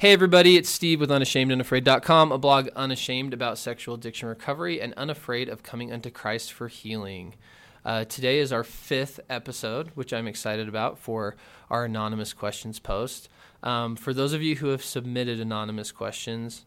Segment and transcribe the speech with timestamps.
[0.00, 5.50] Hey, everybody, it's Steve with UnashamedUnafraid.com, a blog unashamed about sexual addiction recovery and unafraid
[5.50, 7.34] of coming unto Christ for healing.
[7.84, 11.36] Uh, today is our fifth episode, which I'm excited about for
[11.68, 13.28] our anonymous questions post.
[13.62, 16.64] Um, for those of you who have submitted anonymous questions,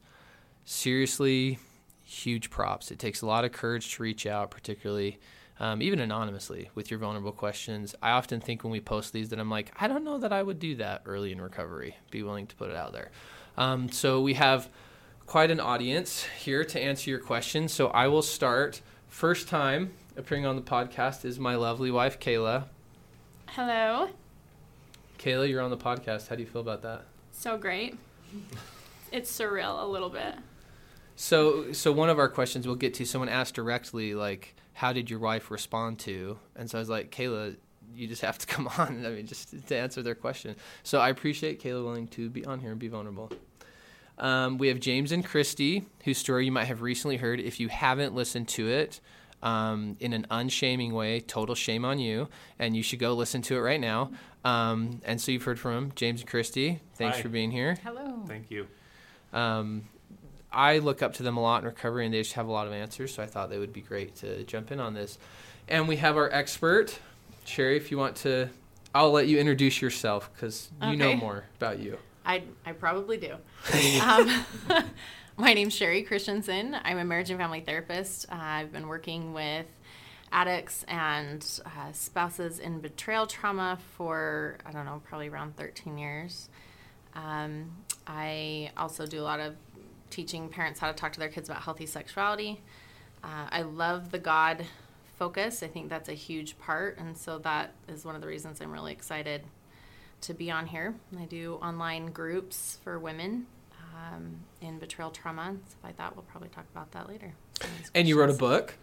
[0.63, 1.57] seriously,
[2.03, 2.91] huge props.
[2.91, 5.17] It takes a lot of courage to reach out, particularly
[5.59, 7.95] um, even anonymously with your vulnerable questions.
[8.01, 10.43] I often think when we post these that I'm like, I don't know that I
[10.43, 13.11] would do that early in recovery, be willing to put it out there.
[13.57, 14.69] Um, so we have
[15.25, 17.71] quite an audience here to answer your questions.
[17.73, 18.81] So I will start.
[19.07, 22.65] First time appearing on the podcast is my lovely wife, Kayla.
[23.47, 24.09] Hello.
[25.19, 26.27] Kayla, you're on the podcast.
[26.27, 27.03] How do you feel about that?
[27.31, 27.97] So great.
[29.11, 30.35] It's surreal a little bit.
[31.15, 33.05] So, so one of our questions we'll get to.
[33.05, 37.11] Someone asked directly, like, "How did your wife respond to?" And so I was like,
[37.11, 37.55] "Kayla,
[37.93, 39.05] you just have to come on.
[39.05, 42.59] I mean, just to answer their question." So I appreciate Kayla willing to be on
[42.59, 43.31] here and be vulnerable.
[44.17, 47.39] Um, we have James and Christy, whose story you might have recently heard.
[47.39, 48.99] If you haven't listened to it,
[49.43, 53.57] um, in an unshaming way, total shame on you, and you should go listen to
[53.57, 54.11] it right now.
[54.45, 56.79] Um, and so you've heard from James and Christy.
[56.95, 57.23] Thanks Hi.
[57.23, 57.77] for being here.
[57.83, 58.23] Hello.
[58.27, 58.67] Thank you.
[59.33, 59.83] Um,
[60.53, 62.67] I look up to them a lot in recovery, and they just have a lot
[62.67, 63.13] of answers.
[63.13, 65.17] So I thought they would be great to jump in on this.
[65.67, 66.99] And we have our expert,
[67.45, 67.77] Sherry.
[67.77, 68.49] If you want to,
[68.93, 71.97] I'll let you introduce yourself because you know more about you.
[72.25, 73.35] I, I probably do.
[74.01, 74.45] um,
[75.37, 76.77] my name's Sherry Christensen.
[76.83, 78.27] I'm a marriage and family therapist.
[78.31, 79.65] Uh, I've been working with
[80.31, 86.49] addicts and uh, spouses in betrayal trauma for, I don't know, probably around 13 years.
[87.15, 87.71] Um,
[88.07, 89.55] I also do a lot of
[90.13, 92.61] teaching parents how to talk to their kids about healthy sexuality.
[93.23, 94.65] Uh, I love the God
[95.17, 95.63] focus.
[95.63, 96.99] I think that's a huge part.
[96.99, 99.41] And so that is one of the reasons I'm really excited
[100.21, 100.93] to be on here.
[101.19, 103.47] I do online groups for women
[103.95, 105.55] um, in betrayal trauma.
[105.67, 107.33] So I thought we'll probably talk about that later.
[107.59, 108.75] Some of these And you wrote a book.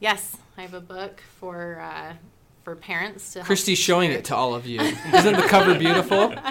[0.00, 2.14] Yes, I have a book for uh,
[2.68, 3.42] for parents to.
[3.42, 4.78] Christy's showing it to all of you.
[5.14, 6.34] Isn't the cover beautiful?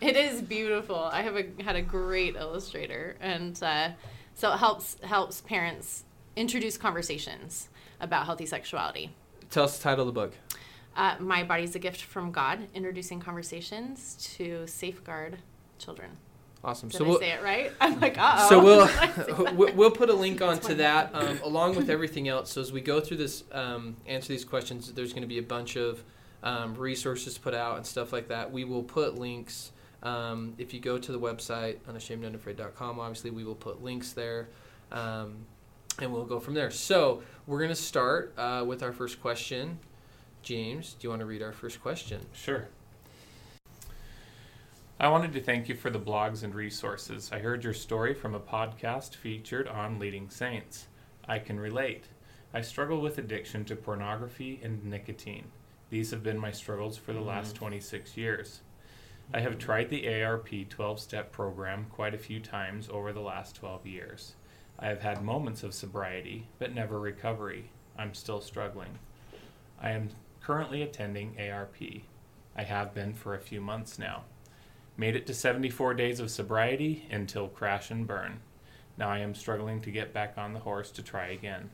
[0.00, 0.98] It is beautiful.
[0.98, 3.90] I have a, had a great illustrator, and uh,
[4.34, 6.04] so it helps helps parents
[6.36, 7.70] introduce conversations
[8.00, 9.14] about healthy sexuality.
[9.48, 10.34] Tell us the title of the book.
[10.94, 15.38] Uh, My body's a gift from God: introducing conversations to safeguard
[15.78, 16.18] children.
[16.64, 16.88] Awesome.
[16.88, 17.72] Did so I we'll say it right?
[17.80, 20.68] I'm like, uh So we'll Did I say that we'll- we'll put a link onto
[20.68, 20.76] wonderful.
[20.76, 22.50] that um, along with everything else.
[22.52, 25.42] So as we go through this, um, answer these questions, there's going to be a
[25.42, 26.02] bunch of
[26.42, 28.50] um, resources put out and stuff like that.
[28.50, 29.72] We will put links.
[30.02, 34.48] Um, if you go to the website unashamedunafraid.com, obviously we will put links there,
[34.92, 35.46] um,
[35.98, 36.70] and we'll go from there.
[36.70, 39.78] So we're going to start uh, with our first question.
[40.42, 42.20] James, do you want to read our first question?
[42.34, 42.68] Sure.
[45.00, 47.28] I wanted to thank you for the blogs and resources.
[47.32, 50.86] I heard your story from a podcast featured on Leading Saints.
[51.26, 52.04] I can relate.
[52.54, 55.46] I struggle with addiction to pornography and nicotine.
[55.90, 57.28] These have been my struggles for the mm-hmm.
[57.28, 58.60] last 26 years.
[59.32, 59.60] I have mm-hmm.
[59.60, 64.36] tried the ARP 12 step program quite a few times over the last 12 years.
[64.78, 67.70] I have had moments of sobriety, but never recovery.
[67.98, 69.00] I'm still struggling.
[69.82, 71.82] I am currently attending ARP.
[72.56, 74.22] I have been for a few months now.
[74.96, 78.40] Made it to 74 days of sobriety until crash and burn.
[78.96, 81.70] Now I am struggling to get back on the horse to try again.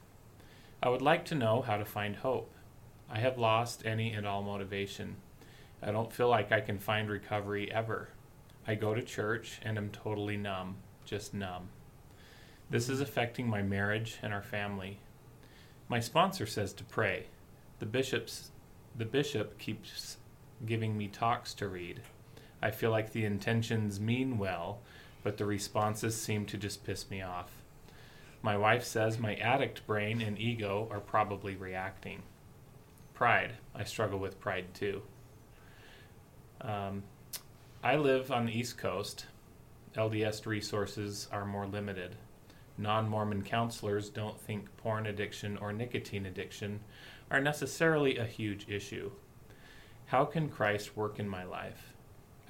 [0.82, 2.50] I would like to know how to find hope.
[3.10, 5.16] I have lost any and all motivation.
[5.82, 8.08] I don't feel like I can find recovery ever.
[8.66, 11.68] I go to church and am totally numb, just numb.
[12.70, 15.00] This is affecting my marriage and our family.
[15.88, 17.26] My sponsor says to pray.
[17.80, 18.52] The bishop's
[18.96, 20.16] the bishop keeps
[20.64, 22.00] giving me talks to read.
[22.62, 24.80] I feel like the intentions mean well,
[25.22, 27.50] but the responses seem to just piss me off.
[28.42, 32.22] My wife says my addict brain and ego are probably reacting.
[33.14, 33.52] Pride.
[33.74, 35.02] I struggle with pride too.
[36.62, 37.02] Um,
[37.82, 39.26] I live on the East Coast.
[39.94, 42.16] LDS resources are more limited.
[42.78, 46.80] Non Mormon counselors don't think porn addiction or nicotine addiction
[47.30, 49.10] are necessarily a huge issue.
[50.06, 51.89] How can Christ work in my life?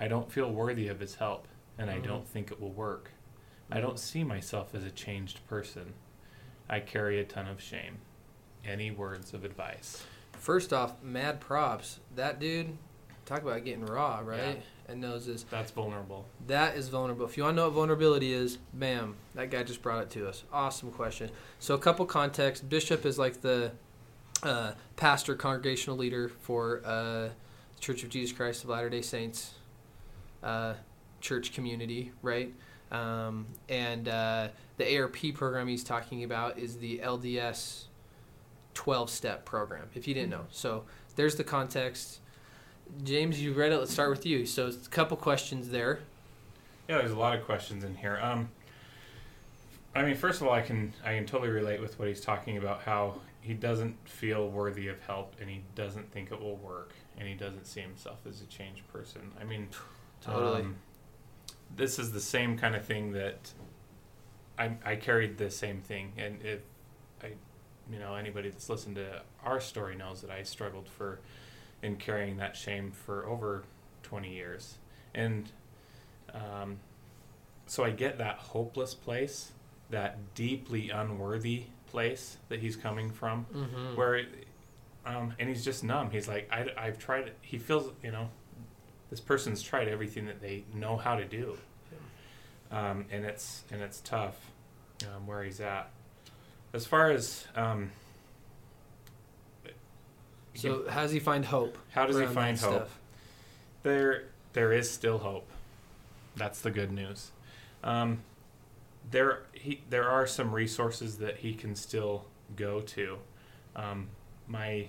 [0.00, 1.46] I don't feel worthy of his help,
[1.78, 2.04] and I Mhm.
[2.04, 3.10] don't think it will work.
[3.70, 5.92] I don't see myself as a changed person.
[6.68, 7.98] I carry a ton of shame.
[8.64, 10.02] Any words of advice?
[10.32, 12.00] First off, mad props.
[12.16, 12.78] That dude,
[13.26, 14.56] talk about getting raw, right?
[14.56, 14.62] Yeah.
[14.88, 15.44] And knows this.
[15.44, 16.26] That's vulnerable.
[16.46, 17.26] That is vulnerable.
[17.26, 20.26] If you want to know what vulnerability is, bam, that guy just brought it to
[20.28, 20.42] us.
[20.52, 21.30] Awesome question.
[21.60, 22.68] So, a couple context.
[22.68, 23.72] Bishop is like the
[24.42, 27.28] uh, pastor, congregational leader for uh,
[27.78, 29.54] Church of Jesus Christ of Latter day Saints.
[30.42, 30.74] Uh,
[31.20, 32.52] church community, right?
[32.90, 34.48] Um, and uh,
[34.78, 37.84] the ARP program he's talking about is the LDS
[38.74, 40.46] 12 step program, if you didn't know.
[40.50, 40.84] So
[41.16, 42.20] there's the context.
[43.04, 43.78] James, you read it.
[43.78, 44.46] Let's start with you.
[44.46, 46.00] So it's a couple questions there.
[46.88, 48.18] Yeah, there's a lot of questions in here.
[48.20, 48.48] Um,
[49.94, 52.56] I mean, first of all, I can I can totally relate with what he's talking
[52.56, 52.82] about.
[52.82, 57.28] How he doesn't feel worthy of help, and he doesn't think it will work, and
[57.28, 59.32] he doesn't see himself as a changed person.
[59.40, 59.68] I mean,
[60.22, 60.62] Totally.
[60.62, 60.76] um,
[61.76, 63.52] this is the same kind of thing that
[64.58, 66.60] I I carried the same thing, and if
[67.22, 67.28] I,
[67.90, 71.20] you know, anybody that's listened to our story knows that I struggled for
[71.82, 73.64] in carrying that shame for over
[74.02, 74.78] twenty years,
[75.14, 75.50] and
[76.34, 76.78] um,
[77.66, 79.52] so I get that hopeless place,
[79.90, 83.96] that deeply unworthy place that he's coming from, Mm-hmm.
[83.96, 84.28] where, it,
[85.06, 86.10] um, and he's just numb.
[86.10, 87.36] He's like, I, I've tried it.
[87.40, 88.28] He feels, you know,
[89.10, 91.58] this person's tried everything that they know how to do,
[92.70, 94.36] um, and it's and it's tough
[95.04, 95.90] um, where he's at.
[96.72, 97.90] As far as um,
[100.54, 101.76] So how does he find hope?
[101.90, 102.74] how does he find hope?
[102.74, 102.98] stuff?
[103.82, 105.48] There, there is still hope.
[106.36, 107.30] That's the good news.
[107.82, 108.20] Um,
[109.10, 112.26] there, he, there are some resources that he can still
[112.56, 113.18] go to.
[113.74, 114.08] Um,
[114.46, 114.86] my,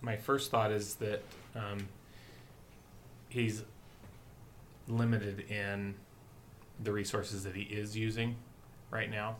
[0.00, 1.22] my first thought is that
[1.54, 1.88] um,
[3.32, 3.64] he's
[4.88, 5.94] limited in
[6.82, 8.36] the resources that he is using
[8.90, 9.36] right now.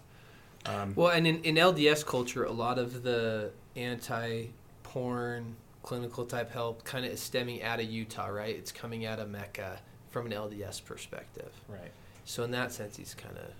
[0.67, 6.85] Um, Well, and in, in LDS culture, a lot of the anti-porn clinical type help
[6.85, 8.55] kind of is stemming out of Utah, right?
[8.57, 9.81] It's coming out of Mecca
[10.11, 11.51] from an LDS perspective.
[11.69, 11.91] right.
[12.25, 13.51] So in that sense, he's kind of,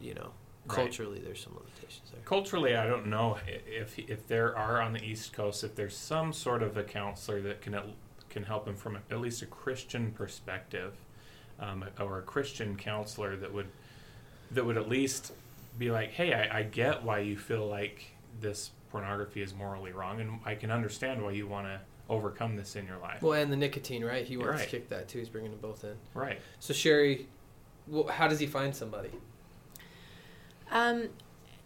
[0.00, 0.30] you know,
[0.66, 0.76] Right.
[0.76, 2.22] culturally there's some limitations there.
[2.24, 3.36] Culturally, I don't know
[3.66, 7.42] if if there are on the East Coast if there's some sort of a counselor
[7.42, 7.84] that can at-
[8.34, 10.92] can help him from at least a Christian perspective,
[11.60, 13.68] um, or a Christian counselor that would
[14.50, 15.32] that would at least
[15.78, 18.04] be like, hey, I, I get why you feel like
[18.40, 22.76] this pornography is morally wrong, and I can understand why you want to overcome this
[22.76, 23.22] in your life.
[23.22, 24.26] Well, and the nicotine, right?
[24.26, 24.64] He wants Right.
[24.64, 25.18] to kick that too.
[25.20, 25.96] He's bringing them both in.
[26.12, 26.38] right.
[26.60, 27.26] So Sherry,
[27.86, 29.10] well, how does he find somebody?
[30.70, 31.08] Um,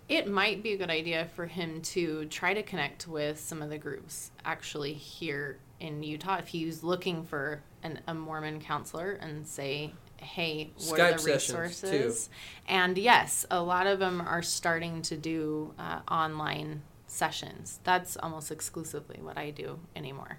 [0.09, 3.69] it might be a good idea for him to try to connect with some of
[3.70, 6.38] the groups actually here in Utah.
[6.38, 12.28] If he's looking for an, a Mormon counselor and say, hey, what are the resources?
[12.66, 17.80] And yes, a lot of them are starting to do uh, online sessions.
[17.84, 20.38] That's almost exclusively what I do anymore.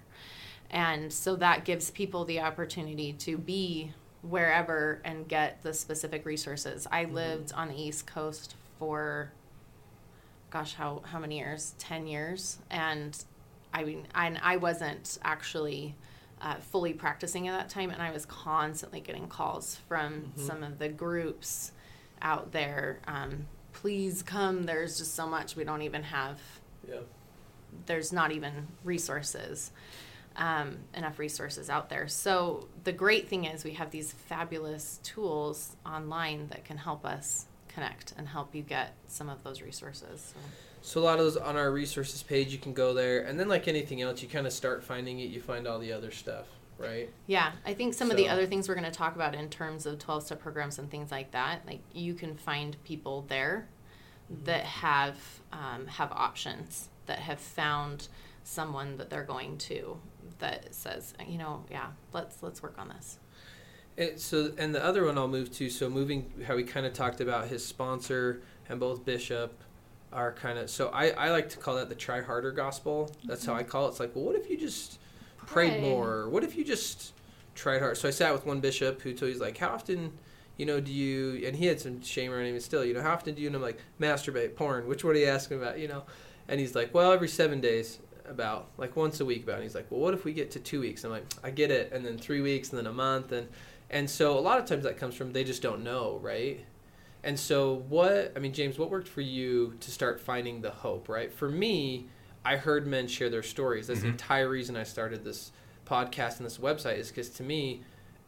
[0.70, 6.86] And so that gives people the opportunity to be wherever and get the specific resources.
[6.92, 9.32] I lived on the East Coast for
[10.50, 11.74] gosh, how how many years?
[11.78, 12.58] 10 years.
[12.70, 13.24] And
[13.72, 15.94] I mean I I wasn't actually
[16.42, 20.46] uh, fully practicing at that time and I was constantly getting calls from Mhm.
[20.46, 21.72] some of the groups
[22.22, 26.38] out there um, please come there's just so much we don't even have
[26.88, 27.00] Yeah.
[27.86, 29.70] there's not even resources
[30.36, 35.76] um, enough resources out there so the great thing is we have these fabulous tools
[35.84, 40.40] online that can help us connect and help you get some of those resources so.
[40.82, 43.48] So a lot of those on our resources page, you can go there, and then
[43.48, 45.30] like anything else, you kind of start finding it.
[45.30, 46.46] You find all the other stuff,
[46.78, 47.10] right?
[47.26, 49.84] yeah i think some of the other things we're going to talk about in terms
[49.86, 53.68] of 12 step programs and things like that like you can find people there
[54.44, 55.16] that have
[55.52, 58.08] um, have options that have found
[58.44, 59.98] someone that they're going to
[60.38, 63.18] that says you know yeah let's let's work on this
[63.98, 65.68] And so, and the other one I'll move to.
[65.68, 69.60] So, moving how we kind of talked about his sponsor and both Bishop
[70.12, 70.70] are kind of.
[70.70, 73.10] So, I, I like to call that the try harder gospel.
[73.24, 73.70] That's how I mm-hmm.
[73.70, 73.90] call it.
[73.90, 74.98] It's like, well, what if you just
[75.46, 75.80] prayed Pray.
[75.80, 76.28] more?
[76.28, 77.12] What if you just
[77.54, 77.96] tried hard?
[77.96, 80.12] So, I sat with one bishop who told me, he's like, how often,
[80.56, 81.46] you know, do you?
[81.46, 83.48] And he had some shame around him and still, you know, how often do you?
[83.48, 84.86] And I'm like, masturbate, porn.
[84.86, 85.78] Which one are you asking about?
[85.78, 86.04] You know,
[86.48, 87.98] and he's like, well, every seven days.
[88.28, 89.56] About like once a week about.
[89.56, 91.02] And he's like, well, what if we get to two weeks?
[91.02, 93.48] I'm like, I get it, and then three weeks, and then a month, and
[93.90, 96.64] and so a lot of times that comes from they just don't know, right?
[97.22, 101.08] And so what I mean, James, what worked for you to start finding the hope,
[101.08, 101.32] right?
[101.32, 102.06] For me,
[102.44, 103.86] I heard men share their stories.
[103.88, 104.12] That's the Mhm.
[104.12, 105.52] entire reason I started this
[105.86, 107.82] podcast and this website is because to me,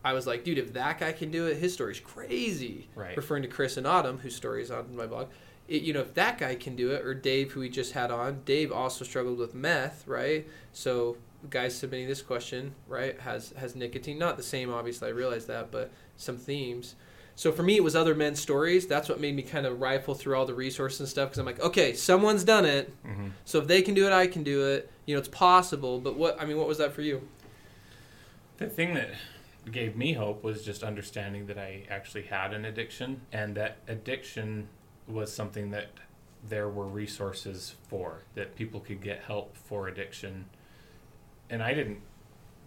[0.05, 2.89] I was like, dude, if that guy can do it, his story's crazy.
[2.95, 3.17] Right.
[3.17, 5.29] Referring to Chris and Autumn, whose story is on my blog.
[5.69, 8.11] It, you know, if that guy can do it, or Dave, who we just had
[8.11, 10.47] on, Dave also struggled with meth, right?
[10.73, 11.17] So,
[11.51, 14.19] guys submitting this question, right, has has nicotine.
[14.19, 15.09] Not the same, obviously.
[15.09, 16.97] I realize that, but some themes.
[17.35, 18.87] So for me, it was other men's stories.
[18.87, 21.47] That's what made me kind of rifle through all the resources and stuff because I'm
[21.47, 22.93] like, okay, someone's done it.
[23.05, 23.29] Mm-hmm.
[23.45, 24.91] So if they can do it, I can do it.
[25.07, 25.99] You know, it's possible.
[26.01, 27.27] But what I mean, what was that for you?
[28.59, 29.11] The thing that
[29.71, 34.69] gave me hope was just understanding that I actually had an addiction and that addiction
[35.07, 35.91] was something that
[36.49, 40.47] there were resources for, that people could get help for addiction.
[41.49, 42.01] And I didn't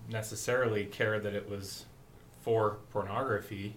[0.10, 1.86] necessarily care that it was
[2.42, 3.76] for pornography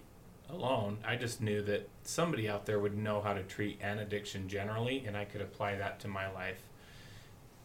[0.49, 0.97] alone.
[1.05, 5.03] I just knew that somebody out there would know how to treat an addiction generally,
[5.05, 6.61] and I could apply that to my life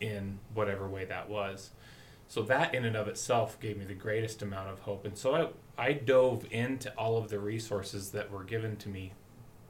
[0.00, 1.71] in whatever way that was.
[2.29, 5.05] So that in and of itself gave me the greatest amount of hope.
[5.05, 9.12] And so I, I dove into all of the resources that were given to me.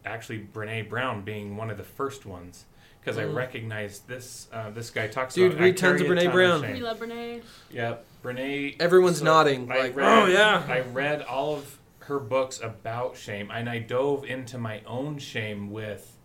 [0.05, 2.65] Actually, Brene Brown being one of the first ones,
[3.01, 3.35] because I Mm.
[3.35, 4.49] recognized this.
[4.53, 5.63] Uh, this guy talks Dude, about.
[5.63, 6.63] read tons of Brene ton Brown.
[6.63, 6.73] shame.
[6.75, 7.43] We love Brene.
[7.71, 8.77] Yeah, Brene.
[8.81, 13.51] Everyone's nodding, I like, read, "Oh, yeah." I read all of her books about shame,
[13.51, 16.17] and I dove into my own shame with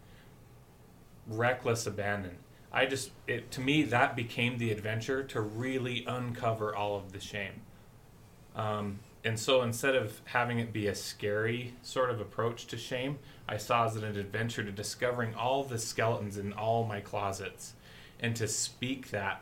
[1.28, 2.38] reckless abandon.
[2.72, 7.20] I just, it to me, that became the adventure to really uncover all of the
[7.20, 7.62] shame.
[8.56, 13.20] Um, and so instead of having it be a scary sort of approach to shame,
[13.48, 17.74] I saw it as an adventure to discovering all the skeletons in all my closets
[18.20, 19.42] and to speak that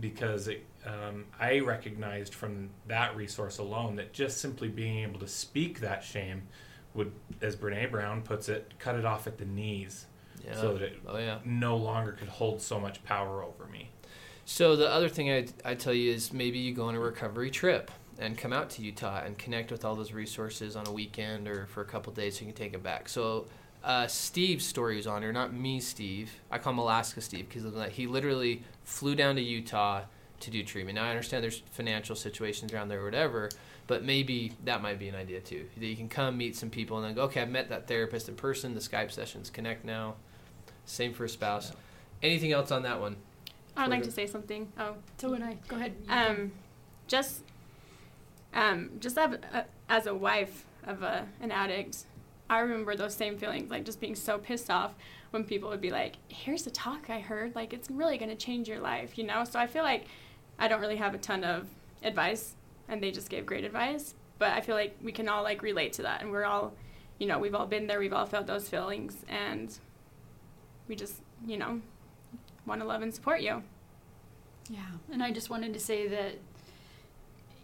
[0.00, 5.28] because it, um, I recognized from that resource alone that just simply being able to
[5.28, 6.42] speak that shame
[6.94, 7.12] would,
[7.42, 10.06] as Brene Brown puts it, cut it off at the knees
[10.44, 10.54] Yeah.
[10.54, 11.38] so that it oh yeah.
[11.44, 13.90] no longer could hold so much power over me.
[14.44, 17.50] So the other thing I I tell you is maybe you go on a recovery
[17.50, 21.46] trip and come out to Utah and connect with all those resources on a weekend
[21.46, 23.08] or for a couple days so you can take it back.
[23.08, 23.46] So
[23.84, 26.32] uh, Steve's story was on here, not me, Steve.
[26.50, 30.02] I call him Alaska Steve because he literally flew down to Utah
[30.40, 30.96] to do treatment.
[30.96, 33.50] Now I understand there's financial situations around there or whatever,
[33.86, 35.66] but maybe that might be an idea too.
[35.76, 38.28] That you can come meet some people and then go, okay, I've met that therapist
[38.28, 38.74] in person.
[38.74, 40.14] The Skype sessions connect now.
[40.84, 41.72] Same for a spouse.
[42.22, 43.16] Anything else on that one?
[43.76, 44.72] I would like to say something.
[44.78, 45.56] Oh, So would I.
[45.68, 45.94] Go ahead.
[46.08, 46.52] um,
[47.06, 47.42] just,
[48.52, 52.04] um, just as a, as a wife of a, an addict,
[52.50, 54.94] I remember those same feelings, like just being so pissed off
[55.30, 57.54] when people would be like, "Here's the talk I heard.
[57.54, 59.44] Like, it's really going to change your life," you know.
[59.44, 60.06] So I feel like
[60.58, 61.68] I don't really have a ton of
[62.02, 62.54] advice,
[62.88, 64.14] and they just gave great advice.
[64.38, 66.72] But I feel like we can all like relate to that, and we're all,
[67.18, 67.98] you know, we've all been there.
[67.98, 69.76] We've all felt those feelings, and
[70.86, 71.80] we just, you know,
[72.64, 73.62] want to love and support you.
[74.70, 76.34] Yeah, and I just wanted to say that,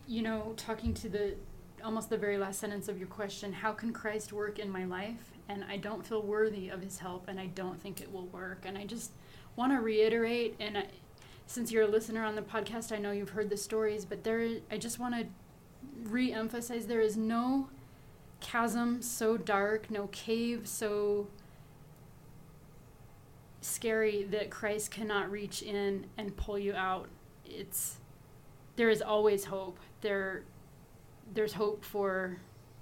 [0.07, 1.35] you know, talking to the
[1.85, 5.33] almost the very last sentence of your question, how can Christ work in my life?
[5.49, 8.63] And I don't feel worthy of his help, and I don't think it will work.
[8.65, 9.13] And I just
[9.57, 10.87] want to reiterate, and I,
[11.47, 14.49] since you're a listener on the podcast, I know you've heard the stories, but there,
[14.71, 15.27] I just want to
[16.03, 17.69] re emphasize there is no
[18.41, 21.29] chasm so dark, no cave so
[23.61, 27.09] scary that Christ cannot reach in and pull you out.
[27.45, 27.99] It's
[28.77, 29.79] there is always hope.
[30.01, 30.43] There
[31.33, 32.39] there's hope for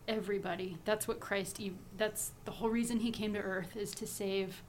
[0.09, 0.79] everybody.
[0.85, 1.61] That's what Christ
[1.97, 4.63] that's the whole reason he came to earth is to save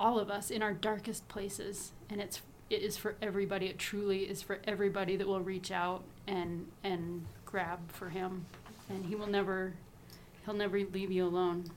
[0.00, 3.66] all of us in our darkest places and it's it is for everybody.
[3.66, 8.46] It truly is for everybody that will reach out and and grab for him
[8.90, 9.74] and he will never
[10.44, 11.70] he'll never leave you alone.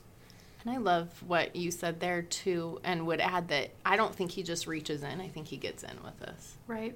[0.64, 4.32] And I love what you said there too, and would add that I don't think
[4.32, 5.20] he just reaches in.
[5.20, 6.56] I think he gets in with us.
[6.68, 6.96] Right?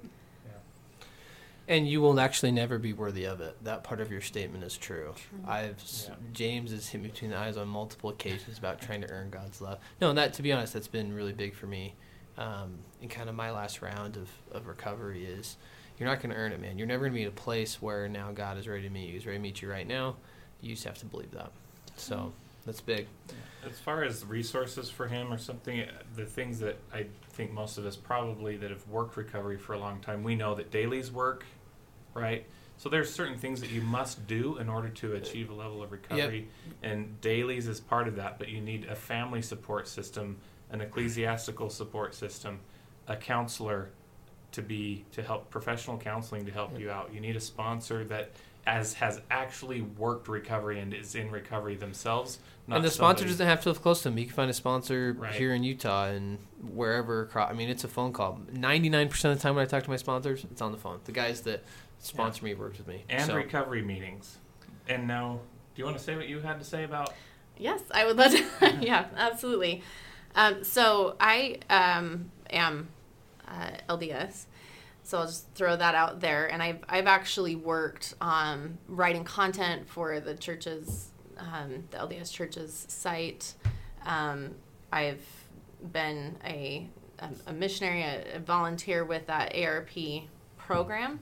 [1.68, 3.56] And you will actually never be worthy of it.
[3.64, 5.14] That part of your statement is true.
[5.16, 5.40] True.
[5.46, 6.14] I've Yeah.
[6.32, 9.60] James has hit me between the eyes on multiple occasions about trying to earn God's
[9.60, 9.78] love.
[10.00, 11.94] No, and that to be honest, that's been really big for me.
[12.38, 15.56] Um, in kind of my last round of, of recovery is
[15.98, 16.78] you're not going to earn it, man.
[16.78, 19.06] You're never going to be at a place where now God is ready to meet
[19.06, 19.14] you.
[19.14, 20.16] He's ready to meet you right now.
[20.60, 21.50] You just have to believe that.
[21.96, 22.32] So
[22.66, 23.06] that's big.
[23.68, 27.78] As far as resources for him or something, uh, the things that I think most
[27.78, 31.10] of us probably that have worked recovery for a long time, we know that dailies
[31.10, 31.44] work,
[32.16, 32.46] right?
[32.78, 35.92] So there's certain things that you must do in order to achieve a level of
[35.92, 36.48] recovery,
[36.82, 38.38] and dailies is part of that.
[38.38, 40.36] But you need a family support system,
[40.70, 42.60] an ecclesiastical support system,
[43.08, 43.90] a counselor
[44.52, 47.12] to be to help professional counseling to help you out.
[47.14, 48.32] You need a sponsor that
[48.66, 52.38] as has actually worked recovery and is in recovery themselves.
[52.66, 54.18] Not and the sponsor somebody- doesn't have to live close to him.
[54.18, 55.32] You can find a sponsor Right.
[55.34, 56.38] here in Utah and
[56.74, 57.26] wherever.
[57.28, 58.40] acro- I mean, it's a phone call.
[58.52, 60.78] Ninety nine percent of the time when I talk to my sponsors, it's on the
[60.78, 60.98] phone.
[61.04, 61.62] The guys that
[62.00, 63.04] sponsor me worked with me.
[63.08, 64.38] and so, recovery meetings.
[64.88, 65.40] And now,
[65.74, 67.14] do you want to say what you had to say about?
[67.56, 68.44] Yes, I would love to.
[68.80, 69.82] yeah, absolutely.
[70.34, 72.88] Um, so I um, am
[73.48, 74.46] uh, LDS,
[75.06, 76.46] so I'll just throw that out there.
[76.52, 82.86] And I've I've actually worked um, writing content for the church's um, the LDS church's
[82.88, 83.54] site.
[84.04, 84.56] Um,
[84.92, 85.24] I've
[85.92, 86.88] been a
[87.20, 89.90] a, a missionary, a, a volunteer with that ARP
[90.58, 91.20] program.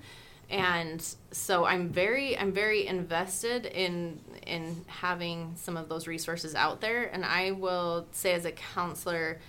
[0.51, 6.83] and so i'm very i'm very invested in in having some of those resources out
[6.83, 9.41] there and i will say as a counselor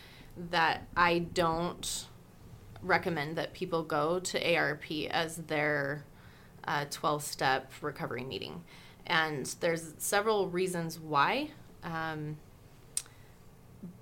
[0.51, 2.08] that i don't
[2.86, 6.06] recommend that people go to arp as their
[6.89, 8.63] 12 step recovery meeting
[9.06, 11.50] and there's several reasons why
[11.84, 12.38] um,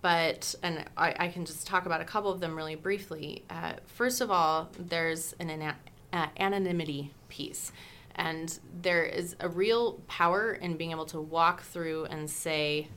[0.01, 3.43] but and I, I, can just talk about a couple of them really briefly.
[3.49, 5.73] Uh, first of all, there's an
[6.11, 7.71] uh, anonymity piece,
[8.15, 12.87] and there is a real power in being able to walk through and say,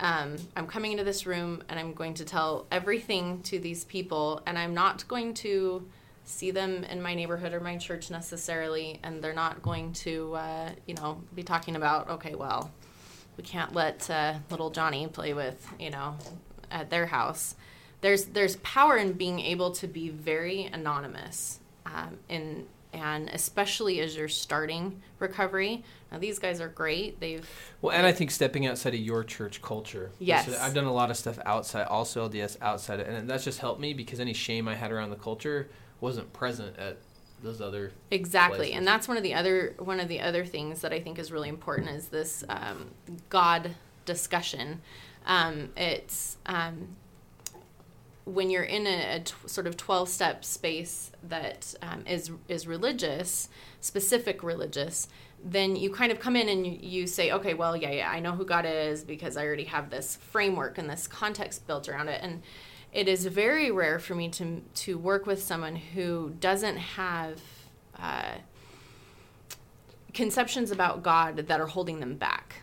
[0.00, 4.42] um, "I'm coming into this room and I'm going to tell everything to these people,
[4.46, 5.88] and I'm not going to."
[6.26, 10.70] see them in my neighborhood or my church necessarily and they're not going to uh,
[10.86, 12.72] you know be talking about okay well
[13.36, 16.16] we can't let uh, little Johnny play with, you know,
[16.70, 17.54] at their house.
[18.00, 24.16] There's there's power in being able to be very anonymous, um, in and especially as
[24.16, 25.84] you're starting recovery.
[26.14, 27.18] Now these guys are great.
[27.18, 27.44] They've
[27.82, 30.12] well, and I think stepping outside of your church culture.
[30.20, 33.42] Yes, so I've done a lot of stuff outside, also LDS outside, of, and that's
[33.42, 35.68] just helped me because any shame I had around the culture
[36.00, 36.98] wasn't present at
[37.42, 38.76] those other exactly places.
[38.76, 41.30] and that's one of the other one of the other things that i think is
[41.30, 42.90] really important is this um,
[43.28, 43.74] god
[44.06, 44.80] discussion
[45.26, 46.96] um, it's um,
[48.24, 52.66] when you're in a, a t- sort of 12 step space that um, is is
[52.66, 53.48] religious
[53.80, 55.08] specific religious
[55.46, 58.20] then you kind of come in and you, you say okay well yeah yeah i
[58.20, 62.08] know who god is because i already have this framework and this context built around
[62.08, 62.42] it and
[62.94, 67.40] it is very rare for me to to work with someone who doesn't have
[67.98, 68.36] uh,
[70.14, 72.62] conceptions about God that are holding them back,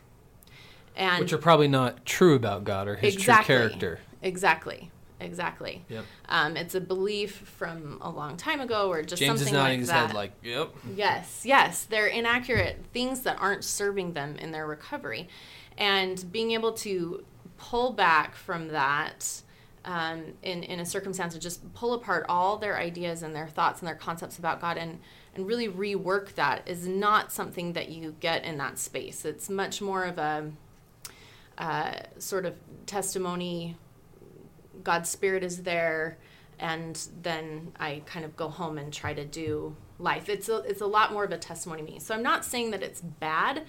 [0.96, 4.00] and which are probably not true about God or His exactly, true character.
[4.22, 4.89] Exactly.
[5.22, 5.84] Exactly.
[5.90, 6.06] Yep.
[6.30, 9.74] Um, it's a belief from a long time ago, or just James something is nodding
[9.74, 10.08] like his that.
[10.08, 15.30] head, like, "Yep." Yes, yes, they're inaccurate things that aren't serving them in their recovery,
[15.78, 17.24] and being able to
[17.58, 19.42] pull back from that
[19.86, 23.79] um, in, in a circumstance to just pull apart all their ideas and their thoughts
[23.79, 25.00] and their concepts about God and,
[25.36, 29.25] and really rework that is not something that you get in that space.
[29.25, 30.51] It's much more of a
[31.57, 32.55] uh, sort of
[32.86, 33.77] testimony.
[34.83, 36.17] God's Spirit is there,
[36.59, 40.29] and then I kind of go home and try to do life.
[40.29, 42.00] It's a, it's a lot more of a testimony to me.
[42.00, 43.63] So I'm not saying that it's bad.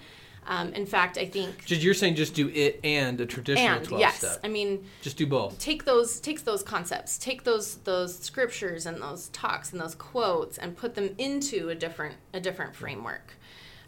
[0.45, 3.99] Um, in fact, I think you're saying just do it and a traditional and, 12
[3.99, 4.39] yes, step.
[4.43, 5.57] I mean just do both.
[5.57, 10.57] Take those takes those concepts, take those those scriptures and those talks and those quotes
[10.57, 13.35] and put them into a different a different framework.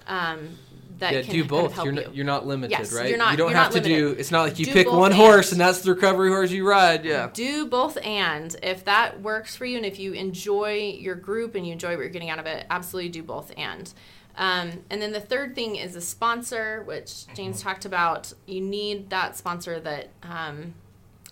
[0.08, 0.58] Um,
[1.00, 1.74] that yeah, can do both.
[1.76, 2.08] Kind of you're you.
[2.08, 3.10] not you're not limited, yes, right?
[3.10, 4.16] You're not, you don't you're have not to limited.
[4.16, 4.20] do.
[4.20, 5.60] It's not like you do pick one horse and.
[5.60, 7.04] and that's the recovery horse you ride.
[7.04, 7.30] Yeah.
[7.34, 11.66] Do both and if that works for you and if you enjoy your group and
[11.66, 13.94] you enjoy what you're getting out of it, absolutely do both and.
[14.38, 17.70] Um, and then the third thing is a sponsor, which James Mm-hmm.
[17.70, 18.34] talked about.
[18.46, 20.74] You need that sponsor that um,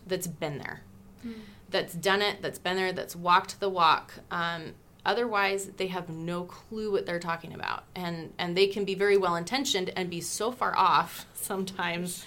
[0.08, 0.82] that's been there,
[1.26, 1.34] mm.
[1.70, 4.14] that's done it, that's been there, that's walked the walk.
[4.32, 4.74] Um,
[5.06, 9.18] otherwise, they have no clue what they're talking about, and and they can be very
[9.18, 12.26] well intentioned and be so far off sometimes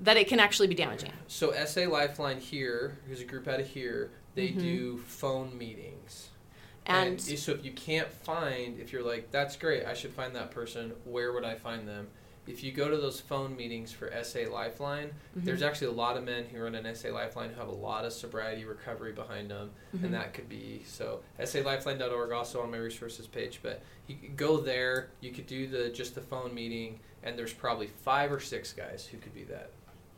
[0.00, 1.12] that it can actually be damaging.
[1.26, 4.60] So SA Lifeline here, who's a group out of here, they mm-hmm.
[4.60, 6.28] do phone meetings.
[6.86, 10.34] And, and, so if you can't find, if you're like, that's great, I should find
[10.36, 12.08] that person, where would I find them?
[12.48, 15.44] If you go to those phone meetings for SA Lifeline, mm-hmm.
[15.44, 18.06] there's actually a lot of men who run an SA Lifeline who have a lot
[18.06, 20.06] of sobriety recovery behind them, mm-hmm.
[20.06, 21.20] and that could be so.
[21.38, 25.10] SALifeline.org also on my resources page, but you could go there.
[25.20, 29.06] You could do the just the phone meeting, and there's probably five or six guys
[29.06, 29.70] who could be that.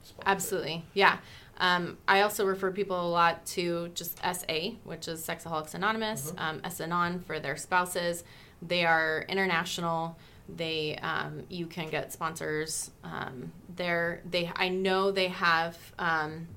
[0.03, 0.31] Sponsor.
[0.31, 1.19] Absolutely, yeah.
[1.59, 6.38] Um, I also refer people a lot to just SA, which is Sexaholics Anonymous, mm-hmm.
[6.38, 8.25] um, SAnon for their spouses.
[8.62, 10.16] They are international.
[10.56, 12.90] They um, you can get sponsors.
[13.04, 16.48] Um, there they I know they have um,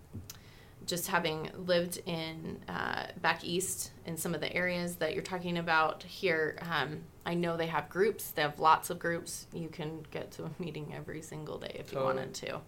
[0.86, 5.58] just having lived in uh, back east in some of the areas that you're talking
[5.58, 6.58] about here.
[6.62, 8.32] Um, I know they have groups.
[8.32, 9.48] They have lots of groups.
[9.54, 12.60] You can get to a meeting every single day if you wanted to.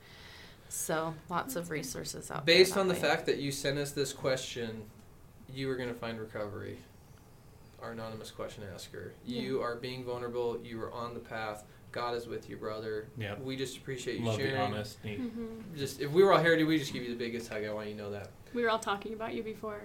[0.69, 2.55] So lots of resources out there.
[2.55, 2.99] Based on the way.
[2.99, 4.83] fact that you sent us this question,
[5.53, 6.79] you are going to find recovery.
[7.86, 9.13] Our anonymous question asker.
[9.24, 9.41] Yeah.
[9.41, 10.58] You are being vulnerable.
[10.63, 11.65] You are on the path.
[11.91, 13.10] God is with you, brother.
[13.15, 13.36] Yeah.
[13.39, 14.56] We just appreciate you Love sharing.
[14.56, 15.19] the honesty.
[15.21, 15.78] Mm-hmm.
[15.78, 17.63] Just if we were all here, we just give you the biggest hug.
[17.63, 18.32] I want you to know that.
[18.56, 19.84] We were all talking about you before,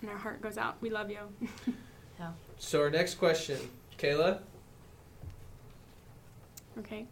[0.00, 0.76] and our heart goes out.
[0.80, 1.18] We love you.
[2.18, 2.30] yeah.
[2.56, 3.58] So our next question,
[3.98, 4.38] Kayla.
[6.78, 7.04] Okay.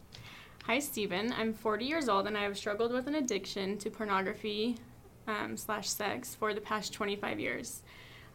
[0.64, 1.35] Hi, Stephen.
[1.37, 4.79] I'm 40 years old and I have struggled with an addiction to pornography
[5.26, 7.83] um, slash sex for the past 25 years.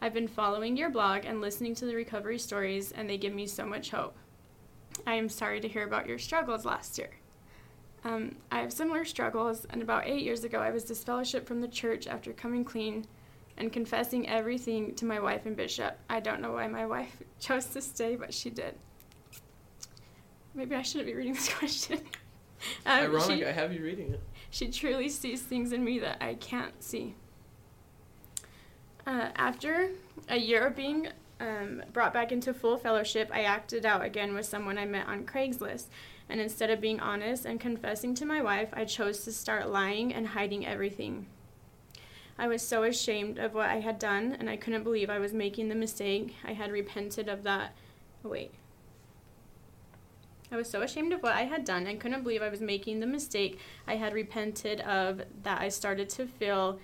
[0.00, 3.46] I've been following your blog and listening to the recovery stories, and they give me
[3.46, 4.14] so much hope.
[5.06, 7.10] I am sorry to hear about your struggles last year.
[8.04, 11.68] Um, I have similar struggles, and about eight years ago, I was disfellowshipped from the
[11.68, 13.06] church after coming clean
[13.56, 15.98] and confessing everything to my wife and bishop.
[16.10, 18.74] I don't know why my wife chose to stay, but she did.
[20.54, 22.00] Maybe I shouldn't be reading this question.
[22.84, 24.20] um, Ironic, she- I have you reading it.
[24.50, 27.14] she truly sees things in me that I can't see.
[29.06, 29.90] Uh, after
[30.28, 34.46] a year of being um, brought back into full fellowship, I acted out again with
[34.46, 35.86] someone I met on Craigslist.
[36.28, 40.12] And instead of being honest and confessing to my wife, I chose to start lying
[40.12, 41.26] and hiding everything.
[42.36, 45.32] I was so ashamed of what I had done, and I couldn't believe I was
[45.32, 46.34] making the mistake.
[46.44, 47.76] I had repented of that.
[48.24, 48.52] Oh, wait.
[50.50, 53.00] I was so ashamed of what I had done and couldn't believe I was making
[53.00, 56.78] the mistake I had repented of that I started to feel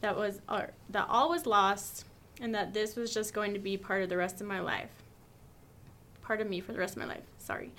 [0.00, 2.04] that was uh, that all was lost
[2.40, 4.90] and that this was just going to be part of the rest of my life.
[6.22, 7.24] Part of me for the rest of my life.
[7.38, 7.72] Sorry.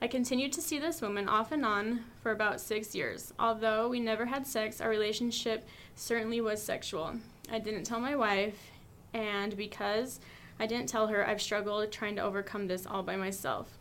[0.00, 3.32] I continued to see this woman off and on for about 6 years.
[3.38, 7.14] Although we never had sex, our relationship certainly was sexual.
[7.50, 8.70] I didn't tell my wife
[9.14, 10.20] and because
[10.58, 13.78] I didn't tell her, I've struggled trying to overcome this all by myself.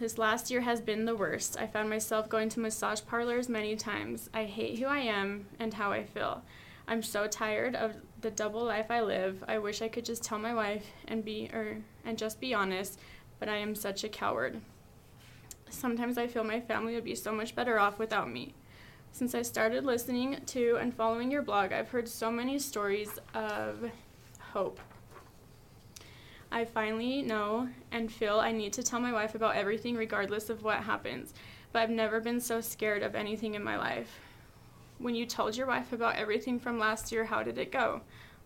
[0.00, 1.56] This last year has been the worst.
[1.56, 4.28] I found myself going to massage parlors many times.
[4.34, 6.42] I hate who I am and how I feel.
[6.88, 9.44] I'm so tired of the double life I live.
[9.46, 12.98] I wish I could just tell my wife and be or and just be honest,
[13.38, 14.60] but I am such a coward.
[15.70, 18.52] Sometimes I feel my family would be so much better off without me.
[19.12, 23.90] Since I started listening to and following your blog, I've heard so many stories of
[24.40, 24.80] hope.
[26.54, 30.62] I finally know and feel I need to tell my wife about everything regardless of
[30.62, 31.34] what happens,
[31.72, 34.20] but I've never been so scared of anything in my life.
[34.98, 38.02] When you told your wife about everything from last year, how did it go?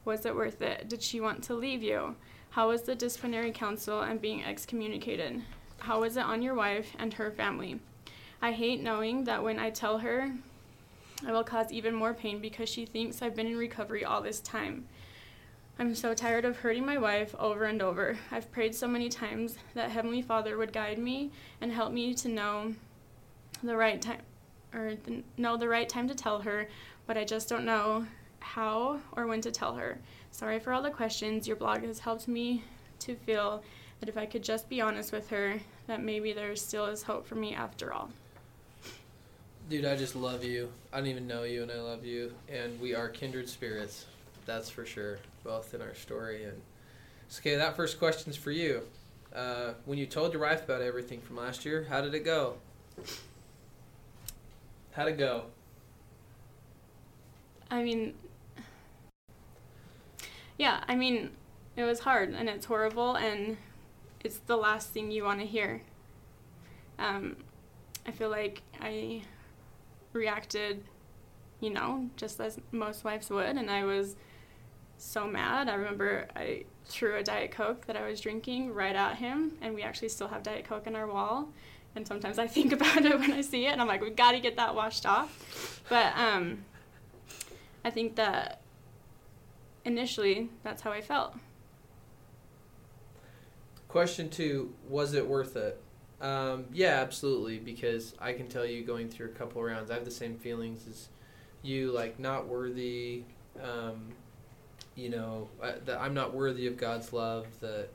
[0.07, 0.89] Was it worth it?
[0.89, 2.17] Did she want to leave you?
[2.49, 5.43] How was the disciplinary council and being excommunicated?
[5.81, 7.79] How was it on your wife and her family?
[8.41, 10.33] I hate knowing that when I tell her,
[11.27, 14.41] I will cause even more pain because she thinks I've been in recovery all this
[14.41, 14.87] time.
[15.81, 18.19] I'm so tired of hurting my wife over and over.
[18.33, 22.29] I've prayed so many times that Heavenly Father would guide me and help me to
[22.29, 22.75] know
[23.63, 24.23] the right time
[24.75, 24.95] or
[25.37, 26.69] know the right time to tell her,
[27.07, 28.07] but I just don't know
[28.41, 29.99] how or when to tell her.
[30.33, 31.47] Sorry for all the questions.
[31.47, 32.65] Your blog has helped me
[32.99, 33.63] to feel
[34.01, 37.25] that if I could just be honest with her, that maybe there still is hope
[37.25, 38.11] for me after all.
[39.71, 40.73] Dude, I just love you.
[40.93, 42.33] I don't even know you, and I love you.
[42.49, 44.07] And we are kindred spirits.
[44.49, 46.45] That's for sure, both in our story.
[46.45, 46.63] And
[47.29, 48.81] so, okay, that first question's for you.
[49.37, 52.55] Uh, when you told your wife about everything from last year, how did it go?
[54.93, 55.45] How'd it go?
[57.71, 58.15] I mean,
[60.57, 61.33] yeah, I mean,
[61.77, 63.59] it was hard and it's horrible and
[64.25, 65.83] it's the last thing you want to hear.
[66.99, 67.37] Um,
[68.07, 69.21] I feel like I
[70.15, 70.85] reacted,
[71.61, 74.17] you know, just as most wives would, and I was
[74.99, 75.69] so mad.
[75.69, 79.75] I remember I threw a Diet Coke that I was drinking right at him, and
[79.75, 81.49] we actually still have Diet Coke in our wall.
[81.95, 84.33] And sometimes I think about it when I see it, and I'm like, we got
[84.33, 85.83] to get that washed off.
[85.89, 86.65] But um,
[87.85, 88.61] I think that
[89.85, 91.35] initially that's how I felt.
[93.89, 95.81] Question two: Was it worth it?
[96.21, 97.59] Um, yeah, absolutely.
[97.59, 100.87] Because I can tell you, going through a couple rounds, I have the same feelings
[100.89, 101.09] as
[101.63, 101.91] you.
[101.91, 103.23] Like not worthy.
[103.63, 104.13] Um,
[104.99, 107.47] you know uh, that I'm not worthy of God's love.
[107.61, 107.89] That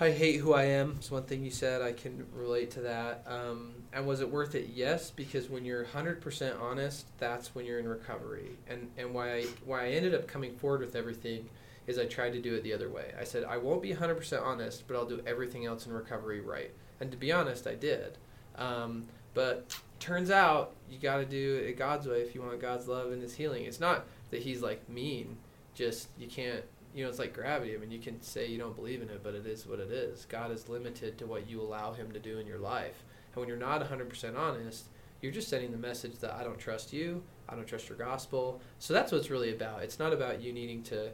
[0.00, 0.94] I hate who I am.
[0.98, 1.82] It's one thing you said.
[1.82, 3.24] I can relate to that.
[3.26, 4.70] Um, and was it worth it?
[4.72, 8.50] Yes, because when you're 100% honest, that's when you're in recovery.
[8.68, 11.48] And and why I why I ended up coming forward with everything
[11.88, 13.12] is I tried to do it the other way.
[13.18, 16.70] I said I won't be 100% honest, but I'll do everything else in recovery right.
[17.00, 18.18] And to be honest, I did.
[18.56, 22.88] Um, but turns out you got to do it God's way if you want God's
[22.88, 23.64] love and His healing.
[23.64, 25.38] It's not that He's like mean.
[25.78, 26.64] Just you can't.
[26.92, 27.74] You know, it's like gravity.
[27.74, 29.92] I mean, you can say you don't believe in it, but it is what it
[29.92, 30.24] is.
[30.24, 33.04] God is limited to what you allow Him to do in your life.
[33.32, 34.86] And when you're not 100% honest,
[35.20, 37.22] you're just sending the message that I don't trust you.
[37.48, 38.60] I don't trust your gospel.
[38.80, 39.82] So that's what it's really about.
[39.82, 41.10] It's not about you needing to,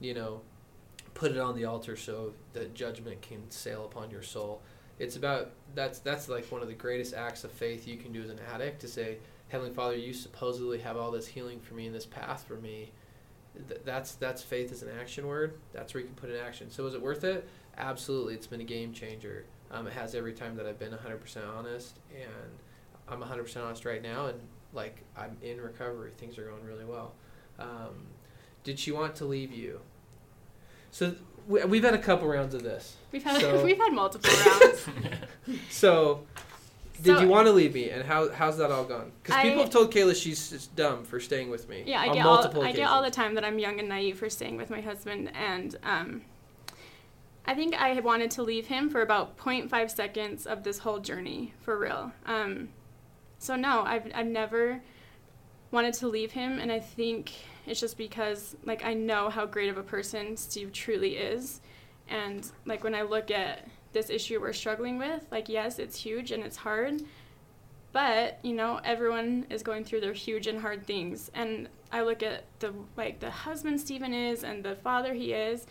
[0.00, 0.42] you know,
[1.14, 4.60] put it on the altar so that judgment can sail upon your soul.
[4.98, 8.22] It's about that's that's like one of the greatest acts of faith you can do
[8.22, 9.16] as an addict to say,
[9.48, 12.92] Heavenly Father, you supposedly have all this healing for me and this path for me.
[13.68, 15.54] Th- that's that's faith as an action word.
[15.72, 16.70] That's where you can put it in action.
[16.70, 17.46] So is it worth it?
[17.76, 18.34] Absolutely.
[18.34, 19.44] It's been a game changer.
[19.70, 22.28] Um, it has every time that I've been 100% honest, and
[23.08, 24.38] I'm 100% honest right now, and
[24.74, 26.10] like I'm in recovery.
[26.18, 27.12] Things are going really well.
[27.58, 28.06] Um,
[28.64, 29.80] Did she want to leave you?
[30.90, 31.14] So
[31.48, 32.96] we, we've had a couple rounds of this.
[33.12, 34.86] We've had So- we've had multiple rounds.
[35.70, 36.24] So,
[37.00, 39.12] did So- you want to leave me, and how how's that all gone?
[39.22, 41.84] Because people have told Kayla she's dumb for staying with me.
[41.86, 44.18] Yeah, I get all multiple I get all the time that I'm young and naive
[44.18, 46.22] for staying with my husband, and um,
[47.46, 51.54] I think I wanted to leave him for about 0.5 seconds of this whole journey,
[51.60, 52.12] for real.
[52.26, 52.68] Um,
[53.38, 54.82] so no, I've I've never
[55.70, 57.32] wanted to leave him, and I think
[57.66, 61.60] it's just because like I know how great of a person Steve truly is,
[62.08, 66.30] and like when I look at this issue we're struggling with, like yes, it's huge
[66.30, 67.02] and it's hard,
[67.92, 71.30] but you know everyone is going through their huge and hard things.
[71.34, 75.66] And i look at the like the husband stephen is and the father he is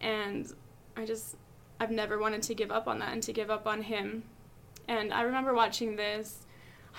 [0.00, 0.52] and
[0.96, 1.36] i just
[1.78, 4.24] i've never wanted to give up on that and to give up on him.
[4.88, 6.46] And i remember watching this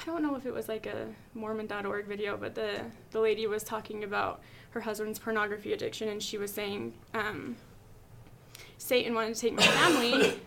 [0.02, 3.64] i don't know if it was like a mormon.org video but the the lady was
[3.64, 7.56] talking about her husband's pornography addiction and she was saying um,
[8.78, 10.40] satan wanted to take my family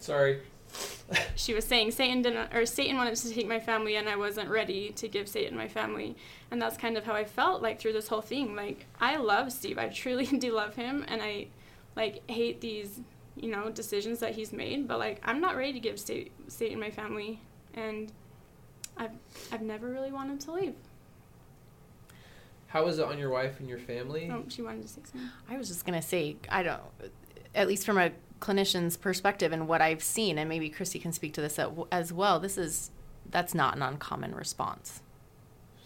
[0.00, 0.40] Sorry.
[1.34, 4.48] she was saying Satan didn't or Satan wanted to take my family and I wasn't
[4.48, 6.16] ready to give Satan my family.
[6.50, 8.54] And that's kind of how I felt like through this whole thing.
[8.54, 9.78] Like I love Steve.
[9.78, 11.48] I truly do love him and I
[11.96, 13.00] like hate these,
[13.36, 16.14] you know, decisions that he's made, but like I'm not ready to give Sa-
[16.48, 17.40] Satan my family
[17.74, 18.12] and
[18.96, 19.10] I've
[19.50, 20.74] I've never really wanted to leave.
[22.68, 24.30] How was it on your wife and your family?
[24.32, 25.28] Oh, she wanted to say something.
[25.48, 26.80] I was just gonna say, I don't,
[27.52, 31.32] at least from a clinician's perspective and what I've seen, and maybe Christy can speak
[31.34, 31.58] to this
[31.92, 32.40] as well.
[32.40, 32.90] This is
[33.30, 35.02] that's not an uncommon response.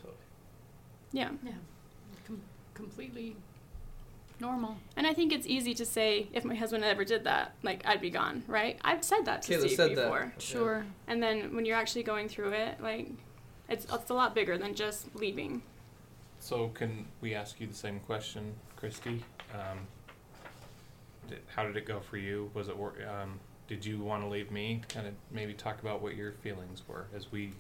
[0.03, 0.09] So,
[1.13, 1.31] Yeah.
[1.45, 1.53] Yeah,
[2.27, 2.41] Com-
[2.75, 3.37] completely
[4.41, 4.77] normal.
[4.97, 8.01] And I think it's easy to say if my husband ever did that, like I'd
[8.01, 8.79] be gone, right?
[8.83, 10.33] I've said that to Kayla Steve said before.
[10.35, 10.43] that.
[10.43, 10.87] Sure.
[11.07, 13.11] And then when you're actually going through it, like
[13.69, 15.63] it's it's a lot bigger than just leaving.
[16.39, 19.23] So can we ask you the same question, Christy?
[19.55, 19.87] Um,
[21.29, 22.51] did, how did it go for you?
[22.55, 24.83] Was it wor- um, did you want to leave me?
[24.89, 27.53] Kind of maybe talk about what your feelings were as we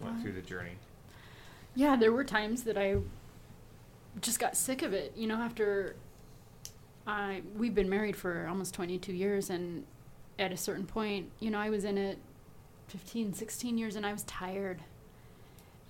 [0.00, 0.76] went through the journey.
[1.74, 2.96] Yeah, there were times that I
[4.20, 5.12] just got sick of it.
[5.16, 5.96] You know, after
[7.06, 9.84] I we've been married for almost 22 years and
[10.38, 12.18] at a certain point, you know, I was in it
[12.88, 14.80] 15, 16 years and I was tired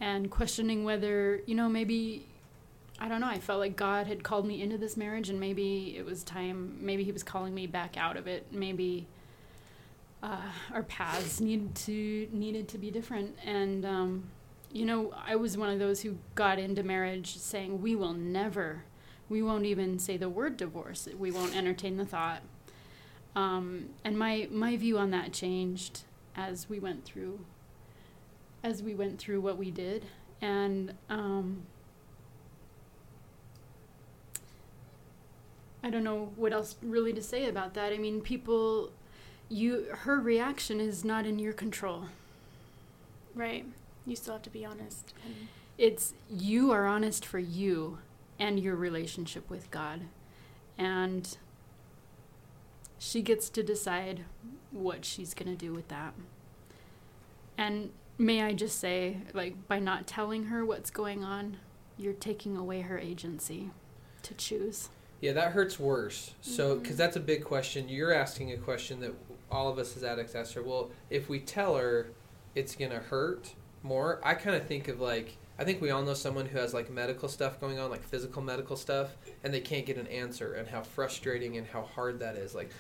[0.00, 2.27] and questioning whether, you know, maybe
[2.99, 5.97] I don't know, I felt like God had called me into this marriage and maybe
[5.97, 8.47] it was time, maybe he was calling me back out of it.
[8.53, 9.07] Maybe
[10.23, 14.25] uh, our paths needed to needed to be different and um,
[14.75, 18.83] you know, I was one of those who got into marriage saying, we will never,
[19.29, 21.09] we won't even say the word divorce.
[21.17, 22.43] We won't entertain the thought.
[23.37, 26.03] Um, and my, my view on that changed
[26.35, 27.39] as we went through,
[28.65, 30.07] as we went through what we did.
[30.43, 31.63] And, um,
[35.85, 37.92] I don't know what else really to say about that.
[37.92, 38.90] I mean, people,
[39.51, 42.07] you, her reaction is not in your control.
[43.35, 43.66] Right.
[44.07, 45.12] You still have to be honest.
[45.27, 47.99] And it's you are honest for you
[48.38, 50.01] and your relationship with God.
[50.79, 51.37] And
[52.99, 54.25] she gets to decide
[54.70, 56.14] what she's going to do with that.
[57.59, 61.59] And may I just say, like, by not telling her what's going on,
[61.99, 63.68] you're taking away her agency
[64.23, 64.88] to choose.
[65.20, 66.35] Yeah, that hurts worse.
[66.40, 66.83] So, mm-hmm.
[66.83, 67.88] because that's a big question.
[67.88, 69.14] You're asking a question that
[69.50, 70.62] all of us as addicts ask her.
[70.62, 72.09] Well, if we tell her,
[72.55, 74.20] it's gonna hurt more.
[74.22, 76.90] I kind of think of like I think we all know someone who has like
[76.90, 80.66] medical stuff going on, like physical medical stuff, and they can't get an answer, and
[80.66, 82.55] how frustrating and how hard that is.
[82.55, 82.70] Like,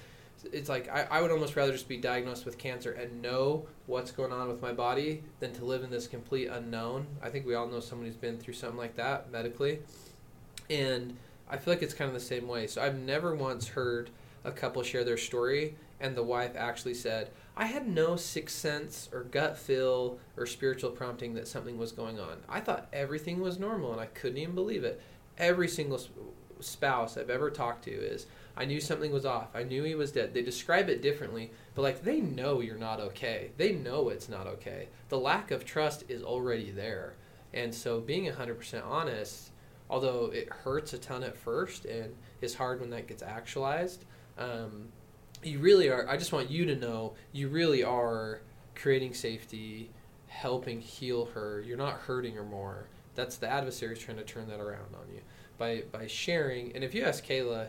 [0.52, 4.10] it's like I, I would almost rather just be diagnosed with cancer and know what's
[4.10, 7.06] going on with my body than to live in this complete unknown.
[7.22, 9.78] I think we all know someone who's been through something like that medically,
[10.68, 11.16] and
[11.48, 12.66] I feel like it's kind of the same way.
[12.66, 14.10] So I've never once heard
[14.44, 19.08] a couple share their story and the wife actually said, I had no sixth sense
[19.12, 22.38] or gut feel or spiritual prompting that something was going on.
[22.48, 25.00] I thought everything was normal and I couldn't even believe it.
[25.38, 26.00] Every single
[26.60, 28.26] spouse I've ever talked to is,
[28.56, 29.48] I knew something was off.
[29.54, 30.32] I knew he was dead.
[30.32, 33.50] They describe it differently, but like they know you're not okay.
[33.56, 34.88] They know it's not okay.
[35.08, 37.14] The lack of trust is already there.
[37.52, 39.50] And so being 100% honest,
[39.90, 44.04] although it hurts a ton at first and is hard when that gets actualized,
[44.38, 44.88] um,
[45.42, 46.08] you really are.
[46.08, 48.40] I just want you to know you really are
[48.74, 49.90] creating safety,
[50.28, 51.60] helping heal her.
[51.60, 52.88] You're not hurting her more.
[53.14, 55.20] That's the adversary's trying to turn that around on you
[55.58, 56.74] by by sharing.
[56.74, 57.68] And if you ask Kayla,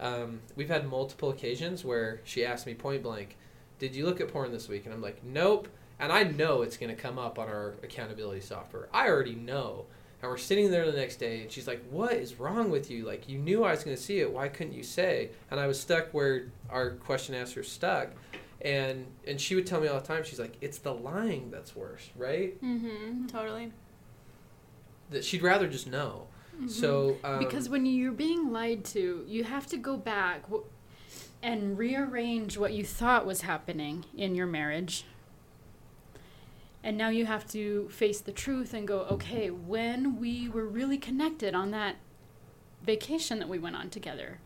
[0.00, 3.36] um, we've had multiple occasions where she asked me point blank,
[3.78, 5.68] "Did you look at porn this week?" And I'm like, "Nope."
[5.98, 8.88] And I know it's going to come up on our accountability software.
[8.92, 9.84] I already know
[10.22, 13.04] And we're sitting there the next day, and she's like, "What is wrong with you?
[13.06, 14.30] Like, you knew I was going to see it.
[14.32, 18.10] Why couldn't you say?" And I was stuck where our question answer stuck,
[18.60, 20.22] and and she would tell me all the time.
[20.24, 22.62] She's like, "It's the lying that's worse, right?
[22.62, 23.26] Mm-hmm.
[23.28, 23.72] Totally.
[25.10, 26.26] That she'd rather just know."
[26.68, 30.64] So um, because when you're being lied to, you have to go back w-
[31.42, 35.06] and rearrange what you thought was happening in your marriage.
[36.82, 40.96] And now you have to face the truth and go, okay, when we were really
[40.96, 41.96] connected on that
[42.82, 44.38] vacation that we went on together,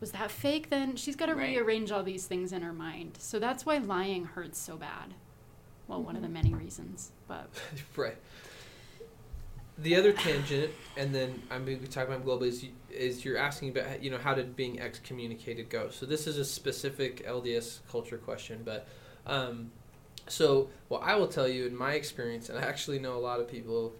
[0.00, 0.70] was that fake?
[0.70, 1.50] Then she's got to Right.
[1.56, 3.18] rearrange all these things in her mind.
[3.20, 5.14] So that's why lying hurts so bad.
[5.86, 7.48] Well, one of the many reasons, but
[7.96, 8.16] right.
[9.78, 13.38] The other tangent, and then I'm going to be talking about global, is, is you're
[13.38, 15.88] asking about, you know, how did being excommunicated go?
[15.88, 18.86] So this is a specific LDS culture question, but
[19.26, 19.70] um,
[20.30, 23.40] so what I will tell you in my experience, and I actually know a lot
[23.40, 23.94] of people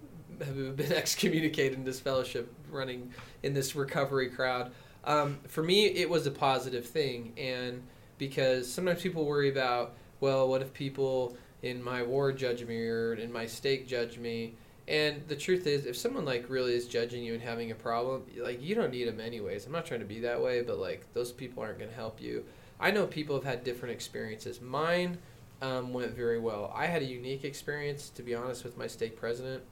[0.45, 3.13] have been excommunicated in this fellowship running
[3.43, 4.73] in this recovery crowd.
[5.05, 7.83] Um, for me, it was a positive thing, and
[8.19, 13.15] because sometimes people worry about, well, what if people in my ward judge me or
[13.15, 14.55] in my stake judge me?
[14.87, 18.25] And the truth is, if someone like really is judging you and having a problem,
[18.37, 19.65] like you don't need them anyways.
[19.65, 22.21] I'm not trying to be that way, but like those people aren't going to help
[22.21, 22.45] you.
[22.81, 24.61] I know people have had different experiences.
[24.61, 25.19] Mine
[25.63, 26.73] um, went very well.
[26.75, 29.63] I had a unique experience, to be honest, with my stake president.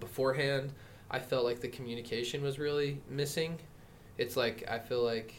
[0.00, 0.72] Beforehand,
[1.10, 3.58] I felt like the communication was really missing.
[4.18, 5.34] It's like I feel like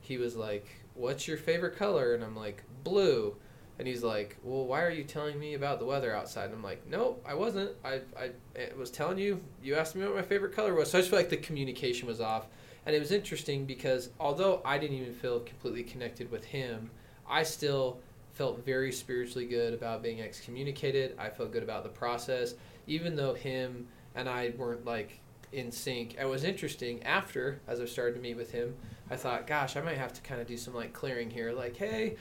[0.00, 3.36] he was like, "What's your favorite color?" and I'm like, "Blue."
[3.78, 6.62] And he's like, "Well, why are you telling me about the weather outside?" And I'm
[6.62, 7.72] like, "Nope, I wasn't.
[7.84, 9.40] I, I I was telling you.
[9.62, 12.06] You asked me what my favorite color was." So I just feel like the communication
[12.06, 12.46] was off.
[12.86, 16.90] And it was interesting because although I didn't even feel completely connected with him,
[17.28, 17.98] I still
[18.34, 21.14] felt very spiritually good about being excommunicated.
[21.18, 22.54] I felt good about the process,
[22.86, 25.20] even though him and I weren't like
[25.52, 26.16] in sync.
[26.18, 28.74] It was interesting after, as I started to meet with him,
[29.10, 31.52] I thought, gosh, I might have to kind of do some like clearing here.
[31.52, 32.16] Like, hey,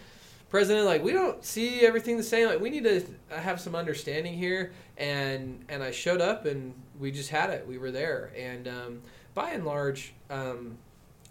[0.50, 2.48] president, like we don't see everything the same.
[2.48, 4.72] Like we need to have some understanding here.
[4.98, 7.68] And and I showed up and we just had it.
[7.68, 8.32] We were there.
[8.38, 9.02] And um,
[9.34, 10.78] by and large, um,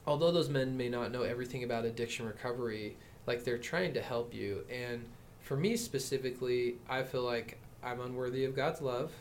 [0.06, 4.34] although those men may not know everything about addiction recovery, like they're trying to help
[4.34, 4.64] you.
[4.70, 5.04] And
[5.40, 9.12] for me specifically, I feel like I'm unworthy of God's love.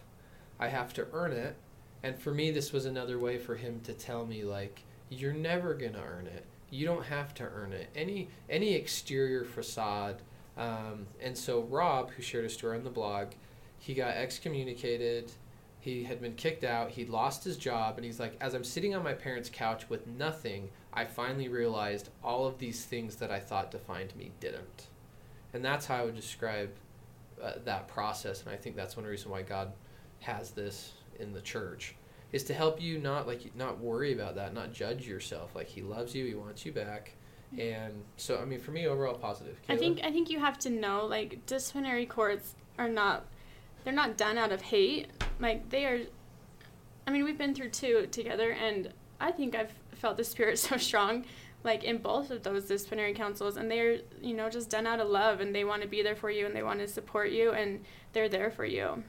[0.60, 1.56] I have to earn it.
[2.04, 5.74] And for me, this was another way for him to tell me, like, you're never
[5.74, 6.46] gonna earn it.
[6.70, 7.90] You don't have to earn it.
[7.96, 10.22] Any any exterior facade.
[10.58, 13.32] Um, and so Rob, who shared a story on the blog,
[13.78, 15.32] he got excommunicated.
[15.80, 16.92] He had been kicked out.
[16.92, 20.06] He'd lost his job, and he's like, as I'm sitting on my parents' couch with
[20.08, 24.88] nothing, I finally realized all of these things that I thought defined me didn't.
[25.54, 26.72] And that's how I would describe
[27.42, 28.44] uh, that process.
[28.44, 29.72] And I think that's one reason why God
[30.20, 31.96] has this in the church
[32.32, 35.56] is to help you not like not worry about that, not judge yourself.
[35.56, 37.14] Like He loves you, He wants you back,
[37.58, 39.60] and so I mean, for me, overall positive.
[39.68, 43.26] I think I think you have to know like disciplinary courts are not
[43.84, 45.08] they're not done out of hate.
[45.40, 46.00] Like they are
[47.06, 50.78] I mean, we've been through two together and I think I've felt the spirit so
[50.78, 51.26] strong
[51.64, 55.08] like in both of those disciplinary councils and they're, you know, just done out of
[55.08, 57.52] love and they want to be there for you and they want to support you
[57.52, 57.84] and
[58.14, 59.04] they're there for you.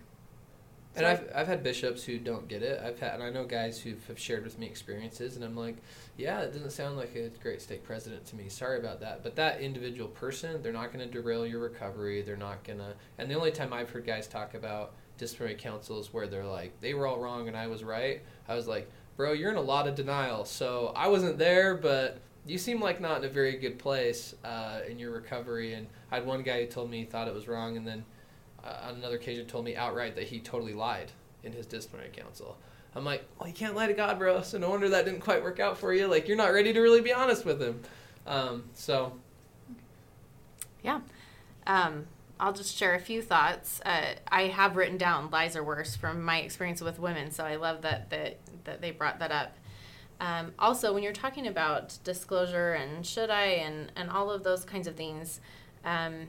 [0.94, 2.78] And I've, I've had bishops who don't get it.
[2.84, 5.78] I've had, and I know guys who have shared with me experiences, and I'm like,
[6.18, 8.50] yeah, it doesn't sound like a great stake president to me.
[8.50, 9.22] Sorry about that.
[9.22, 12.20] But that individual person, they're not going to derail your recovery.
[12.20, 12.92] They're not going to.
[13.16, 16.92] And the only time I've heard guys talk about disciplinary councils where they're like, they
[16.92, 19.88] were all wrong and I was right, I was like, bro, you're in a lot
[19.88, 20.44] of denial.
[20.44, 24.80] So I wasn't there, but you seem like not in a very good place uh,
[24.88, 25.74] in your recovery.
[25.74, 28.04] And I had one guy who told me he thought it was wrong, and then
[28.64, 32.56] uh, on another occasion told me outright that he totally lied in his disciplinary council.
[32.94, 34.42] I'm like, well, you can't lie to God, bro.
[34.42, 36.06] So no wonder that didn't quite work out for you.
[36.06, 37.80] Like you're not ready to really be honest with him.
[38.26, 39.14] Um, so
[40.82, 41.00] Yeah.
[41.66, 42.06] Um,
[42.42, 43.80] I'll just share a few thoughts.
[43.86, 47.54] Uh, I have written down lies are worse from my experience with women, so I
[47.54, 49.56] love that that, that they brought that up.
[50.20, 54.64] Um, also, when you're talking about disclosure and should I and, and all of those
[54.64, 55.40] kinds of things,
[55.84, 56.26] um,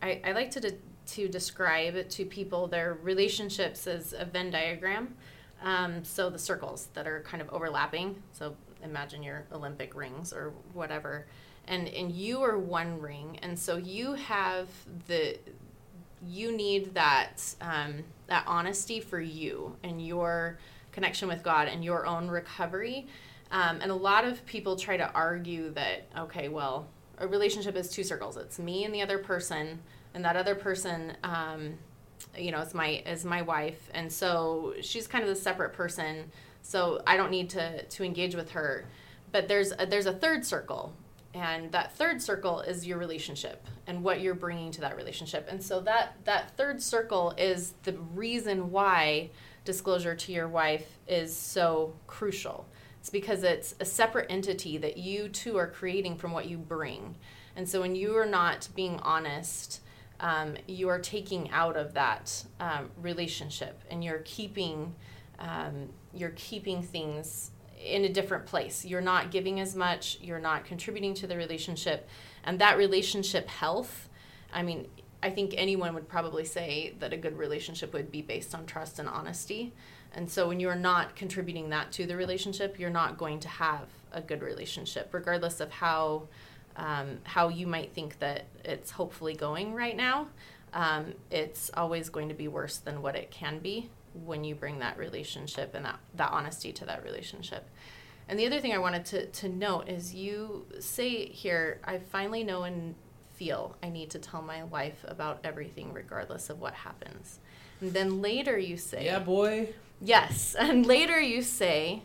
[0.00, 0.78] I, I like to, de-
[1.08, 5.16] to describe to people their relationships as a Venn diagram.
[5.60, 8.22] Um, so the circles that are kind of overlapping.
[8.32, 11.26] So imagine your Olympic rings or whatever
[11.68, 14.68] and and you are one ring and so you have
[15.06, 15.38] the
[16.26, 20.58] you need that um, that honesty for you and your
[20.92, 23.06] connection with god and your own recovery
[23.50, 26.86] um, and a lot of people try to argue that okay well
[27.18, 29.78] a relationship is two circles it's me and the other person
[30.14, 31.78] and that other person um,
[32.36, 36.30] you know, as my as my wife, and so she's kind of a separate person.
[36.62, 38.86] So I don't need to to engage with her.
[39.30, 40.94] But there's a, there's a third circle,
[41.34, 45.48] and that third circle is your relationship and what you're bringing to that relationship.
[45.50, 49.30] And so that that third circle is the reason why
[49.64, 52.66] disclosure to your wife is so crucial.
[53.00, 57.16] It's because it's a separate entity that you two are creating from what you bring.
[57.56, 59.80] And so when you are not being honest,
[60.20, 64.94] um, you are taking out of that um, relationship and you're keeping
[65.38, 67.50] um, you're keeping things
[67.84, 68.84] in a different place.
[68.84, 72.08] You're not giving as much, you're not contributing to the relationship.
[72.44, 74.08] And that relationship health,
[74.52, 74.88] I mean,
[75.22, 78.98] I think anyone would probably say that a good relationship would be based on trust
[78.98, 79.72] and honesty.
[80.14, 83.88] And so when you're not contributing that to the relationship, you're not going to have
[84.12, 86.28] a good relationship, regardless of how
[86.74, 90.28] um, how you might think that it's hopefully going right now.
[90.72, 94.78] Um, it's always going to be worse than what it can be when you bring
[94.80, 97.68] that relationship and that, that honesty to that relationship.
[98.28, 102.44] And the other thing I wanted to, to note is you say here, I finally
[102.44, 102.94] know and
[103.34, 107.40] feel I need to tell my wife about everything, regardless of what happens.
[107.80, 109.70] And then later you say, Yeah, boy.
[110.00, 112.02] Yes, and later you say,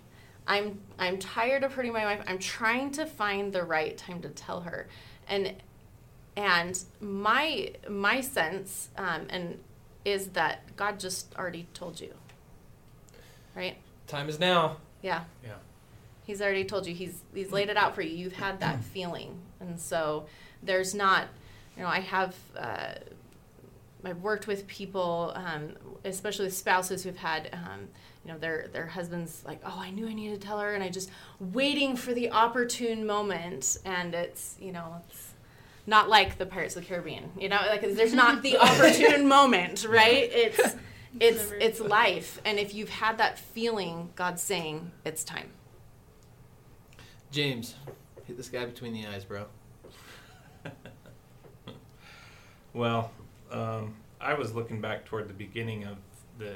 [0.47, 2.24] "I'm I'm tired of hurting my wife.
[2.28, 4.88] I'm trying to find the right time to tell her,"
[5.28, 5.55] and
[6.36, 9.60] and my my sense um, and
[10.08, 12.14] is that God just already told you,
[13.53, 13.76] right?
[14.08, 14.78] Time is now.
[15.01, 15.26] Yeah.
[15.43, 15.55] Yeah.
[16.26, 16.95] He's already told you.
[16.95, 18.16] He's he's laid it out for you.
[18.16, 20.26] You've had that feeling, and so
[20.64, 21.28] there's not,
[21.76, 22.36] you know, I have.
[22.58, 22.93] Uh,
[24.05, 25.74] I've worked with people, um,
[26.05, 27.89] especially spouses who've had, um,
[28.24, 30.82] you know, their their husbands like, oh, I knew I needed to tell her, and
[30.82, 31.10] I just
[31.41, 35.26] waiting for the opportune moment, and it's you know, it's
[35.88, 39.85] not like the Pirates of the Caribbean, you know, like there's not the opportune moment,
[39.89, 40.29] right?
[40.31, 40.75] It's
[41.19, 45.49] it's it's life, and if you've had that feeling, God's saying it's time.
[47.31, 47.75] James,
[48.25, 49.45] hit this guy between the eyes, bro.
[52.77, 53.09] Well,
[53.51, 55.97] um, I was looking back toward the beginning of
[56.38, 56.53] the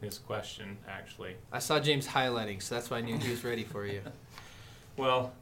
[0.00, 1.34] his question actually.
[1.50, 4.00] I saw James highlighting, so that's why I knew he was ready for you.
[4.96, 5.32] Well,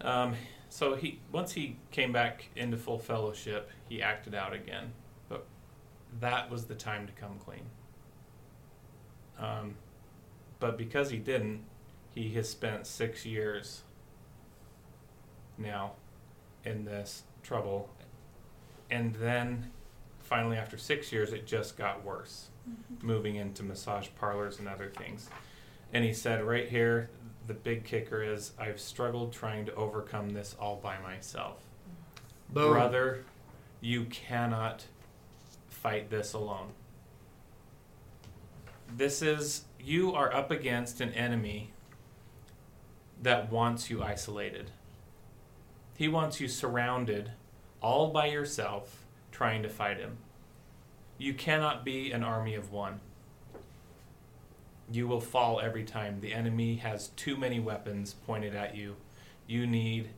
[0.00, 0.34] um,
[0.76, 4.92] so he once he came back into full fellowship, he acted out again,
[5.26, 5.46] but
[6.20, 7.62] that was the time to come clean.
[9.38, 9.76] Um,
[10.60, 11.62] but because he didn't,
[12.14, 13.84] he has spent six years
[15.56, 15.92] now
[16.62, 17.88] in this trouble,
[18.90, 19.70] and then
[20.18, 22.48] finally, after six years, it just got worse,
[23.00, 25.30] moving into massage parlors and other things.
[25.94, 27.08] And he said, right here,
[27.46, 31.62] the big kicker is I've struggled trying to overcome this all by myself.
[32.48, 32.72] Boom.
[32.72, 33.24] Brother,
[33.80, 34.86] you cannot
[35.68, 36.68] fight this alone.
[38.96, 41.72] This is, you are up against an enemy
[43.22, 44.70] that wants you isolated.
[45.96, 47.32] He wants you surrounded
[47.80, 50.18] all by yourself trying to fight him.
[51.18, 53.00] You cannot be an army of one.
[54.90, 56.20] You will fall every time.
[56.20, 58.96] The enemy has too many weapons pointed at you.
[59.46, 60.10] You need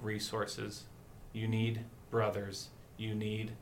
[0.00, 0.84] resources.
[1.32, 2.68] You need brothers.
[2.96, 3.52] You need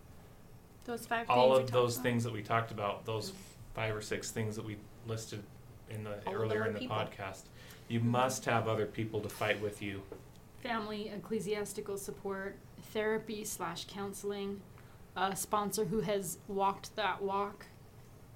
[0.85, 2.03] Those five all of those about.
[2.03, 3.33] things that we talked about, those
[3.75, 5.43] five or six things that we listed
[5.91, 6.97] in the All earlier in the people.
[6.97, 7.43] podcast.
[7.89, 10.03] You must have other people to fight with you.
[10.63, 12.57] family, ecclesiastical support,
[12.93, 14.61] therapy slash counseling,
[15.17, 17.67] a sponsor who has walked that walk,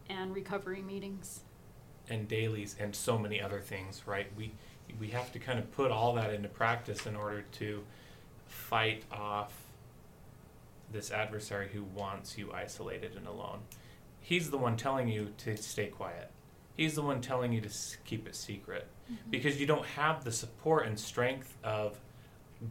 [0.08, 1.40] and recovery meetings.
[2.12, 4.26] And dailies and so many other things, right?
[4.36, 4.52] We
[5.00, 7.82] we have to kind of put all that into practice in order to
[8.46, 9.52] fight off
[10.92, 13.60] this adversary who wants you isolated and alone.
[14.20, 16.30] He's the one telling you to stay quiet.
[16.76, 17.70] He's the one telling you to
[18.04, 19.30] keep it secret mm-hmm.
[19.30, 21.98] because you don't have the support and strength of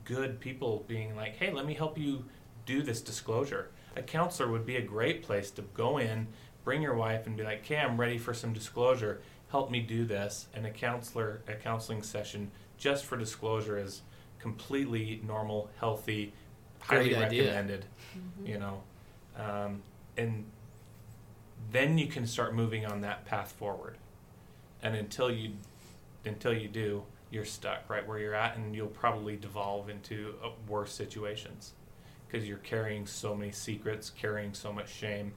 [0.05, 2.25] good people being like, "Hey, let me help you
[2.65, 6.27] do this disclosure." A counselor would be a great place to go in,
[6.63, 9.21] bring your wife and be like, "Okay, I'm ready for some disclosure.
[9.51, 14.01] Help me do this." And a counselor, a counseling session just for disclosure is
[14.39, 16.33] completely normal, healthy,
[16.79, 17.43] highly Great idea.
[17.43, 17.85] recommended.
[18.43, 18.83] You know,
[19.37, 19.83] um,
[20.17, 20.45] and
[21.71, 23.97] then you can start moving on that path forward.
[24.81, 25.53] And until you,
[26.25, 30.49] until you do, you're stuck right where you're at, and you'll probably devolve into uh,
[30.67, 31.73] worse situations
[32.27, 35.33] because you're carrying so many secrets, carrying so much shame,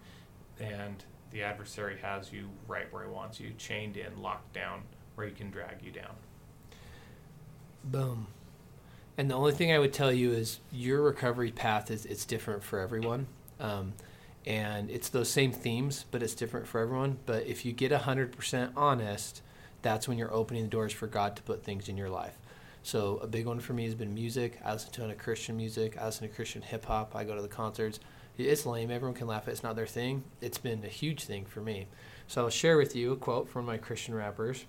[0.58, 1.04] and
[1.35, 4.82] the adversary has you right where he wants you, chained in, locked down,
[5.16, 6.14] where he can drag you down.
[7.82, 8.28] Boom.
[9.18, 12.62] And the only thing I would tell you is your recovery path is it's different
[12.62, 13.26] for everyone.
[13.59, 13.95] Um,
[14.47, 17.18] and it's those same themes, but it's different for everyone.
[17.26, 19.43] But if you get 100% honest,
[19.82, 22.39] that's when you're opening the doors for God to put things in your life.
[22.85, 24.61] So a big one for me has been music.
[24.64, 25.99] I listen to a ton of Christian music.
[26.01, 27.16] I listen to Christian hip hop.
[27.16, 27.99] I go to the concerts.
[28.37, 28.91] It's lame.
[28.91, 29.53] Everyone can laugh at it.
[29.53, 30.24] It's not their thing.
[30.41, 31.87] It's been a huge thing for me.
[32.26, 34.64] So I'll share with you a quote from my Christian rappers.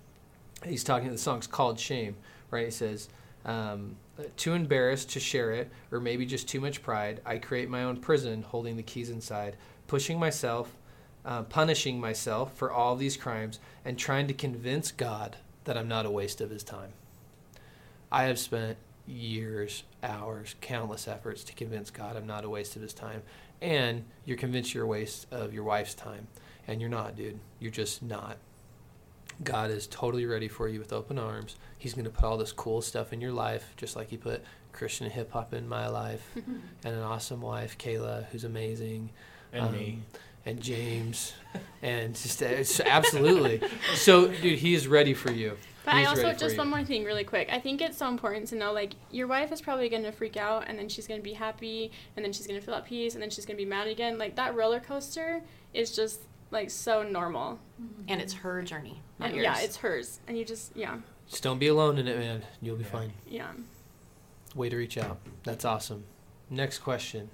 [0.64, 1.10] He's talking.
[1.12, 2.16] The song's called "Shame."
[2.52, 2.66] Right?
[2.66, 3.10] He says,
[3.44, 3.96] um,
[4.38, 7.22] "Too embarrassed to share it, or maybe just too much pride.
[7.26, 9.58] I create my own prison, holding the keys inside,
[9.88, 10.78] pushing myself,
[11.26, 16.06] uh, punishing myself for all these crimes, and trying to convince God that I'm not
[16.06, 16.94] a waste of His time."
[18.12, 22.82] I have spent years, hours, countless efforts to convince God I'm not a waste of
[22.82, 23.24] His time,
[23.62, 26.28] and you're convinced you're a waste of your wife's time,
[26.68, 27.40] and you're not, dude.
[27.60, 28.38] You're just not.
[29.44, 31.56] God is totally ready for you with open arms.
[31.78, 34.44] He's going to put all this cool stuff in your life, just like He put
[34.72, 39.10] Christian hip hop in my life, and an awesome wife, Kayla, who's amazing,
[39.52, 40.00] And um, me.
[40.46, 41.34] and James,
[41.82, 43.62] and just uh, it's absolutely.
[43.96, 45.58] So, dude, He is ready for you.
[45.86, 47.50] But I also just one more thing really quick.
[47.52, 50.66] I think it's so important to know like your wife is probably gonna freak out
[50.68, 53.30] and then she's gonna be happy and then she's gonna feel at peace and then
[53.30, 54.18] she's gonna be mad again.
[54.18, 55.42] Like that roller coaster
[55.74, 56.22] is just
[56.52, 57.60] like so normal.
[57.82, 58.02] Mm-hmm.
[58.10, 59.44] And it's her journey, not And yours.
[59.46, 60.20] yeah, it's hers.
[60.28, 60.98] And you just yeah.
[61.30, 62.44] Just don't be alone in it, man.
[62.62, 62.90] You'll be Yeah.
[62.90, 63.14] fine.
[63.28, 63.52] Yeah.
[64.56, 65.20] Way to reach out.
[65.44, 66.04] That's awesome.
[66.50, 67.30] Next question.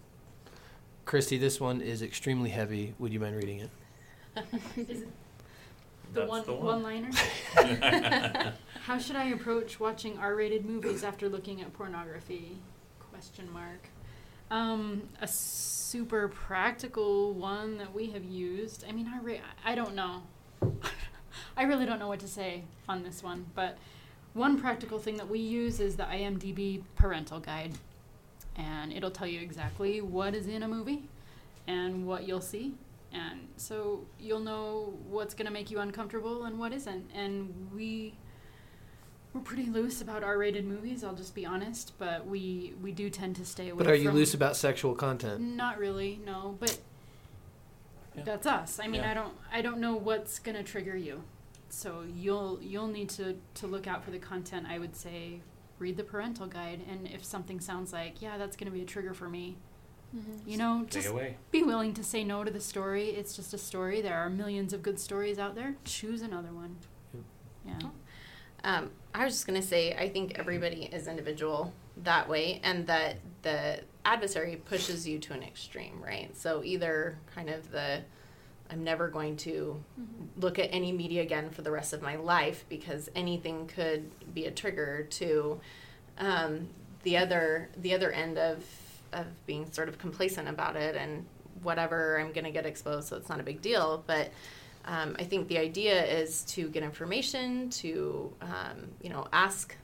[1.06, 2.94] Christy, this one is extremely heavy.
[3.00, 5.08] Would you mind reading it?
[6.14, 6.84] The That's one the one one.
[6.84, 8.54] liner?
[8.84, 12.58] How should I approach watching R-rated movies after looking at pornography?
[13.12, 13.88] Question mark.
[14.50, 18.84] Um, a super practical one that we have used.
[18.88, 20.24] I mean, I re- I don't know.
[21.58, 23.78] I really don't know what to say on this one, but
[24.34, 27.74] one practical thing that we use is the IMDb parental guide,
[28.58, 31.04] and it'll tell you exactly what is in a movie
[31.68, 32.74] and what you'll see
[33.14, 38.14] and so you'll know what's going to make you uncomfortable and what isn't and we
[39.34, 43.36] we're pretty loose about r-rated movies i'll just be honest but we we do tend
[43.36, 45.42] to stay away But are you from- loose about sexual content?
[45.42, 46.80] not really no but
[48.16, 48.24] Yeah.
[48.24, 49.12] that's us i mean Yeah.
[49.12, 51.24] i don't i don't know what's going to trigger you
[51.70, 55.40] so you'll you'll need to to look out for the content i would say
[55.80, 58.86] read the parental guide and if something sounds like yeah that's going to be a
[58.86, 59.56] trigger for me
[60.46, 61.38] you know Stay just away.
[61.52, 63.10] be willing to say no to the story.
[63.10, 64.02] It's just a story.
[64.02, 65.76] There are millions of good stories out there.
[65.86, 66.78] Choose another one.
[67.66, 67.80] Yeah.
[68.64, 72.88] Um, I was just going to say, I think everybody is individual that way, and
[72.88, 76.36] that the adversary pushes you to an extreme, right?
[76.36, 78.02] So either kind of the
[78.72, 79.84] I'm never going to
[80.38, 84.46] look at any media again for the rest of my life because anything could be
[84.46, 85.60] a trigger to
[86.18, 86.70] um,
[87.04, 88.64] the other the other end of
[89.14, 91.26] of being sort of complacent about it and
[91.64, 94.32] whatever I'm going to get exposed, so it's not a big deal, but
[94.86, 99.76] um, I think the idea is to get information, to um, you know ask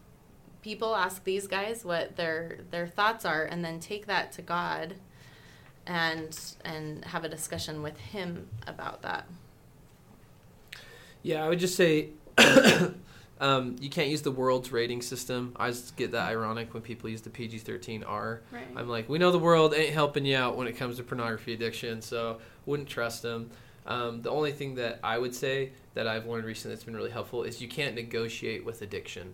[0.61, 4.95] people, ask these guys what their their thoughts are, and then take that to God,
[5.85, 9.27] and and have a discussion with Him about that.
[11.21, 12.09] Yeah, I would just say
[13.39, 15.53] um, you can't use the world's rating system.
[15.57, 18.39] I just get that ironic when people use the PG 13R.
[18.51, 18.63] Right.
[18.75, 21.53] I'm like, we know the world ain't helping you out when it comes to pornography
[21.53, 23.51] addiction, so wouldn't trust them.
[23.85, 27.11] Um, the only thing that I would say that I've learned recently that's been really
[27.11, 29.33] helpful is you can't negotiate with addiction.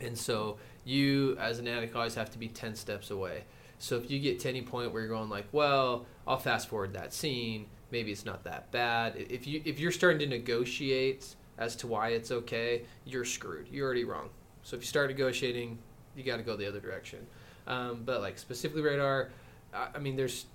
[0.00, 3.44] And so you, as an addict, always have to be 10 steps away.
[3.78, 6.94] So if you get to any point where you're going like, well, I'll fast forward
[6.94, 9.14] that scene, maybe it's not that bad.
[9.16, 13.68] If you if you're starting to negotiate as to why it's okay, you're screwed.
[13.70, 14.30] You're already wrong.
[14.62, 15.78] So if you start negotiating,
[16.16, 17.26] you got to go the other direction.
[17.66, 19.32] Um, but like specifically R-rated,
[19.74, 20.46] I, I mean, there's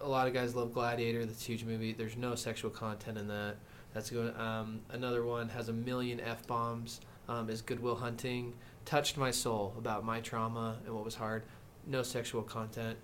[0.00, 1.24] a lot of guys love Gladiator.
[1.26, 1.92] That's a huge movie.
[1.92, 3.56] There's no sexual content in that.
[3.92, 4.34] That's good.
[4.38, 7.00] Um, another one has a million f bombs.
[7.28, 8.52] Um, is Good Will Hunting.
[8.84, 11.44] Touched my soul about my trauma and what was hard.
[11.86, 12.98] No sexual content.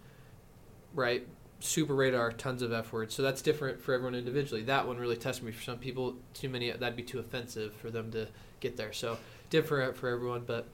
[0.94, 1.26] Right.
[1.60, 3.14] Super R-rated, tons of F words.
[3.14, 4.62] So that's different for everyone individually.
[4.62, 5.52] That one really tested me.
[5.52, 8.28] For some people, too many, that'd be too offensive for them to
[8.60, 8.92] get there.
[8.92, 9.18] So
[9.50, 10.44] different for everyone.
[10.46, 10.68] But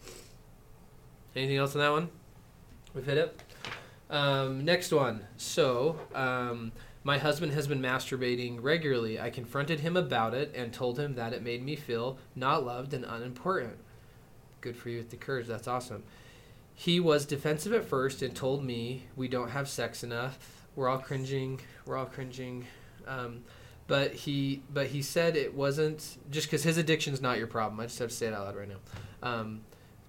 [1.34, 2.10] anything else on that one?
[2.94, 3.42] We've hit it.
[4.10, 5.24] Um, next one.
[5.36, 6.72] So, um,
[7.02, 9.20] my husband has been masturbating regularly.
[9.20, 12.94] I confronted him about it and told him that it made me feel not loved
[12.94, 13.76] and unimportant.
[14.60, 15.46] Good for you with the courage.
[15.46, 16.02] That's awesome.
[16.74, 20.63] He was defensive at first and told me we don't have sex enough.
[20.76, 21.60] We're all cringing.
[21.86, 22.66] We're all cringing.
[23.06, 23.44] Um,
[23.86, 27.80] but he but he said it wasn't just because his addiction's not your problem.
[27.80, 28.78] I just have to say it out loud right now.
[29.22, 29.60] Um,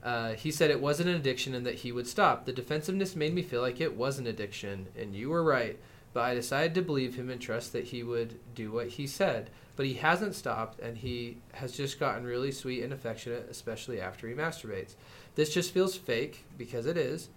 [0.03, 2.45] uh, he said it wasn't an addiction and that he would stop.
[2.45, 5.79] The defensiveness made me feel like it was an addiction, and you were right.
[6.13, 9.49] but I decided to believe him and trust that he would do what he said.
[9.75, 14.27] But he hasn't stopped, and he has just gotten really sweet and affectionate, especially after
[14.27, 14.95] he masturbates.
[15.35, 17.27] This just feels fake because it is,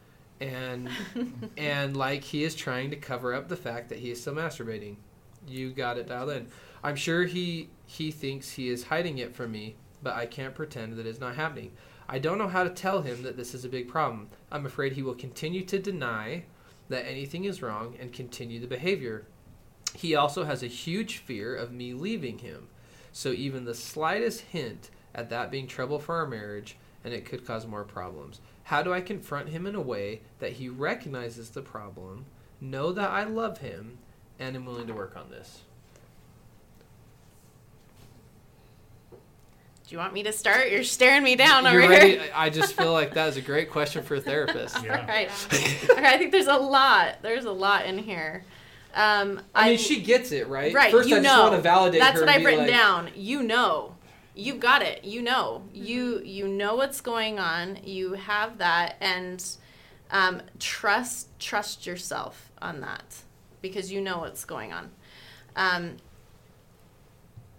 [0.41, 0.89] and
[1.57, 4.97] and like he is trying to cover up the fact that he is still masturbating.
[5.47, 6.49] You got it dialed in.
[6.83, 10.97] I'm sure he he thinks he is hiding it from me, but I can't pretend
[10.97, 11.73] that it's not happening.
[12.09, 14.29] I don't know how to tell him that this is a big problem.
[14.51, 16.45] I'm afraid he will continue to deny
[16.89, 19.27] that anything is wrong and continue the behavior.
[19.95, 22.69] He also has a huge fear of me leaving him.
[23.13, 27.47] So even the slightest hint at that being trouble for our marriage and it could
[27.47, 28.41] cause more problems.
[28.69, 32.27] How do I confront him in a way that he recognizes the problem,
[32.61, 33.97] know that I love him,
[34.39, 35.63] and am willing to work on this?
[39.11, 39.17] Do
[39.89, 40.71] you want me to start?
[40.71, 42.19] You're staring me down You're over ready?
[42.19, 42.31] here.
[42.35, 44.85] I just feel like that is a great question for a therapist.
[44.85, 45.01] Yeah.
[45.01, 45.31] All right.
[45.91, 47.23] okay, I think there's a lot.
[47.23, 48.45] There's a lot in here.
[48.95, 50.75] Um, I mean, she gets it, right?
[50.75, 50.91] Right.
[50.91, 51.29] First, you I know.
[51.31, 53.09] just want to validate That's her what I've written like, down.
[53.17, 53.95] You know.
[54.39, 55.05] You've got it.
[55.05, 55.65] You know.
[55.75, 57.81] You you know what's going on.
[57.83, 59.45] You have that, and
[60.13, 63.23] um, trust trust yourself on that
[63.61, 64.91] because you know what's going on.
[65.57, 65.97] Um,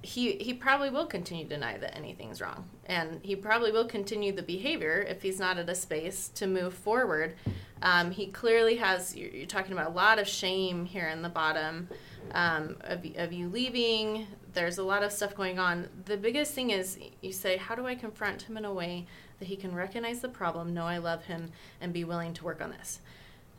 [0.01, 4.31] he he probably will continue to deny that anything's wrong, and he probably will continue
[4.31, 7.35] the behavior if he's not at a space to move forward.
[7.81, 9.15] Um, he clearly has.
[9.15, 11.89] You're, you're talking about a lot of shame here in the bottom
[12.31, 14.27] um, of of you leaving.
[14.53, 15.89] There's a lot of stuff going on.
[16.05, 19.05] The biggest thing is you say, how do I confront him in a way
[19.39, 22.61] that he can recognize the problem, know I love him, and be willing to work
[22.61, 22.99] on this?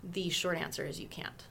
[0.02, 1.44] The short answer is you can't.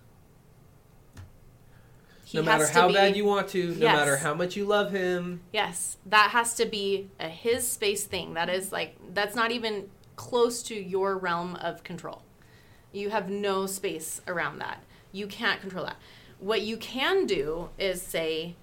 [2.26, 3.96] He no matter how be- bad you want to, no Yes.
[3.98, 8.36] matter how much you love him, Yes, that has to be a his space thing.
[8.36, 12.22] That is like that's not even close to your realm of control.
[12.92, 14.84] You have no space around that.
[15.12, 15.96] You can't control that.
[16.40, 18.56] What you can do is say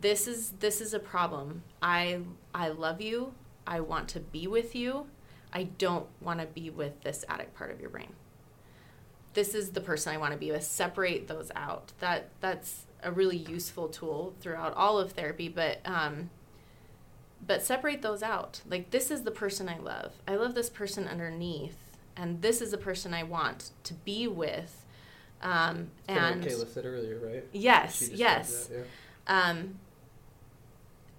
[0.00, 1.62] this is this is a problem.
[1.80, 2.20] I
[2.54, 3.34] I love you.
[3.66, 5.06] I want to be with you.
[5.52, 8.14] I don't want to be with this addict part of your brain.
[9.34, 10.64] This is the person I want to be with.
[10.64, 11.92] Separate those out.
[12.00, 16.30] That that's a really useful tool throughout all of therapy, but um,
[17.44, 18.60] but separate those out.
[18.68, 20.12] Like this is the person I love.
[20.28, 21.78] I love this person underneath,
[22.16, 24.84] and this is the person I want to be with.
[25.42, 27.44] Um, and what Kayla said earlier, right?
[27.52, 28.66] yes, yes.
[28.66, 28.82] that, yeah.
[29.26, 29.76] Um,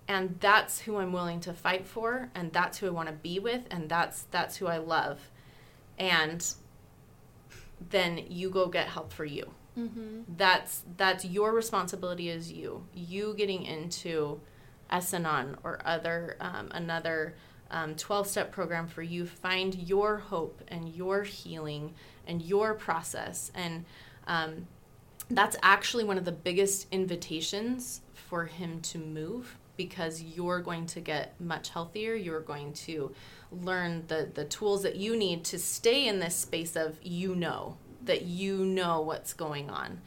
[0.08, 3.40] and that's who I'm willing to fight for, and that's who I want to be
[3.40, 5.32] with, and that's that's who I love.
[5.98, 6.46] And
[7.90, 9.52] then you go get help for you.
[9.78, 10.22] Mm-hmm.
[10.38, 12.86] That's that's your responsibility as you.
[12.94, 14.42] You getting into
[14.92, 17.36] S-Anon or other um, another
[17.72, 19.26] um, 12 step program for you.
[19.26, 21.96] Find your hope and your healing
[22.28, 23.52] and your process.
[23.56, 23.86] And
[24.28, 24.68] um,
[25.30, 31.00] that's actually one of the biggest invitations for him to move because you're going to
[31.00, 32.14] get much healthier.
[32.14, 33.14] You're going to
[33.52, 37.78] learn the, the tools that you need to stay in this space of you know,
[38.04, 40.02] that you know what's going on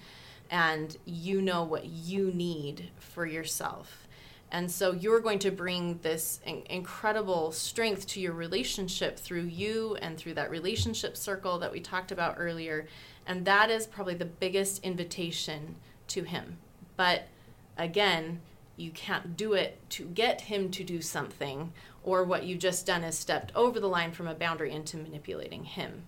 [0.51, 4.07] and you know what you need for yourself.
[4.53, 9.97] And so you're going to bring this in- incredible strength to your relationship through you
[10.01, 12.87] and through that relationship circle that we talked about earlier.
[13.27, 15.77] And that is probably the biggest invitation
[16.09, 16.59] to him.
[16.97, 17.29] But
[17.77, 18.41] again,
[18.77, 21.73] you can't do it to get him to do something,
[22.05, 25.65] or what you've just done is stepped over the line from a boundary into manipulating
[25.65, 26.03] him.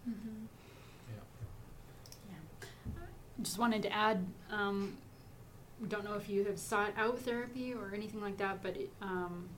[2.28, 4.96] yeah I just wanted to add um,
[5.86, 9.48] don't know if you have sought out therapy or anything like that but it, um,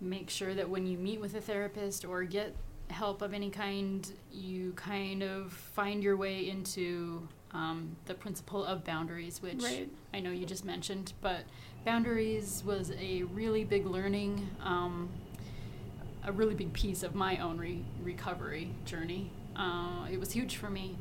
[0.00, 2.54] make sure that when you meet with a therapist or get
[2.90, 8.84] help of any kind you kind of find your way into um, the principle of
[8.84, 9.88] boundaries which Right.
[10.14, 11.44] i know you just mentioned but
[11.84, 15.08] boundaries was a really big learning um,
[16.24, 20.68] a really big piece of my own re- recovery journey uh, it was huge for
[20.70, 20.96] me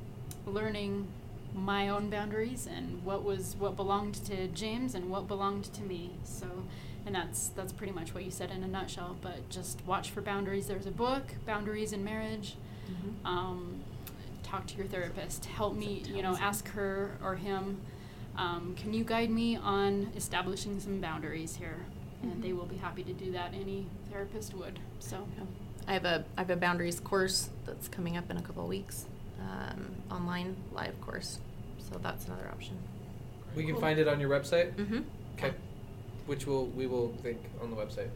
[0.45, 1.07] learning
[1.53, 6.11] my own boundaries and what was what belonged to James and what belonged to me.
[6.25, 6.45] So,
[7.05, 9.15] and that's that's pretty much what you said in a nutshell.
[9.21, 10.67] But just watch for boundaries.
[10.67, 12.55] There's a book, Boundaries in Marriage.
[13.23, 13.81] Um,
[14.43, 15.45] talk to your therapist.
[15.45, 17.81] Help me, you know, ask her or him.
[18.37, 21.85] Um, can you guide me on establishing some boundaries here?
[22.21, 23.53] And they will be happy to do that.
[23.53, 24.79] Any therapist would.
[24.99, 25.27] So.
[25.87, 28.69] I have a I have a boundaries course that's coming up in a couple of
[28.69, 29.05] weeks,
[29.39, 31.39] um, online live course.
[31.77, 32.77] So that's another option.
[33.55, 33.81] We can Cool.
[33.81, 34.73] find it on your website.
[34.73, 35.01] Mm-hmm.
[35.37, 35.53] Okay.
[36.25, 38.09] Which will we will link on the website.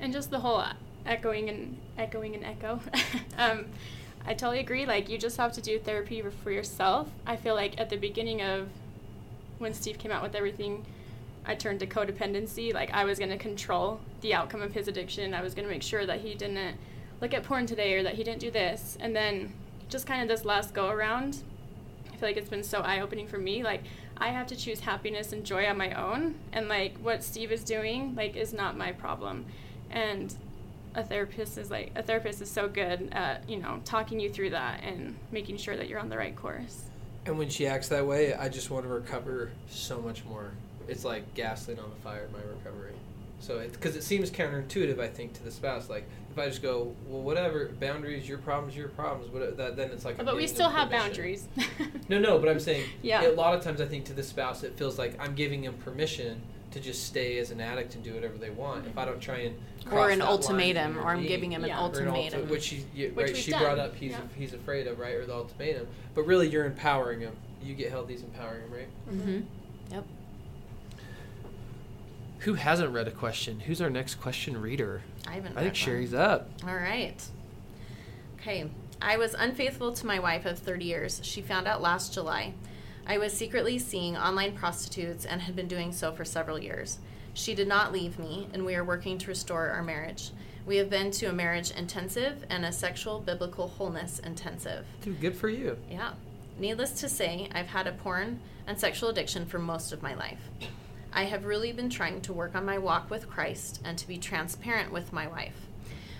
[0.00, 0.62] and just the whole
[1.04, 2.80] echoing and echoing and echo
[3.38, 3.66] um,
[4.26, 7.80] i totally agree like you just have to do therapy for yourself i feel like
[7.80, 8.68] at the beginning of
[9.58, 10.84] when Steve came out with everything,
[11.44, 12.72] I turned to codependency.
[12.72, 15.34] Like I was going to control the outcome of his addiction.
[15.34, 16.76] I was going to make sure that he didn't
[17.20, 18.96] look at porn today or that he didn't do this.
[19.00, 19.52] And then
[19.88, 21.42] just kind of this last go around,
[22.12, 23.62] I feel like it's been so eye opening for me.
[23.62, 23.82] Like
[24.20, 27.62] I have to choose happiness and joy on my own, and like what Steve is
[27.62, 29.46] doing, like is not my problem.
[29.90, 30.34] And
[30.94, 34.50] a therapist is like a therapist is so good at you know talking you through
[34.50, 36.82] that and making sure that you're on the right course.
[37.26, 40.50] And when she acts that way, I just want to recover so much more.
[40.88, 42.94] It's like gasoline on the fire my recovery.
[43.40, 45.88] So it's because it seems counterintuitive, I think, to the spouse.
[45.88, 46.08] Like
[46.38, 49.30] if I just go, well, whatever, boundaries, your problems, your problems.
[49.32, 50.18] What that then it's like.
[50.18, 51.08] I'm but we still have permission.
[51.08, 51.48] boundaries.
[52.08, 53.26] No, no, but I'm saying Yeah.
[53.28, 55.74] a lot of times I think to the spouse it feels like I'm giving him
[55.74, 58.86] permission to just stay as an addict and do whatever they want.
[58.86, 59.56] If I don't try and
[59.90, 61.28] or an that line ultimatum, or I'm intervene.
[61.28, 61.84] giving him Yeah.
[61.84, 62.48] an Or Or an ulti- ultimatum.
[62.50, 64.20] which she, you, Which right, we've she done, brought up he's yeah.
[64.36, 67.34] he's afraid of right or the ultimatum, but really you're empowering him.
[67.62, 68.88] You get healthy's empowering him, right?
[69.08, 69.40] hmm
[69.92, 70.04] Yep.
[72.40, 73.60] Who hasn't read a question?
[73.60, 75.02] Who's our next question reader?
[75.26, 75.56] I haven't.
[75.56, 75.74] I think one.
[75.74, 76.48] Sherry's up.
[76.66, 77.22] All right.
[78.40, 78.70] Okay.
[79.00, 81.20] I was unfaithful to my wife of 30 years.
[81.22, 82.54] She found out last July.
[83.06, 86.98] I was secretly seeing online prostitutes and had been doing so for several years.
[87.34, 90.30] She did not leave me, and we are working to restore our marriage.
[90.66, 94.84] We have been to a marriage intensive and a sexual biblical wholeness intensive.
[95.00, 95.78] Dude, good for you.
[95.90, 96.12] Yeah.
[96.58, 100.50] Needless to say, I've had a porn and sexual addiction for most of my life.
[101.12, 104.18] I have really been trying to work on my walk with Christ and to be
[104.18, 105.66] transparent with my wife.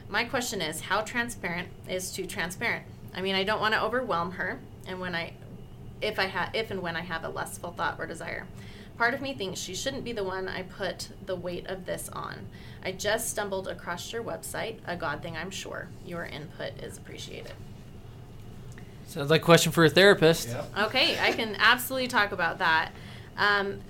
[0.09, 2.85] My question is, how transparent is too transparent?
[3.15, 5.33] I mean, I don't want to overwhelm her, and when I,
[6.01, 8.47] if I have, if and when I have a lustful thought or desire,
[8.97, 12.09] part of me thinks she shouldn't be the one I put the weight of this
[12.09, 12.47] on.
[12.83, 15.89] I just stumbled across your website, a God thing, I'm sure.
[16.07, 17.53] Your input is appreciated.
[19.07, 20.55] Sounds like a question for a therapist.
[20.79, 22.93] Okay, I can absolutely talk about that.
[23.37, 23.81] Um,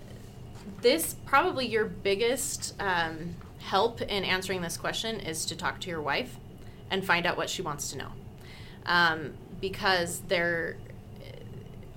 [0.80, 6.02] this probably your biggest um, help in answering this question is to talk to your
[6.02, 6.36] wife
[6.90, 8.12] and find out what she wants to know,
[8.86, 10.76] um, because they're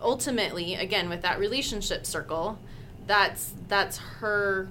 [0.02, 2.60] ultimately again with that relationship circle,
[3.08, 4.68] that's that's her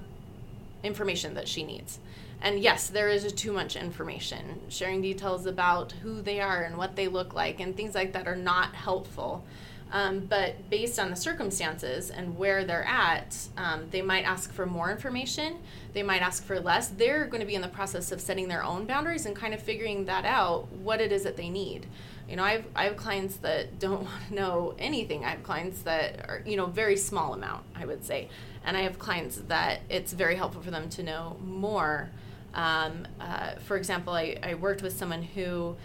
[0.82, 1.98] information that she needs.
[2.42, 4.60] And yes, there is too much information.
[4.68, 8.26] Sharing details about who they are and what they look like and things like that
[8.26, 9.44] are not helpful.
[9.92, 14.64] Um, but based on the circumstances and where they're at, um, they might ask for
[14.64, 15.58] more information.
[15.92, 16.88] They might ask for less.
[16.88, 19.60] They're going to be in the process of setting their own boundaries and kind of
[19.60, 21.86] figuring that out, what it is that they need.
[22.28, 25.24] You know, I have, I have clients that don't want to know anything.
[25.24, 28.28] I have clients that are, you know, very small amount, I would say.
[28.64, 32.10] And I have clients that it's very helpful for them to know more.
[32.54, 35.76] Um, uh, for example, I, I worked with someone who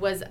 [0.00, 0.24] was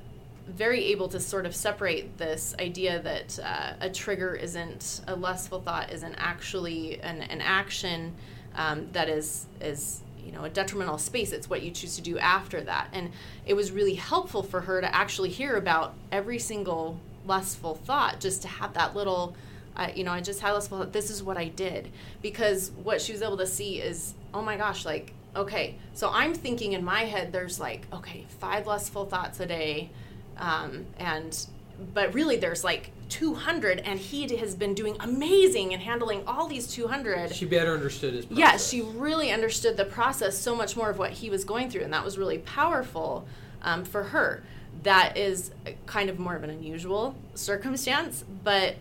[0.48, 5.62] very able to sort of separate this idea that uh, a trigger isn't a lustful
[5.62, 8.14] thought isn't actually an, an action
[8.56, 11.32] um, that is is you know a detrimental space.
[11.32, 12.90] It's what you choose to do after that.
[12.94, 13.12] And
[13.46, 18.42] it was really helpful for her to actually hear about every single lustful thought just
[18.42, 19.34] to have that little
[19.78, 21.90] uh, you know i just had lustful thought this is what i did.
[22.22, 26.34] Because what she was able to see is oh my gosh like okay so i'm
[26.34, 29.90] thinking in my head there's like okay five lustful thoughts a day
[30.38, 31.46] um, and
[31.94, 36.68] but really there's like 200 and he has been doing amazing and handling all these
[36.68, 38.40] 200 She better understood his process.
[38.40, 41.82] yeah she really understood the process so much more of what he was going through
[41.82, 43.26] and that was really powerful
[43.62, 44.44] um, for her.
[44.84, 45.52] That is
[45.86, 48.76] kind of more of an unusual circumstance but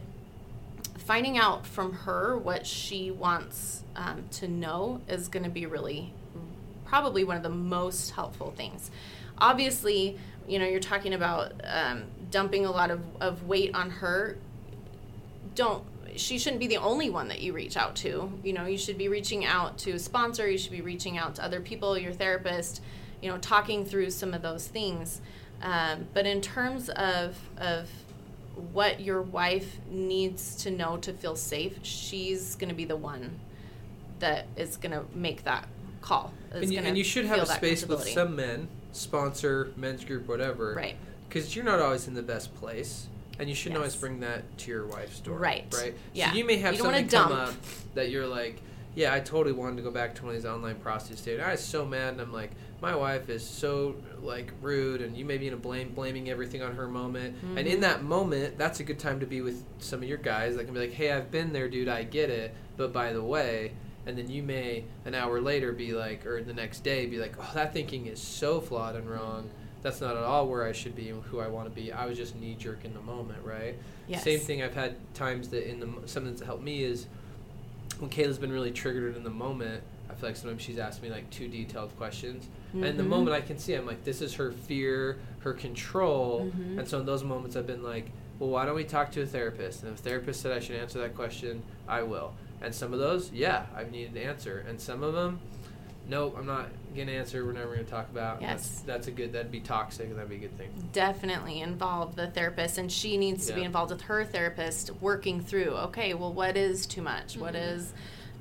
[0.99, 6.13] finding out from her what she wants um, to know is going to be really
[6.85, 8.91] probably one of the most helpful things.
[9.39, 14.39] Obviously you know you're talking about um, dumping a lot of, of weight on her.
[15.55, 15.85] Don't
[16.17, 18.33] she shouldn't be the only one that you reach out to.
[18.43, 21.37] You know you should be reaching out to a sponsor you should be reaching out
[21.37, 22.83] to other people your therapist
[23.21, 25.21] you know talking through some of those things.
[25.63, 27.89] Um, but in terms of of
[28.73, 33.41] what your wife needs to know to feel safe she's going to be the one
[34.19, 35.67] that is going to make that
[36.03, 40.29] call And you, and you should have a space with some men, sponsor, men's group,
[40.29, 40.75] whatever.
[40.77, 40.97] right
[41.29, 43.09] Because you're not always in the best place.
[43.39, 45.39] And you shouldn't always bring that to your wife's door.
[45.39, 45.65] Right.
[45.77, 45.95] Right?
[46.13, 46.31] Yeah.
[46.31, 47.55] So you may have You something come up
[47.95, 48.61] that you're like,
[48.95, 51.23] yeah, I totally wanted to go back to one of these online prostitutes.
[51.23, 51.41] Dude.
[51.41, 52.13] I was so mad.
[52.13, 52.51] And I'm like,
[52.83, 55.01] my wife is so like rude.
[55.01, 57.37] And you may be in a blame, blaming everything on her moment.
[57.57, 57.81] And in Mhm.
[57.81, 60.75] that moment, that's a good time to be with some of your guys that can
[60.75, 61.89] be like, hey, I've been there, dude.
[61.89, 62.55] I get it.
[62.77, 63.73] But by the way,
[64.07, 67.35] and then you may an hour later be like, or the next day be like,
[67.39, 69.49] oh, that thinking is so flawed and wrong.
[69.83, 71.93] That's not at all where I should be and who I want to be.
[71.93, 73.75] I was just knee jerk in the moment, right?
[74.07, 74.63] yes Same thing.
[74.63, 77.07] I've had times that in the something that's helped me is
[77.99, 81.11] when Kayla's been really triggered in the moment, I feel like sometimes she's asked me
[81.11, 82.49] like too detailed questions.
[82.75, 86.51] And the moment, I can see I'm like, this is her fear, her control.
[86.57, 86.79] Mhm.
[86.79, 89.27] And so in those moments, I've been like, well, why don't we talk to a
[89.27, 89.83] therapist?
[89.83, 92.33] And if a therapist said I should answer that question, I will.
[92.63, 94.65] And some of those, yeah, I've needed to answer.
[94.69, 95.41] And some of them,
[96.09, 97.45] nope, I'm not going to answer.
[97.45, 98.41] We're never going to talk about.
[98.41, 98.83] That's, Yes.
[98.87, 100.71] that's a good, that'd be toxic and that'd be a good thing.
[100.93, 105.71] definitely involve the therapist and she needs to be involved with her therapist working through
[105.71, 107.77] okay well what is too much What Mhm.
[107.77, 107.93] is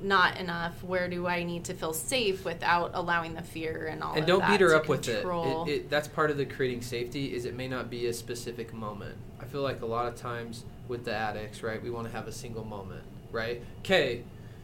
[0.02, 4.14] not enough where do i need to feel safe without allowing the fear and all
[4.14, 4.20] that?
[4.20, 5.24] and of don't that beat her to up with it.
[5.26, 5.90] it, it.
[5.90, 7.34] That's part of the creating safety.
[7.34, 9.16] Is it may not be a specific moment.
[9.40, 11.82] I feel like a lot of times with the addicts, right?
[11.82, 13.62] We want to have a single moment, right?
[13.80, 14.24] Okay,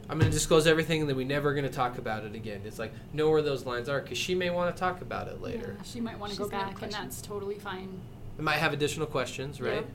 [0.09, 2.61] I'm going to disclose everything, and then we're never going to talk about it again.
[2.65, 5.41] It's like know where those lines are because she may want to talk about it
[5.41, 5.75] later.
[5.77, 7.99] Yeah, she might want to go back, and that's totally fine.
[8.37, 9.75] We might have additional questions, right?
[9.75, 9.85] Yep.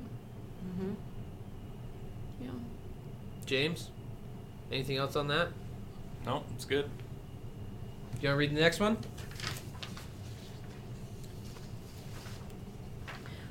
[0.81, 0.95] Mhm.
[2.43, 2.51] Yeah.
[3.47, 3.91] James,
[4.71, 5.49] anything else on that?
[6.27, 6.89] No, it's good.
[8.21, 8.97] You want to read the next one?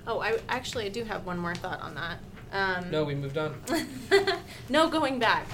[0.07, 2.17] oh i actually i do have one more thought on that
[2.52, 3.56] um, No, we moved on.
[4.70, 5.47] no going back.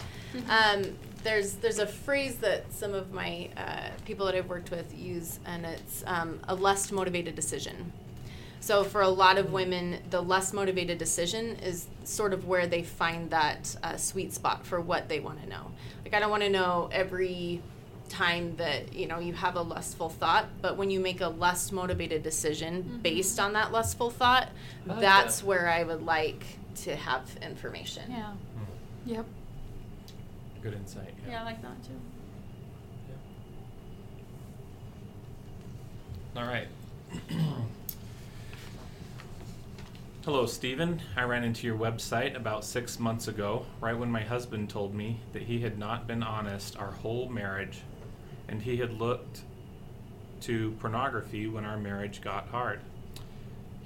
[0.49, 0.83] Um,
[1.23, 5.39] there's there's a phrase that some of my uh, people that I've worked with use,
[5.45, 7.91] and it's um, a less motivated decision.
[8.59, 12.83] So for a lot of women, the less motivated decision is sort of where they
[12.83, 15.71] find that uh, sweet spot for what they want to know.
[16.03, 17.61] Like I don't want to know every
[18.09, 21.71] time that you know you have a lustful thought, but when you make a less
[21.71, 23.03] motivated decision Mhm.
[23.03, 24.49] based on that lustful thought,
[24.87, 25.45] I like that's that.
[25.45, 26.45] where I would like
[26.83, 28.03] to have information.
[28.09, 28.31] Yeah.
[28.31, 29.09] Hmm.
[29.09, 29.25] Yep.
[30.61, 31.13] Good insight.
[31.27, 31.99] Yeah, I like that too.
[36.35, 36.67] All right.
[40.23, 41.01] Hello, Stephen.
[41.15, 45.21] I ran into your website about six months ago, right when my husband told me
[45.33, 47.79] that he had not been honest our whole marriage,
[48.49, 49.41] and he had looked
[50.41, 52.81] to pornography when our marriage got hard.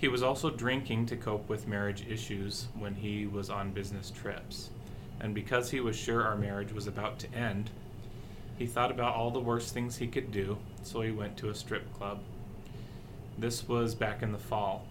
[0.02, 4.72] He was also drinking to cope with marriage issues when he was on business trips.
[5.20, 7.70] And because he was sure our marriage was about to end,
[8.58, 11.56] he thought about all the worst things he could do, so he went to a
[11.56, 12.18] strip club.
[13.38, 14.88] This was back in the fall.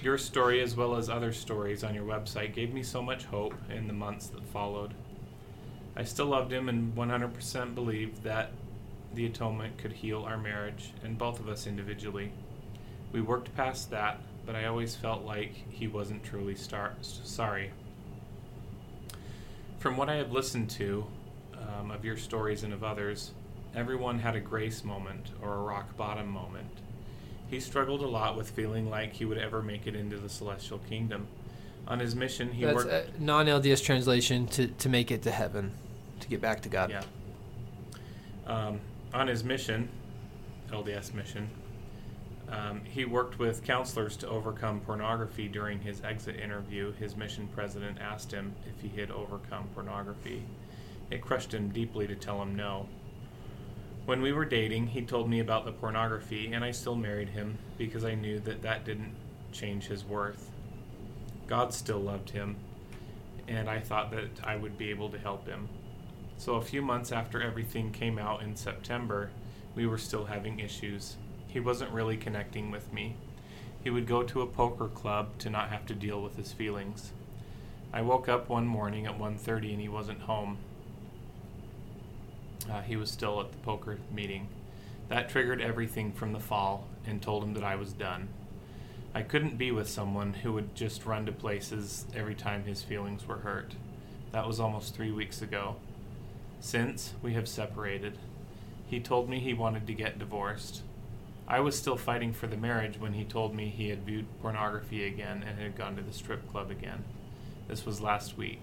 [0.00, 3.54] Your story, as well as other stories on your website, gave me so much hope
[3.68, 4.94] in the months that followed.
[5.96, 8.52] I still loved him and 100% believed that
[9.12, 12.30] the atonement could heal our marriage and both of us individually.
[13.12, 17.72] We worked past that, but I always felt like he wasn't truly star- sorry.
[19.78, 21.06] From what I have listened to
[21.54, 23.32] um, of your stories and of others,
[23.74, 26.70] everyone had a grace moment or a rock bottom moment.
[27.48, 30.78] He struggled a lot with feeling like he would ever make it into the celestial
[30.78, 31.26] kingdom.
[31.88, 33.20] On his mission, he That's worked.
[33.20, 35.72] non-LDS translation to, to make it to heaven,
[36.20, 36.90] to get back to God.
[36.90, 37.02] Yeah.
[38.46, 38.80] Um,
[39.14, 39.88] on his mission,
[40.70, 41.48] LDS mission,
[42.48, 46.92] um, he worked with counselors to overcome pornography during his exit interview.
[46.92, 50.44] His mission president asked him if he had overcome pornography.
[51.10, 52.88] It crushed him deeply to tell him no.
[54.04, 57.58] When we were dating, he told me about the pornography, and I still married him
[57.76, 59.14] because I knew that that didn't
[59.50, 60.48] change his worth.
[61.48, 62.56] God still loved him,
[63.48, 65.68] and I thought that I would be able to help him.
[66.38, 69.30] So, a few months after everything came out in September,
[69.74, 71.16] we were still having issues.
[71.56, 73.16] He wasn't really connecting with me.
[73.82, 77.12] He would go to a poker club to not have to deal with his feelings.
[77.94, 80.58] I woke up one morning at 1:30 and he wasn't home.
[82.70, 84.48] Uh, he was still at the poker meeting.
[85.08, 88.28] That triggered everything from the fall and told him that I was done.
[89.14, 93.26] I couldn't be with someone who would just run to places every time his feelings
[93.26, 93.76] were hurt.
[94.32, 95.76] That was almost three weeks ago.
[96.60, 98.18] Since, we have separated.
[98.86, 100.82] He told me he wanted to get divorced.
[101.48, 105.06] I was still fighting for the marriage when he told me he had viewed pornography
[105.06, 107.04] again and had gone to the strip club again.
[107.68, 108.62] This was last week.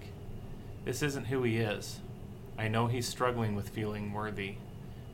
[0.84, 2.00] This isn't who he is.
[2.58, 4.56] I know he's struggling with feeling worthy.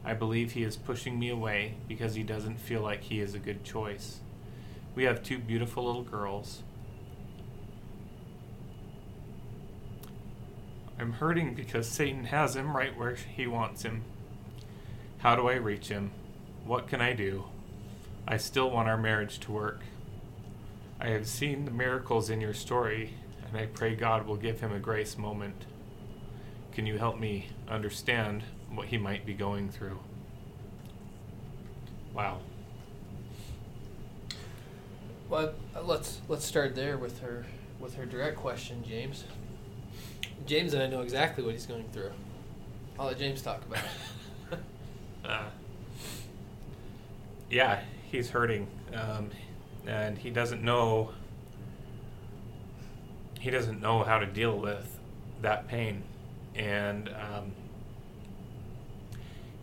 [0.04, 3.38] I believe he is pushing me away because he doesn't feel like he is a
[3.38, 4.20] good choice.
[4.96, 6.64] We have two beautiful little girls.
[10.98, 14.02] I'm hurting because Satan has him right where he wants him.
[15.18, 16.10] How do I reach him?
[16.64, 17.44] What can I do?
[18.26, 19.80] I still want our marriage to work.
[21.00, 23.14] I have seen the miracles in your story,
[23.46, 25.64] and I pray God will give him a grace moment.
[26.72, 29.98] Can you help me understand what he might be going through?
[32.14, 32.40] Wow.
[35.28, 37.46] Well, let's let's start there with her
[37.78, 39.24] with her direct question, James.
[40.44, 42.10] James and I know exactly what he's going through.
[42.98, 43.84] I'll let James talk about
[44.52, 44.58] it.
[45.24, 45.44] uh,
[47.48, 49.30] yeah, he's hurting, um,
[49.86, 51.12] and he doesn't know.
[53.38, 54.98] He doesn't know how to deal with
[55.40, 56.02] that pain,
[56.54, 57.52] and um,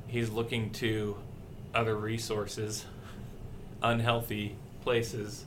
[0.08, 1.18] he's looking to
[1.76, 2.86] other resources,
[3.84, 5.46] unhealthy places,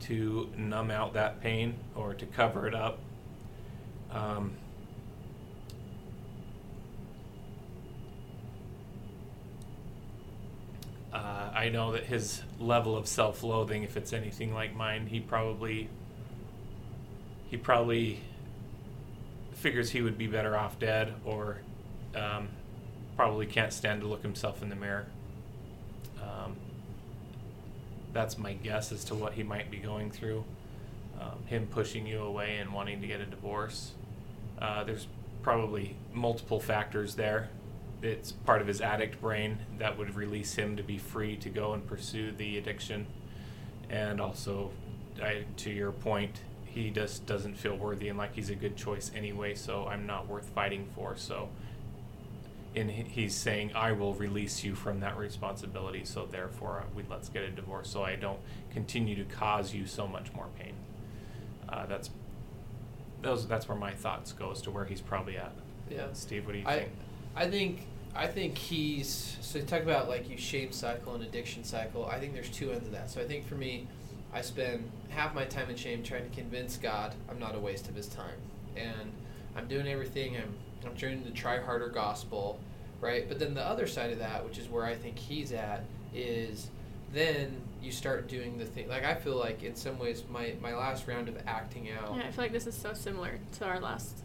[0.00, 3.00] to numb out that pain or to cover it up.
[4.10, 4.52] Um,
[11.12, 15.90] uh, I know that his level of self-loathing, if it's anything like mine, he probably
[17.50, 18.20] he probably
[19.52, 21.58] figures he would be better off dead, or
[22.14, 22.48] um,
[23.16, 25.08] probably can't stand to look himself in the mirror.
[26.22, 26.56] Um,
[28.14, 30.44] that's my guess as to what he might be going through.
[31.20, 33.92] Um, him pushing you away and wanting to get a divorce.
[34.58, 35.06] Uh, there's
[35.42, 37.50] probably multiple factors there
[38.02, 41.72] it's part of his addict brain that would release him to be free to go
[41.72, 43.06] and pursue the addiction.
[43.90, 44.70] And also,
[45.22, 49.10] I, to your point, he just doesn't feel worthy and like he's a good choice
[49.14, 51.16] anyway, so I'm not worth fighting for.
[51.16, 51.48] So,
[52.74, 57.42] in he's saying, I will release you from that responsibility, so therefore, we let's get
[57.42, 58.38] a divorce so I don't
[58.72, 60.74] continue to cause you so much more pain.
[61.68, 62.10] Uh, that's
[63.22, 63.48] those.
[63.48, 65.52] That's where my thoughts go as to where he's probably at.
[65.90, 66.08] Yeah.
[66.12, 66.92] Steve, what do you I, think?
[67.38, 67.86] I think
[68.16, 72.04] I think he's so talk about like you shame cycle and addiction cycle.
[72.06, 73.10] I think there's two ends of that.
[73.10, 73.86] So I think for me,
[74.34, 77.88] I spend half my time in shame trying to convince God I'm not a waste
[77.88, 78.40] of His time,
[78.76, 79.12] and
[79.56, 80.36] I'm doing everything.
[80.36, 80.52] I'm
[80.84, 82.58] I'm trying to try harder gospel,
[83.00, 83.28] right?
[83.28, 86.70] But then the other side of that, which is where I think he's at, is
[87.12, 88.88] then you start doing the thing.
[88.88, 92.16] Like I feel like in some ways my my last round of acting out.
[92.16, 94.24] Yeah, I feel like this is so similar to our last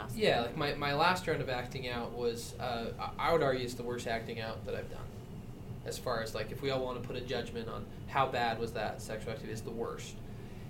[0.00, 0.16] last.
[0.16, 2.86] Yeah, like my, my last round of acting out was, uh,
[3.18, 5.00] I would argue, it's the worst acting out that I've done.
[5.86, 8.58] As far as like, if we all want to put a judgment on how bad
[8.58, 10.14] was that sexual activity, it's the worst.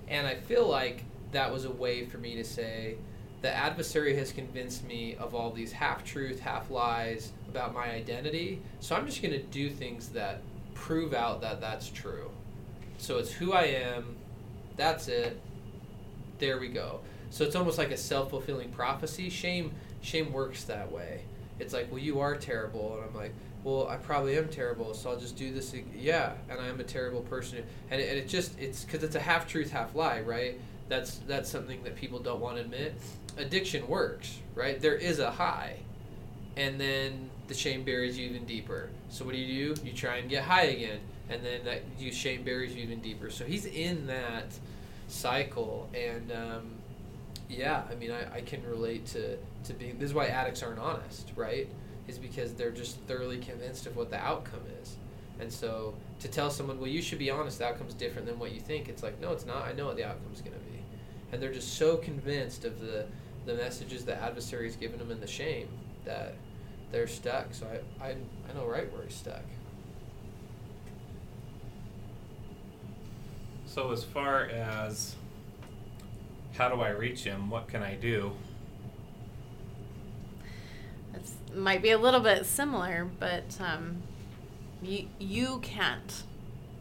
[0.08, 2.96] And I feel like that was a way for me to say,
[3.42, 8.60] the adversary has convinced me of all these half truth, half lies about my identity.
[8.80, 10.42] So I'm just going to do things that
[10.74, 12.30] prove out that that's true.
[12.98, 14.16] So it's who I am.
[14.76, 15.40] That's it.
[16.38, 17.00] There we go.
[17.30, 19.30] So it's almost like a self fulfilling prophecy.
[19.30, 19.72] Shame
[20.02, 21.22] shame works that way.
[21.58, 25.10] It's like, well, you are terrible, and I'm like, well, I probably am terrible, so
[25.10, 25.74] I'll just do this.
[25.94, 29.16] Yeah, and I am a terrible person, and it, and it just it's because it's
[29.16, 30.58] a half truth, half lie, right?
[30.88, 32.94] That's that's something that people don't want to admit.
[33.36, 34.80] Addiction works, right?
[34.80, 35.76] There is a high,
[36.56, 38.88] and then the shame buries you even deeper.
[39.10, 39.82] So what do you do?
[39.84, 43.30] You try and get high again, and then that you shame buries you even deeper.
[43.30, 44.46] So he's in that
[45.08, 46.70] cycle, and um,
[47.51, 49.98] yeah, I mean, I, I can relate to, to being.
[49.98, 51.68] This is why addicts aren't honest, right?
[52.07, 54.96] Is because they're just thoroughly convinced of what the outcome is.
[55.40, 58.53] And so to tell someone, well, you should be honest, the outcome's different than what
[58.53, 59.64] you think, it's like, no, it's not.
[59.64, 60.78] I know what the outcome's going to be.
[61.32, 63.07] And they're just so convinced of the,
[63.46, 65.68] the messages the adversary has given them and the shame
[66.05, 66.34] that
[66.92, 67.53] they're stuck.
[67.53, 67.66] So
[68.01, 69.42] I, I, I know right where he's stuck.
[73.66, 75.14] So, as far as
[76.57, 77.51] how do I reach him?
[77.51, 78.32] What can I do?
[81.14, 84.03] It might be a little bit similar, but um,
[84.82, 86.22] you you can't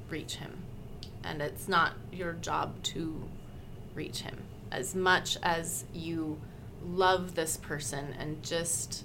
[0.09, 0.63] reach him,
[1.24, 3.24] and it's not your job to
[3.95, 4.43] reach him.
[4.72, 6.39] As much as you
[6.86, 9.03] love this person and just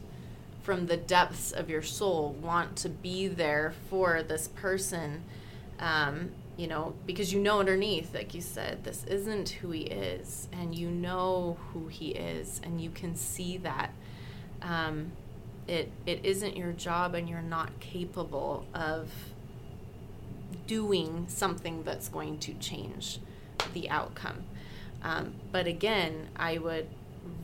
[0.63, 5.23] from the depths of your soul want to be there for this person,
[5.79, 10.49] um, you know, because you know underneath, like you said, this isn't who he is,
[10.53, 13.93] and you know who he is, and you can see that.
[14.63, 15.13] Um,
[15.67, 19.11] it it isn't your job, and you're not capable of
[20.67, 23.19] doing something that's going to change
[23.73, 24.45] the outcome.
[25.03, 26.89] Um, but again, I would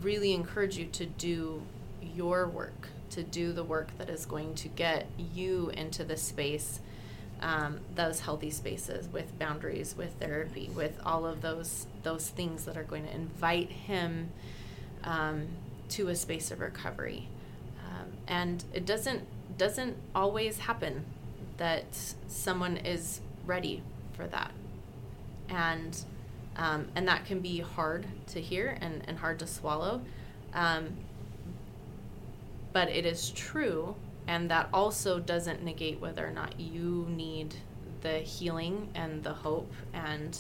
[0.03, 1.63] really encourage you to do
[2.03, 6.81] your work, to do the work that is going to get you into the space
[7.41, 12.77] um, those healthy spaces with boundaries, with therapy, with all of those those things that
[12.77, 14.31] are going to invite him
[15.05, 15.49] um,
[15.89, 17.29] to a space of recovery.
[17.85, 19.27] Um, and it doesn't
[19.57, 21.05] doesn't always happen
[21.57, 23.83] that someone is ready
[24.13, 24.53] for that,
[25.49, 26.05] and
[26.57, 30.03] um, and that can be hard to hear and, and hard to swallow.
[30.53, 30.97] Um,
[32.73, 33.95] but it is true
[34.31, 37.53] and that also doesn't negate whether or not you need
[38.03, 40.39] the healing and the hope and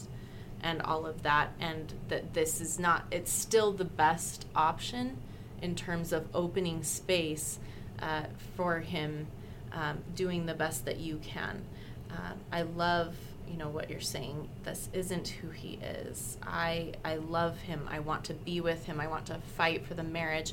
[0.63, 5.17] and all of that and that this is not it's still the best option
[5.61, 7.59] in terms of opening space
[8.01, 8.23] uh,
[8.57, 9.27] for him
[9.73, 11.61] um, doing the best that you can.
[12.13, 13.17] Uh, I love
[13.49, 16.39] you know what you're saying this isn't who he is.
[16.45, 17.89] I i love him.
[17.91, 19.01] I want to be with him.
[19.01, 20.53] I want to fight for the marriage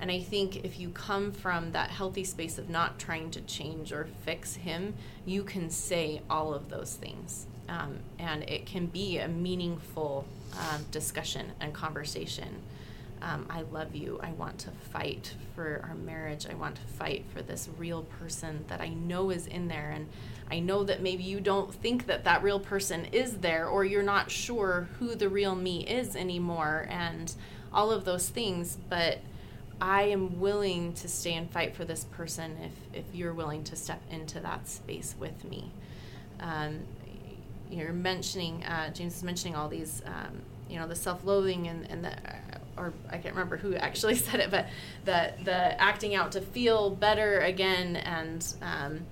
[0.00, 3.92] and i think if you come from that healthy space of not trying to change
[3.92, 4.94] or fix him
[5.24, 10.26] you can say all of those things um, and it can be a meaningful
[10.58, 12.62] um, discussion and conversation
[13.22, 14.18] um, I love you.
[14.22, 16.46] I want to fight for our marriage.
[16.48, 19.90] I want to fight for this real person that I know is in there.
[19.90, 20.08] And
[20.50, 24.02] I know that maybe you don't think that that real person is there, or you're
[24.02, 27.32] not sure who the real me is anymore, and
[27.72, 28.78] all of those things.
[28.88, 29.18] But
[29.80, 33.76] I am willing to stay and fight for this person if, if you're willing to
[33.76, 35.70] step into that space with me.
[36.38, 36.80] Um,
[37.70, 41.90] you're mentioning, uh, James is mentioning all these, um, you know, the self loathing and,
[41.90, 42.12] and the,
[42.76, 44.68] or I can't remember who actually said it, but
[45.04, 49.06] the, the acting out to feel better again and, um,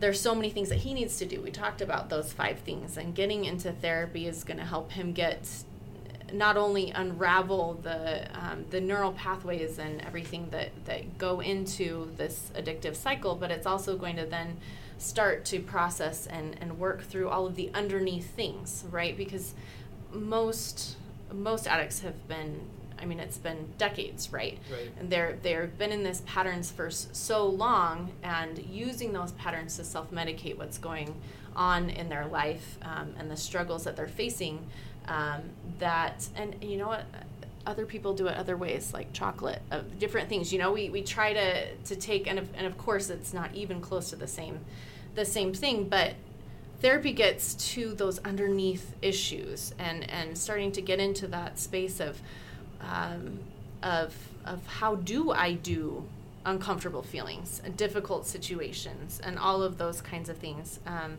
[0.00, 1.40] there's so many things that he needs to do.
[1.42, 5.12] We talked about those five things, and getting into therapy is going to help him
[5.12, 5.46] get
[6.32, 12.50] not only unravel the um, the neural pathways and everything that that go into this
[12.54, 14.56] addictive cycle, but it's also going to then
[14.98, 19.16] start to process and and work through all of the underneath things, right?
[19.16, 19.54] Because
[20.12, 20.96] most
[21.32, 22.60] most addicts have been
[23.00, 24.58] I mean, it's been decades, right?
[24.70, 24.90] Right.
[24.98, 29.84] And they're they've been in this patterns for so long, and using those patterns to
[29.84, 31.14] self medicate what's going
[31.56, 34.66] on in their life um, and the struggles that they're facing.
[35.10, 35.42] Um,
[35.80, 37.04] that and you know what
[37.66, 41.02] other people do it other ways like chocolate uh, different things you know we, we
[41.02, 44.26] try to to take and of, and of course it's not even close to the
[44.26, 44.60] same
[45.16, 46.14] the same thing but
[46.80, 52.20] therapy gets to those underneath issues and and starting to get into that space of
[52.80, 53.40] um,
[53.82, 56.04] of of how do I do
[56.44, 60.80] uncomfortable feelings and difficult situations and all of those kinds of things.
[60.86, 61.18] Um,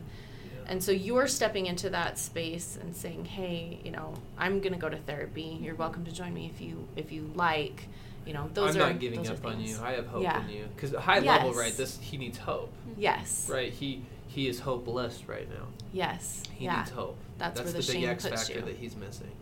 [0.68, 4.78] and so you're stepping into that space and saying, "Hey, you know, I'm going to
[4.78, 5.58] go to therapy.
[5.60, 7.88] You're welcome to join me if you if you like."
[8.24, 9.76] You know, those are I'm not giving up on you.
[9.82, 10.44] I have hope Yeah.
[10.44, 10.64] in you.
[10.74, 11.76] Because high level, right?
[11.76, 13.48] This he needs hope, Yes.
[13.50, 13.72] right?
[13.72, 15.66] He he is hopeless right now.
[15.92, 16.42] Yes.
[16.54, 16.78] He yeah.
[16.78, 17.16] needs hope.
[17.38, 18.60] That's where the the big X factor you.
[18.62, 19.32] that he's missing.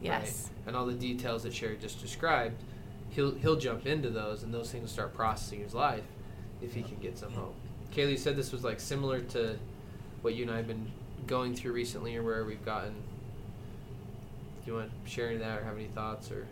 [0.00, 0.48] Yes.
[0.48, 0.68] Right?
[0.68, 2.62] And all the details that Sherry just described,
[3.10, 6.04] he'll he'll jump into those, and those things will start processing his life
[6.62, 7.54] if he can get some hope.
[7.94, 9.58] Kaylee said this was like similar to
[10.22, 10.90] what you and I have been
[11.26, 12.92] going through recently, or where we've gotten.
[12.92, 16.46] Do you want to share any of that, or have any thoughts, or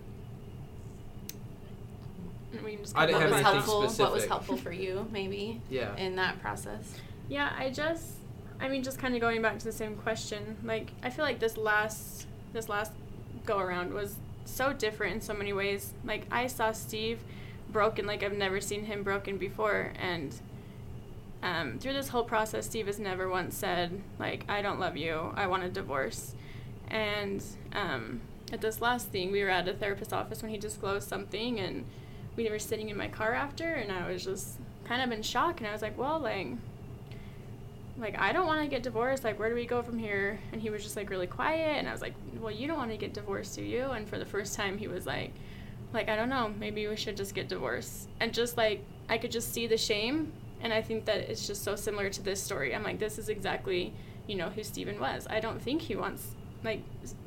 [2.65, 4.05] we can just I didn't What have was anything helpful?
[4.05, 5.95] What was helpful for you, maybe, yeah?
[5.97, 6.95] in that process?
[7.29, 8.15] Yeah, I just,
[8.61, 10.57] I mean, just kind of going back to the same question.
[10.65, 12.93] Like, I feel like this last, this last
[13.45, 14.17] go around was
[14.47, 15.93] so different in so many ways.
[16.05, 17.21] Like, I saw Steve
[17.71, 20.35] broken like I've never seen him broken before, and
[21.43, 25.33] um, through this whole process, Steve has never once said like, "I don't love you.
[25.37, 26.35] I want a divorce."
[26.89, 28.21] And um,
[28.53, 31.85] at this last thing, we were at a therapist's office when he disclosed something, and
[32.37, 35.61] we were sitting in my car after, and I was just kind of in shock,
[35.61, 36.49] and I was like, "Well, like."
[38.01, 39.25] like I don't want to get divorced.
[39.25, 40.39] Like where do we go from here?
[40.53, 42.93] And he was just like really quiet and I was like, "Well, you don't want
[42.93, 45.33] to get divorced, do you?" And for the first time he was like
[45.93, 48.09] like I don't know, maybe we should just get divorced.
[48.21, 51.63] And just like I could just see the shame and I think that it's just
[51.63, 52.75] so similar to this story.
[52.75, 53.93] I'm like this is exactly,
[54.27, 55.27] you know, who Steven was.
[55.29, 56.83] I don't think he wants like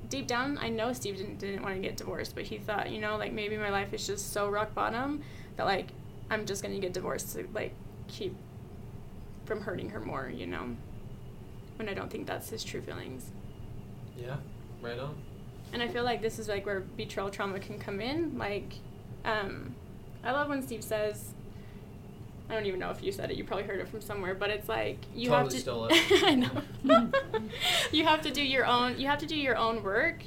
[0.10, 3.00] deep down I know Steve didn't didn't want to get divorced, but he thought, you
[3.00, 5.22] know, like maybe my life is just so rock bottom
[5.56, 5.88] that like
[6.30, 7.74] I'm just going to get divorced to like
[8.08, 8.36] keep
[9.46, 10.76] from hurting her more, you know.
[11.78, 13.32] When I don't think that's his true feelings.
[14.18, 14.38] Yeah,
[14.82, 15.16] right on.
[15.74, 18.38] And I feel like this is like where betrayal trauma can come in.
[18.38, 18.74] Like,
[19.26, 19.76] um,
[20.24, 21.34] I love when Steve says,
[22.52, 24.50] I don't even know if you said it, you probably heard it from somewhere, but
[24.50, 26.24] it's like you Totally have to stole it.
[26.24, 27.12] I know.
[27.94, 30.24] you have to do your own you have to do your own work,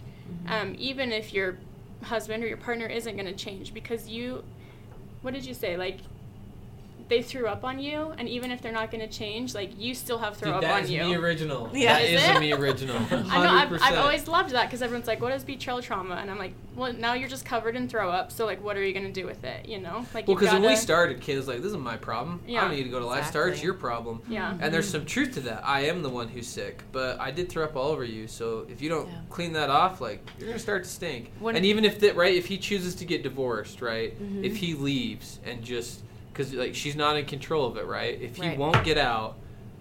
[0.46, 0.52] Mm-hmm.
[0.52, 1.58] um, even if your
[2.04, 4.42] husband or your partner isn't gonna change because you
[5.20, 5.76] what did you say?
[5.76, 5.98] Like
[7.08, 9.94] they threw up on you, and even if they're not going to change, like you
[9.94, 11.04] still have throw Dude, up on is you.
[11.04, 11.70] me original.
[11.72, 11.94] Yeah.
[11.98, 12.96] that Is is me original.
[13.10, 13.50] I know.
[13.50, 13.78] I've, 100%.
[13.82, 16.92] I've always loved that because everyone's like, "What is betrayal trauma?" And I'm like, "Well,
[16.94, 18.32] now you're just covered in throw up.
[18.32, 19.68] So like, what are you gonna do with it?
[19.68, 22.40] You know, like Well, you've because when we started, kids like, this is my problem.
[22.46, 22.60] I Yeah.
[22.62, 23.48] don't need to go to Life Star.
[23.48, 24.22] It's your problem.
[24.28, 24.56] Yeah.
[24.60, 25.62] And there's some truth to that.
[25.64, 28.26] I am the one who's sick, but I did throw up all over you.
[28.28, 29.14] So if you don't Yeah.
[29.28, 31.30] clean that off, like you're gonna start to stink.
[31.38, 32.34] When- and even if that, right?
[32.34, 34.18] If he chooses to get divorced, right?
[34.20, 34.42] Mhm.
[34.44, 36.00] If he leaves and just
[36.34, 38.20] because like she's not in control of it, right?
[38.20, 38.58] If he Right.
[38.58, 39.36] won't get out,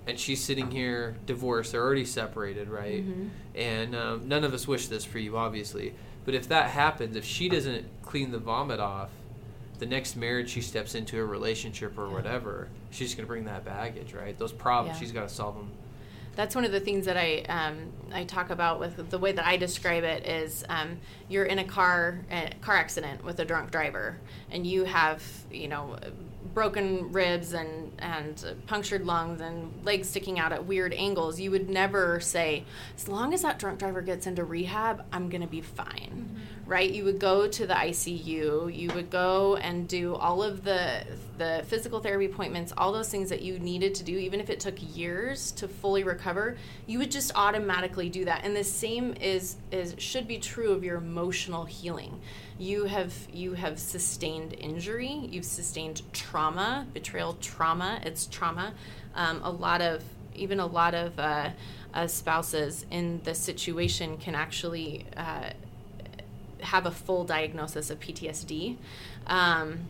[0.05, 3.03] and she's sitting here divorced, they're already separated, right?
[3.05, 3.29] Mhm.
[3.55, 5.93] And um, none of us wish this for you, obviously.
[6.25, 9.09] But if that happens, if she doesn't clean the vomit off,
[9.79, 13.65] the next marriage she steps into a relationship or whatever, she's going to bring that
[13.65, 14.37] baggage, right?
[14.37, 14.99] Those problems, Yeah.
[14.99, 15.71] she's got to solve them.
[16.35, 19.45] That's one of the things that I um, I talk about with the way that
[19.45, 20.97] I describe it is um,
[21.29, 24.17] you're in a car a car accident with a drunk driver
[24.49, 25.21] and you have
[25.51, 25.95] you know
[26.53, 31.39] broken ribs and and punctured lungs and legs sticking out at weird angles.
[31.39, 32.65] You would never say
[32.95, 36.27] as long as that drunk driver gets into rehab, I'm gonna be fine,
[36.62, 36.62] mm-hmm.
[36.65, 36.89] Right?
[36.89, 38.73] You would go to the ICU.
[38.73, 41.05] You would go and do all of the
[41.37, 44.59] the physical therapy appointments, all those things that you needed to do, even if it
[44.59, 48.41] took years to fully recover, you would just automatically do that.
[48.43, 52.21] And the same is is should be true of your emotional healing.
[52.57, 57.99] You have you have sustained injury, you've sustained trauma, betrayal trauma.
[58.03, 58.73] It's trauma.
[59.15, 60.03] Um, a lot of
[60.35, 61.49] even a lot of uh,
[61.93, 65.49] uh, spouses in the situation can actually uh,
[66.63, 68.77] have a full diagnosis of PTSD.
[69.27, 69.87] Um,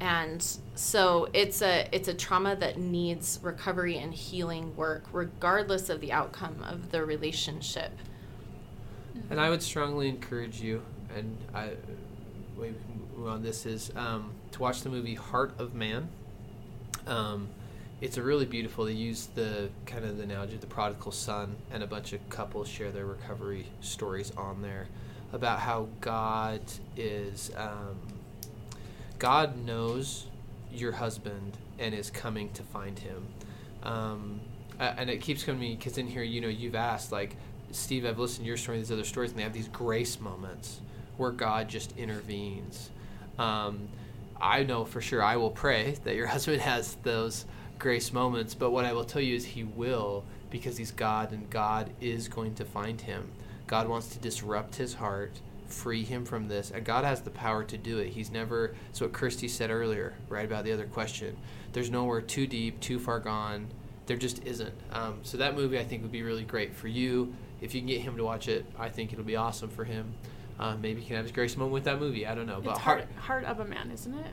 [0.00, 6.00] and so it's a it's a trauma that needs recovery and healing work regardless of
[6.00, 7.92] the outcome of the relationship
[9.30, 10.82] And I would strongly encourage you,
[11.16, 11.70] and I,
[12.58, 12.74] we
[13.16, 16.08] move on this is um, to watch the movie Heart of Man.
[17.06, 17.48] Um,
[18.02, 18.84] it's a really beautiful.
[18.84, 22.28] They use the kind of the analogy of the prodigal son, and a bunch of
[22.28, 24.88] couples share their recovery stories on there
[25.32, 26.60] about how God
[26.96, 27.50] is.
[27.56, 27.96] Um,
[29.18, 30.26] God knows
[30.72, 33.26] your husband and is coming to find him.
[33.82, 34.40] Um,
[34.78, 37.36] and it keeps coming to me because in here, you know, you've asked like,
[37.72, 40.80] Steve, I've listened to your story, these other stories, and they have these grace moments
[41.16, 42.90] where God just intervenes.
[43.38, 43.88] Um,
[44.40, 47.46] I know for sure I will pray that your husband has those
[47.78, 51.48] grace moments, but what I will tell you is he will because he's God and
[51.50, 53.30] God is going to find him.
[53.66, 57.64] God wants to disrupt his heart, free him from this, and God has the power
[57.64, 58.10] to do it.
[58.10, 61.36] He's never, it's what Christy said earlier, right, about the other question.
[61.72, 63.68] There's nowhere too deep, too far gone.
[64.06, 64.74] There just isn't.
[64.92, 67.34] Um, so that movie I think would be really great for you.
[67.60, 70.14] If you can get him to watch it, I think it'll be awesome for him.
[70.60, 72.26] Uh, maybe he can have his grace moment with that movie.
[72.26, 72.60] I don't know.
[72.62, 74.26] But it's heart, heart, heart of a man, isn't it?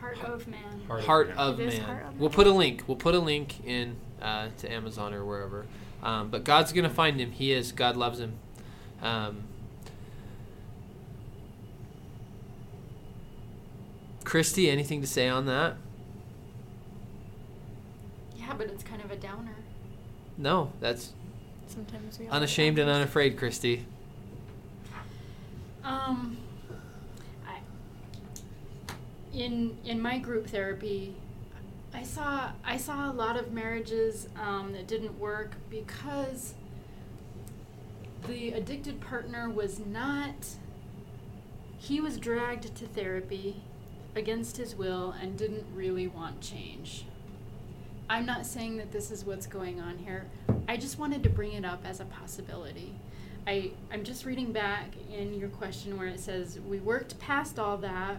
[0.00, 0.60] Heart of man.
[0.86, 1.36] Heart of Heart Man.
[1.38, 1.80] of Man.
[1.80, 2.34] Heart of We'll Man.
[2.36, 2.84] put a link.
[2.86, 5.66] We'll put a link in uh, to Amazon or wherever.
[6.02, 7.30] Um, but God's gonna find him.
[7.32, 7.72] He is.
[7.72, 8.34] God loves him.
[9.04, 9.44] Um,
[14.24, 15.76] Christy, anything to say on that?
[18.36, 19.54] Yeah, but it's kind of a downer.
[20.38, 21.12] No, that's
[21.66, 23.84] Sometimes we unashamed and unafraid, Christy.
[25.84, 26.38] Um,
[27.46, 27.58] I,
[29.32, 31.14] in in my group therapy,
[31.92, 36.54] I saw I saw a lot of marriages um, that didn't work because
[38.26, 40.56] the addicted partner was not.
[41.78, 43.62] He was dragged to therapy
[44.14, 47.04] against his will and didn't really want change.
[48.08, 50.26] I'm not saying that this is what's going on here.
[50.68, 52.94] I just wanted to bring it up as a possibility.
[53.46, 57.76] I, I'm just reading back in your question where it says, We worked past all
[57.78, 58.16] that,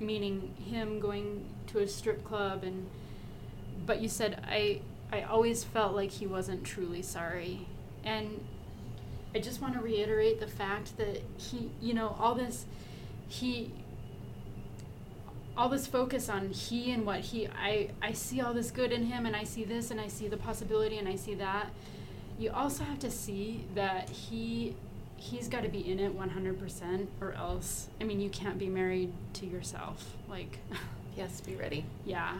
[0.00, 2.88] meaning him going to a strip club, and
[3.86, 4.80] but you said, I,
[5.12, 7.66] I always felt like he wasn't truly sorry.
[8.02, 8.44] And
[9.34, 12.66] I just want to reiterate the fact that he, you know, all this,
[13.28, 13.72] he,
[15.56, 19.04] all this focus on he and what he I, I see all this good in
[19.04, 21.70] him and I see this and I see the possibility and I see that.
[22.38, 24.74] You also have to see that he
[25.16, 29.12] he's got to be in it 100% or else I mean you can't be married
[29.34, 30.16] to yourself.
[30.28, 30.58] Like
[31.16, 32.38] yes be ready yeah.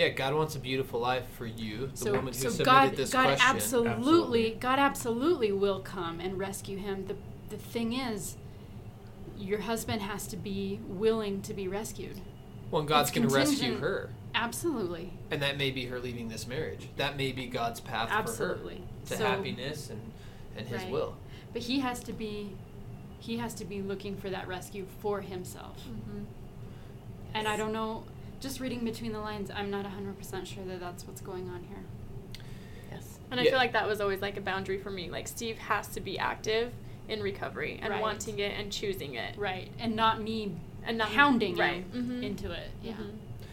[0.00, 2.96] Yeah, God wants a beautiful life for you, the so woman who so submitted God
[2.96, 3.46] this God question.
[3.46, 4.50] absolutely, Absolutely.
[4.58, 7.06] God absolutely will come and rescue him.
[7.06, 7.16] The
[7.50, 8.36] the thing is
[9.36, 12.18] your husband has to be willing to be rescued.
[12.70, 15.12] well, God's going to rescue her, Absolutely.
[15.30, 16.88] and that may be her leaving this marriage.
[16.96, 18.76] That may be God's path Absolutely.
[19.04, 20.00] for her to So- happiness and
[20.56, 20.90] and His Right.
[20.90, 21.14] will.
[21.52, 22.56] But he has to be
[23.18, 25.76] he has to be looking for that rescue for himself.
[25.86, 26.24] Mm-hmm.
[27.34, 28.04] And I don't know
[28.40, 31.84] just reading between the lines, I'm not 100% sure that that's what's going on here.
[32.90, 33.50] yes And I Yeah.
[33.50, 35.10] feel like that was always like a boundary for me.
[35.10, 36.72] Like Steve has to be active
[37.08, 38.00] in recovery and Right.
[38.00, 39.36] wanting it and choosing it.
[39.36, 39.70] Right.
[39.78, 41.84] And not me And not hounding right.
[41.92, 42.22] him Mhm.
[42.24, 42.70] into it.
[42.82, 42.92] Yeah.
[42.94, 43.10] Mhm.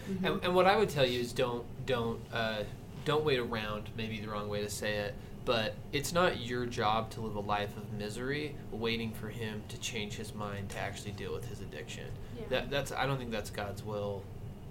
[0.09, 0.25] Mm-hmm.
[0.25, 2.63] And, and what I would tell you is don't don't uh,
[3.05, 3.89] don't wait around.
[3.97, 5.13] Maybe the wrong way to say it,
[5.45, 9.77] but it's not your job to live a life of misery, waiting for him to
[9.79, 12.05] change his mind to actually deal with his addiction.
[12.37, 12.43] Yeah.
[12.49, 14.23] That that's I don't think that's God's will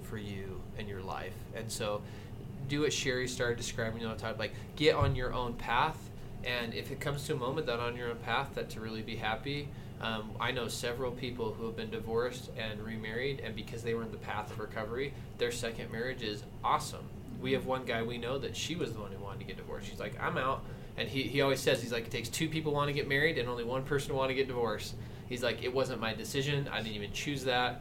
[0.08, 1.34] for you and your life.
[1.54, 2.02] And so,
[2.68, 4.36] do what Sherry started describing all the time.
[4.38, 5.98] Like get on your own path,
[6.44, 9.02] and if it comes to a moment that on your own path that to really
[9.02, 9.68] be happy,
[10.00, 14.02] Um, I know several people who have been divorced and remarried, and because they were
[14.02, 17.06] in the path of recovery, their second marriage is awesome.
[17.40, 19.56] We have one guy we know that she was the one who wanted to get
[19.56, 19.88] divorced.
[19.88, 20.60] She's like, I'm out.
[20.98, 23.38] And he, he always says, he's like, it takes two people want to get married
[23.38, 24.94] and only one person want to get divorced.
[25.30, 26.68] He's like, it wasn't my decision.
[26.68, 27.80] I didn't even choose that.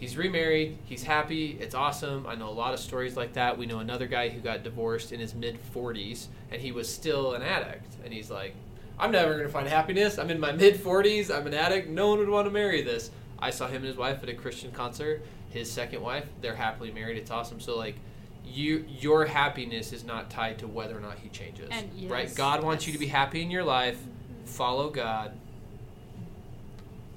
[0.00, 0.78] He's remarried.
[0.86, 1.58] He's happy.
[1.60, 2.26] It's awesome.
[2.26, 3.58] I know a lot of stories like that.
[3.58, 7.34] We know another guy who got divorced in his mid 40s and he was still
[7.34, 7.96] an addict.
[8.02, 8.54] And he's like,
[8.98, 10.18] I'm never going to find happiness.
[10.18, 11.30] I'm in my mid 40s.
[11.30, 11.90] I'm an addict.
[11.90, 13.10] No one would want to marry this.
[13.38, 15.22] I saw him and his wife at a Christian concert.
[15.50, 17.18] His second wife, they're happily married.
[17.18, 17.60] It's awesome.
[17.60, 17.96] So, like,
[18.42, 21.68] you your happiness is not tied to whether or not he changes.
[21.70, 22.34] And right?
[22.34, 23.98] God wants you to be happy in your life.
[23.98, 24.46] Mm-hmm.
[24.46, 25.32] Follow God.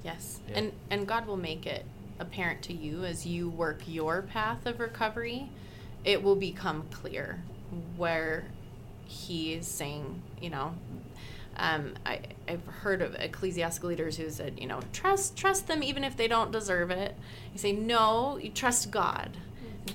[0.02, 0.40] Yes.
[0.48, 0.58] Yeah.
[0.58, 1.86] And and God will make it
[2.18, 5.50] apparent to you as you work your path of recovery.
[6.04, 7.42] It will become clear
[7.96, 8.44] where
[9.06, 10.74] he is saying, you know,
[11.56, 16.04] um, I, I've heard of ecclesiastical leaders who said, you know, trust trust them even
[16.04, 17.16] if they don't deserve it.
[17.52, 19.36] You say, no, you trust God.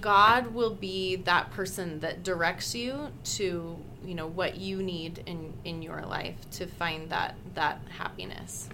[0.01, 5.53] God will be that person that directs you to, you know, what you need in,
[5.65, 8.69] in your life to find that that happiness.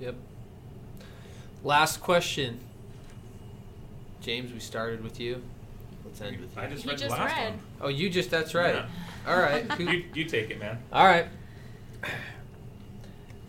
[0.00, 0.16] Yep.
[1.66, 2.60] Last question.
[4.20, 5.42] James, we started with you.
[6.04, 6.62] Let's end with you.
[6.62, 7.50] I just He read just the last read.
[7.50, 7.60] one.
[7.80, 8.84] Oh, you just, that's right.
[9.26, 9.64] All right.
[9.72, 10.78] Who- You, you take it, man.
[10.92, 11.26] all right.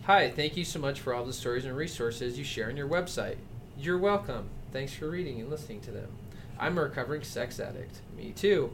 [0.02, 2.88] Hi, thank you so much for all the stories and resources you share on your
[2.88, 3.36] website.
[3.78, 4.48] You're welcome.
[4.72, 6.08] Thanks for reading and listening to them.
[6.58, 8.00] I'm a recovering sex addict.
[8.16, 8.72] Me too.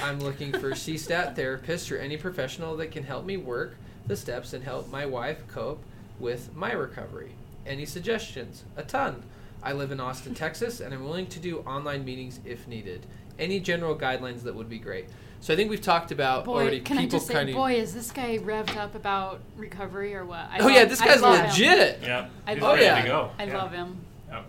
[0.00, 3.74] I'm looking for a CSTAT therapist or any professional that can help me work
[4.06, 5.82] the steps and help my wife cope
[6.20, 7.32] with my recovery.
[7.66, 8.64] Any suggestions?
[8.76, 9.22] A ton.
[9.62, 13.04] I live in Austin, Texas, and I'm willing to do online meetings if needed.
[13.38, 15.06] Any general guidelines that would be great.
[15.40, 17.54] So I think we've talked about Boy, already can I just say, kind of.
[17.56, 20.48] boy, is this guy revved up about recovery or what?
[20.50, 21.46] I oh love- yeah, this I guy's love him.
[21.48, 21.98] legit.
[22.02, 22.28] Yeah.
[22.46, 23.02] I he's love ready him.
[23.02, 23.30] to go.
[23.38, 23.56] I Yeah.
[23.58, 23.96] love him.
[24.30, 24.44] Yep.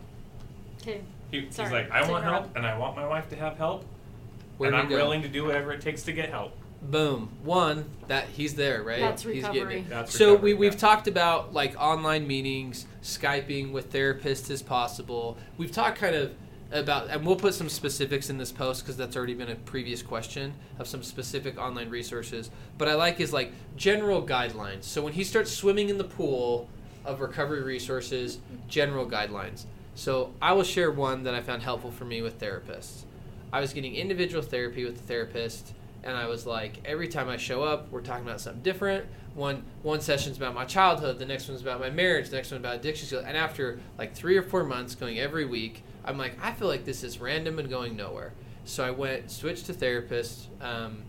[0.81, 1.01] Okay.
[1.31, 2.45] He, he's like, I to want interrupt.
[2.45, 3.83] help, and I want my wife to have help,
[4.57, 4.95] Where and I'm go?
[4.95, 6.53] willing to do whatever it takes to get help.
[6.81, 7.29] Boom.
[7.43, 8.99] One that he's there, right?
[8.99, 9.79] That's He's getting recovery.
[9.79, 9.89] it.
[9.89, 10.79] That's so recovery, we we've yeah.
[10.79, 15.37] talked about like online meetings, skyping with therapists as possible.
[15.57, 16.33] We've talked kind of
[16.71, 20.01] about, and we'll put some specifics in this post because that's already been a previous
[20.01, 22.51] question of some specific online resources.
[22.77, 24.83] But I like his like general guidelines.
[24.83, 26.69] So when he starts swimming in the pool
[27.05, 29.65] of recovery resources, general guidelines.
[29.95, 33.03] So I will share one that I found helpful for me with therapists.
[33.51, 35.73] I was getting individual therapy with the therapist,
[36.07, 39.05] and I was like, every time I show up, we're talking about something different.
[39.35, 42.61] One one session's about my childhood, the next one's about my marriage, the next one
[42.61, 43.25] about addiction.
[43.25, 46.85] And after like three or four months going every week, I'm like, I feel like
[46.85, 48.31] this is random and going nowhere.
[48.63, 50.47] So I went switched to therapist.
[50.61, 51.03] Um,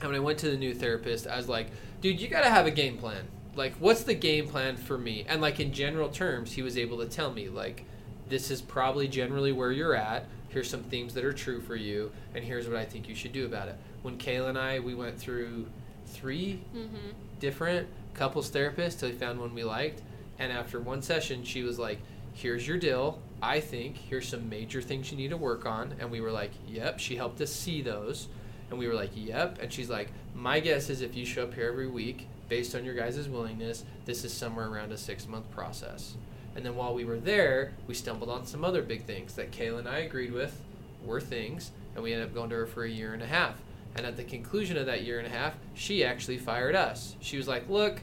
[0.00, 1.68] and when I went to the new therapist, I was like,
[2.02, 3.26] dude, you got to have a game plan.
[3.56, 5.24] Like, what's the game plan for me?
[5.26, 7.86] And like in general terms, he was able to tell me like,
[8.28, 10.26] this is probably generally where you're at.
[10.50, 13.32] Here's some themes that are true for you, and here's what I think you should
[13.32, 13.76] do about it.
[14.04, 15.66] When Kayla and I, we went through
[16.08, 16.96] three Mm-hmm.
[17.40, 20.02] different couples therapists till we found one we liked.
[20.38, 22.00] And after one session, she was like,
[22.34, 23.18] "Here's your deal.
[23.42, 26.50] I think here's some major things you need to work on." And we were like,
[26.68, 28.28] "Yep." She helped us see those,
[28.68, 31.54] and we were like, "Yep." And she's like, "My guess is if you show up
[31.54, 35.50] here every week, based on your guys' willingness, this is somewhere around a six month
[35.50, 36.14] process."
[36.54, 39.78] And then while we were there, we stumbled on some other big things that Kayla
[39.78, 40.60] and I agreed with
[41.02, 43.60] were things, and we ended up going to her for a year and a half.
[43.96, 47.16] And at the conclusion of that year and a half, she actually fired us.
[47.20, 48.02] She was like, Look,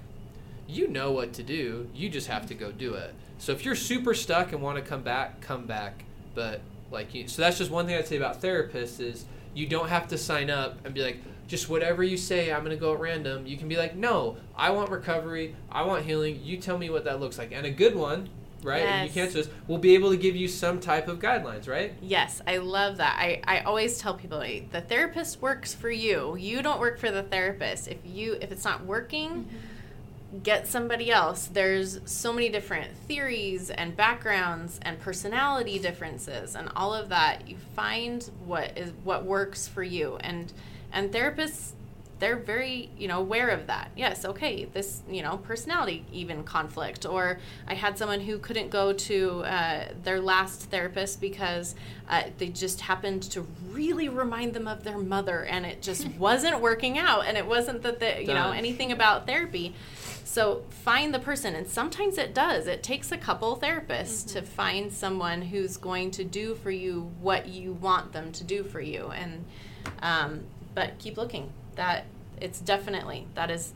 [0.67, 1.89] you know what to do.
[1.93, 3.13] You just have to go do it.
[3.37, 6.05] So if you're super stuck and want to come back, come back.
[6.33, 6.61] But
[6.91, 10.07] like, you, so that's just one thing I'd say about therapists is you don't have
[10.09, 13.45] to sign up and be like, just whatever you say, I'm gonna go at random.
[13.45, 15.55] You can be like, no, I want recovery.
[15.69, 16.39] I want healing.
[16.41, 18.29] You tell me what that looks like, and a good one,
[18.63, 18.83] right?
[18.83, 19.49] And you can't just.
[19.67, 21.93] We'll be able to give you some type of guidelines, right?
[22.01, 23.17] Yes, I love that.
[23.19, 26.35] I, I always tell people like, the therapist works for you.
[26.35, 27.87] You don't work for the therapist.
[27.87, 30.39] If you if it's not working, mm-hmm.
[30.39, 31.47] get somebody else.
[31.47, 37.47] There's so many different theories and backgrounds and personality differences and all of that.
[37.47, 40.17] You find what is what works for you.
[40.21, 40.51] And
[40.93, 41.73] and therapists
[42.21, 43.91] they're very you know aware of that.
[43.97, 48.93] Yes okay this you know personality even conflict or i had someone who couldn't go
[48.93, 51.75] to uh, their last therapist because
[52.07, 53.41] uh, they just happened to
[53.71, 57.81] really remind them of their mother and it just wasn't working out and it wasn't
[57.81, 59.73] that the you know anything about therapy.
[60.23, 62.65] So find the person and sometimes it does.
[62.65, 67.47] It takes a couple therapists to find someone who's going to do for you what
[67.47, 69.43] you want them to do for you and
[70.01, 70.43] um,
[70.73, 72.05] but keep looking that
[72.39, 73.73] it's definitely that is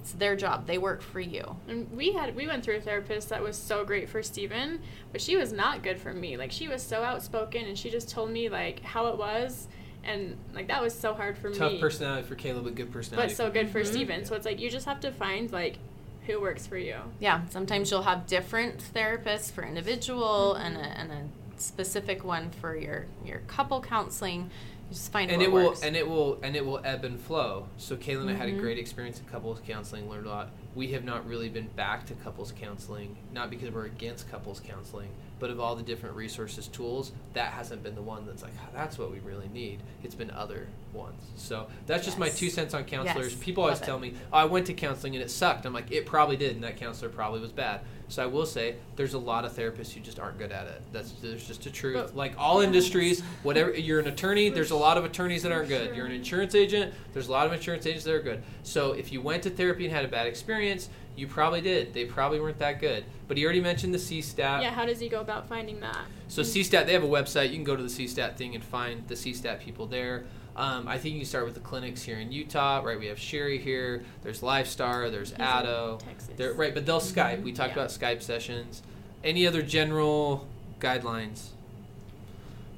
[0.00, 0.66] It's their job.
[0.66, 1.56] They work for you.
[1.68, 4.80] And we had we went through a therapist that was so great for Steven,
[5.12, 6.36] but she was not good for me.
[6.36, 9.66] Like she was so outspoken and she just told me like how it was
[10.02, 11.78] and like that was so hard for Tough me.
[11.78, 13.28] Tough personality for Caleb, but good personality.
[13.30, 13.86] but so good for Mhm.
[13.86, 14.24] Steven.
[14.26, 15.78] So it's like you just have to find like
[16.26, 16.96] who works for you.
[17.20, 21.22] Yeah, sometimes you'll have different therapists for individual and, a, and a
[21.60, 24.50] specific one for your, your couple counseling.
[24.90, 25.82] Just find and it will works.
[25.82, 27.66] and it will and it will ebb and flow.
[27.78, 28.60] So Kayla and I had a Mhm.
[28.60, 30.50] great experience in couples counseling, learned a lot.
[30.74, 35.08] We have not really been back to couples counseling, not because we're against couples counseling,
[35.40, 38.68] but of all the different resources, tools, that hasn't been the one that's like, "Ah,
[38.74, 39.80] that's what we really need.
[40.02, 41.22] It's been other ones.
[41.36, 43.32] So that's just my two cents on counselors.
[43.34, 43.42] Yes.
[43.42, 43.86] People always Love it.
[43.86, 45.64] tell me, oh, I went to counseling and it sucked.
[45.64, 47.80] I'm like, it probably did, and that counselor probably was bad.
[48.08, 50.82] So I will say, there's a lot of therapists who just aren't good at it.
[50.92, 51.94] That's there's just a truth.
[52.08, 55.68] But- like all industries, whatever you're an attorney, there's a lot of attorneys that aren't
[55.68, 55.96] good.
[55.96, 58.42] You're an insurance agent, there's a lot of insurance agents that are good.
[58.62, 61.94] So if you went to therapy and had a bad experience, you probably did.
[61.94, 63.04] They probably weren't that good.
[63.28, 64.62] But he already mentioned the CSTAT.
[64.62, 66.04] yeah, how does he go about finding that?
[66.28, 67.48] So CSTAT, they have a website.
[67.50, 70.24] You can go to the CSTAT thing and find the CSTAT people there.
[70.56, 72.98] Um, I think you can start with the clinics here in Utah, right?
[72.98, 74.04] We have Sherry here.
[74.22, 75.10] There's Lifestar.
[75.10, 75.98] There's He's in Addo.
[75.98, 76.30] Texas.
[76.36, 77.42] They're, right, but they'll Skype.
[77.42, 77.82] We talked Yeah.
[77.82, 78.82] about Skype sessions.
[79.24, 80.46] Any other general
[80.80, 81.48] guidelines?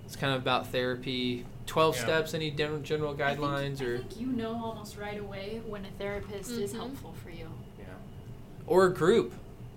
[0.06, 1.44] It's kind of about therapy.
[1.66, 2.02] Twelve Yeah.
[2.04, 2.32] steps.
[2.32, 5.84] Any general general I think- guidelines I or think you know almost right away when
[5.84, 6.76] a therapist is Mhm.
[6.76, 7.48] helpful for you.
[7.78, 7.84] Yeah.
[8.66, 9.32] or a group?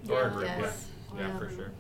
[0.10, 0.30] Or a Yeah.
[0.34, 0.86] group, Yes.
[1.16, 1.20] yeah.
[1.20, 1.40] Yeah, Yeah.
[1.40, 1.72] for sure.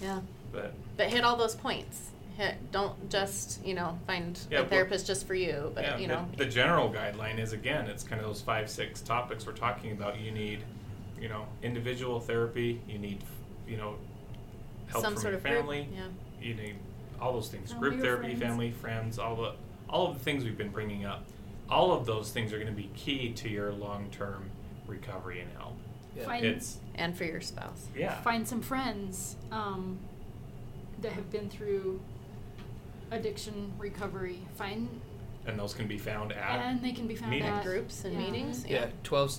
[0.00, 0.20] yeah.
[0.52, 2.10] But But hit all those points.
[2.36, 5.98] Hit, don't just, you know, find Yeah, a but- therapist just for you, but, yeah,
[5.98, 6.26] you know.
[6.36, 9.92] the, the general guideline is again, it's kind of those five, six topics we're talking
[9.92, 10.18] about.
[10.18, 10.60] You need,
[11.20, 12.80] you know, individual therapy.
[12.88, 13.22] You need,
[13.68, 13.94] you know,
[14.88, 15.88] help some from sort your of group, family.
[15.94, 16.06] Yeah.
[16.40, 16.74] You need
[17.20, 18.40] all those things: Family group therapy, friends.
[18.42, 19.52] family, friends, all the
[19.88, 21.24] all of the things we've been bringing up.
[21.70, 24.50] All of those things are going to be key to your long-term
[24.88, 25.74] recovery and help.
[26.16, 26.24] Yeah.
[26.24, 27.86] Find It's And for your spouse.
[27.96, 29.98] yeah, find some friends um,
[31.00, 32.00] that have been through
[33.10, 34.40] addiction recovery.
[34.56, 34.88] Find
[35.46, 37.50] and those can be found at and they can be found meetings.
[37.58, 38.18] at Groups and Yeah.
[38.20, 38.64] meetings.
[38.66, 39.38] Yeah, 12,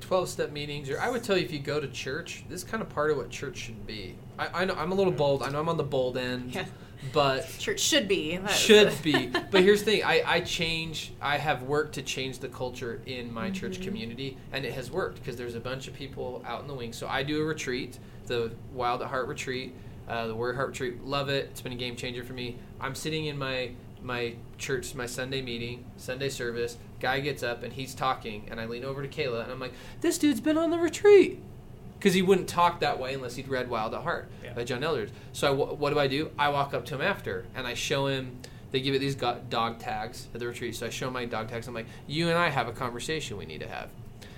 [0.00, 0.90] 12 step meetings.
[0.90, 3.10] Or I would tell you if you go to church, this is kind of part
[3.12, 4.16] of what church should be.
[4.38, 5.42] I, I know I'm a little bold.
[5.42, 6.64] I know I'm on the bold end, Yeah.
[7.12, 8.36] but Church should be.
[8.36, 9.28] That's- should be.
[9.28, 11.12] But here's the thing: I, I change.
[11.22, 13.84] I have worked to change the culture in my church Mhm.
[13.84, 16.96] community, and it has worked because there's a bunch of people out in the wings.
[16.96, 19.72] So I do a retreat, the Wild at Heart retreat,
[20.08, 21.04] uh, the Warrior Heart retreat.
[21.04, 21.46] Love it.
[21.50, 22.56] It's been a game changer for me.
[22.80, 23.70] I'm sitting in my
[24.02, 26.76] my church, my Sunday meeting, Sunday service.
[27.00, 29.72] Guy gets up and he's talking, and I lean over to Kayla and I'm like,
[30.00, 31.40] "This dude's been on the retreat."
[31.98, 34.52] Because he wouldn't talk that way unless he'd read Wild at Heart Yeah.
[34.52, 35.08] by John Eldredge.
[35.32, 36.30] So I, what do I do?
[36.38, 38.36] I walk up to him after and I show him.
[38.72, 40.74] They give it these dog tags at the retreat.
[40.76, 41.66] So I show him my dog tags.
[41.68, 43.88] I'm like, you and I have a conversation we need to have.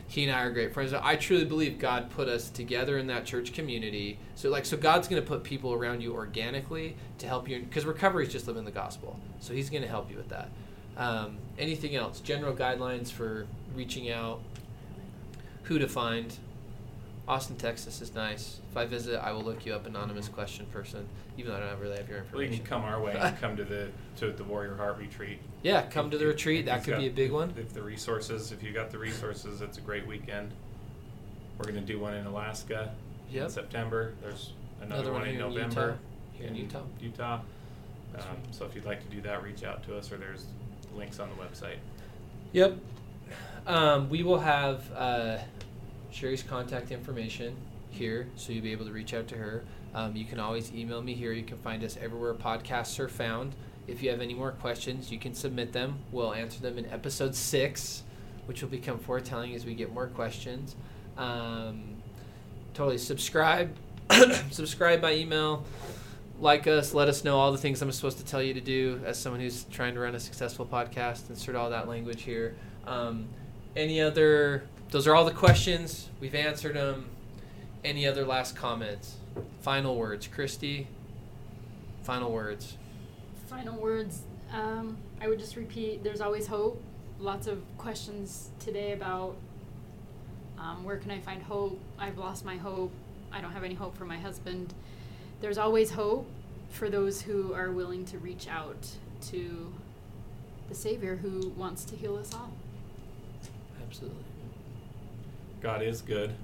[0.08, 0.92] He and I are great friends.
[0.92, 4.18] I truly believe God put us together in that church community.
[4.34, 7.84] So like, so God's going to put people around you organically to help you because
[7.84, 9.18] recovery is just living the gospel.
[9.40, 10.48] So He's going to help you with that.
[10.96, 12.20] Um, anything else?
[12.20, 14.40] General guidelines for reaching out,
[15.64, 16.36] who to find.
[17.28, 18.60] Austin, Texas is nice.
[18.70, 21.80] If I visit, I will look you up, anonymous question person, even though I don't
[21.80, 22.64] really have your Well, you information.
[22.64, 23.88] can come our way and come to the
[24.18, 25.40] to the Warrior Heart retreat.
[25.62, 26.60] Yeah, come to the If- retreat.
[26.60, 27.52] if That could got- be a big one.
[27.56, 30.52] If the resources, if you got the resources, it's a great weekend.
[31.58, 32.94] We're gonna do one in Alaska
[33.32, 34.12] in September.
[34.22, 35.80] There's another, Another one, one in here in November.
[35.80, 35.96] Utah.
[36.38, 36.82] Here in Utah.
[37.00, 37.40] Utah.
[38.14, 38.22] Um,
[38.52, 40.44] so if you'd like to do that, reach out to us, or there's
[40.94, 41.78] links on the website.
[42.52, 42.76] Yep.
[43.66, 45.38] Um, we will have uh,
[46.16, 47.54] Sherry's contact information
[47.90, 49.64] here, so you'll be able to reach out to her.
[49.94, 51.32] Um, you can always email me here.
[51.32, 53.54] You can find us everywhere podcasts are found.
[53.86, 55.98] If you have any more questions, you can submit them.
[56.12, 58.02] We'll answer them in episode six,
[58.46, 60.74] which will become foretelling as we get more questions.
[61.18, 61.96] Um,
[62.72, 63.76] totally subscribe.
[64.50, 65.64] subscribe by email.
[66.40, 66.94] Like us.
[66.94, 69.42] Let us know all the things I'm supposed to tell you to do as someone
[69.42, 71.28] who's trying to run a successful podcast.
[71.28, 72.56] Insert all that language here.
[72.86, 73.28] Um,
[73.76, 74.62] any other?
[74.96, 76.08] Those are all the questions.
[76.20, 77.10] We've answered them.
[77.84, 79.16] Any other last comments?
[79.60, 80.86] Final words, Christy.
[82.02, 82.78] Final words.
[83.46, 84.22] Final words.
[84.50, 86.02] Um, I would just repeat.
[86.02, 86.82] There's always hope.
[87.20, 89.36] Lots of questions today about
[90.58, 91.78] um, where can I find hope.
[91.98, 92.90] I've lost my hope.
[93.30, 94.72] I don't have any hope for my husband.
[95.42, 96.26] There's always hope
[96.70, 98.88] for those who are willing to reach out
[99.26, 99.74] to
[100.70, 102.50] the Savior who wants to heal us all.
[103.86, 104.25] Absolutely.
[105.60, 106.34] God is good,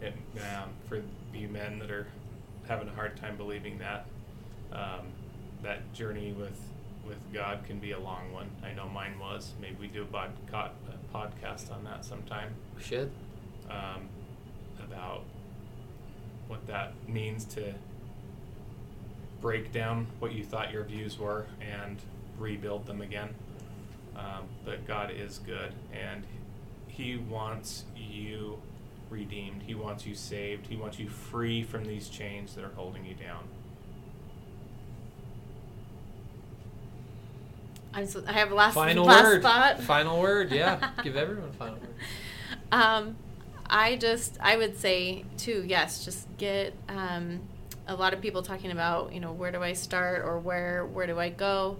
[0.00, 1.02] and um, for
[1.34, 2.06] you men that are
[2.66, 4.06] having a hard time believing that,
[4.72, 5.06] um,
[5.62, 6.60] that journey with
[7.06, 8.50] with God can be a long one.
[8.62, 9.54] I know mine was.
[9.60, 12.54] Maybe we do a, bod- a podcast on that sometime.
[12.76, 13.10] We should.
[13.70, 14.08] Um,
[14.84, 15.24] about
[16.48, 17.74] what that means to
[19.40, 21.98] break down what you thought your views were and
[22.38, 23.34] rebuild them again.
[24.16, 26.24] Um, but God is good, and
[26.98, 28.58] He wants you
[29.08, 29.62] redeemed.
[29.62, 30.66] He wants you saved.
[30.66, 33.44] He wants you free from these chains that are holding you down.
[37.94, 39.42] I'm so, I have last Final last word.
[39.42, 39.80] thought.
[39.80, 40.50] Final word.
[40.50, 40.90] Yeah.
[41.04, 41.94] Give everyone a final word.
[42.72, 43.16] Um,
[43.70, 45.64] I just I would say too.
[45.66, 47.38] Yes, just get um,
[47.86, 51.06] a lot of people talking about you know where do I start or where where
[51.06, 51.76] do I go.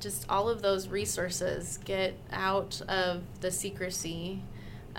[0.00, 1.78] Just all of those resources.
[1.84, 4.42] Get out of the secrecy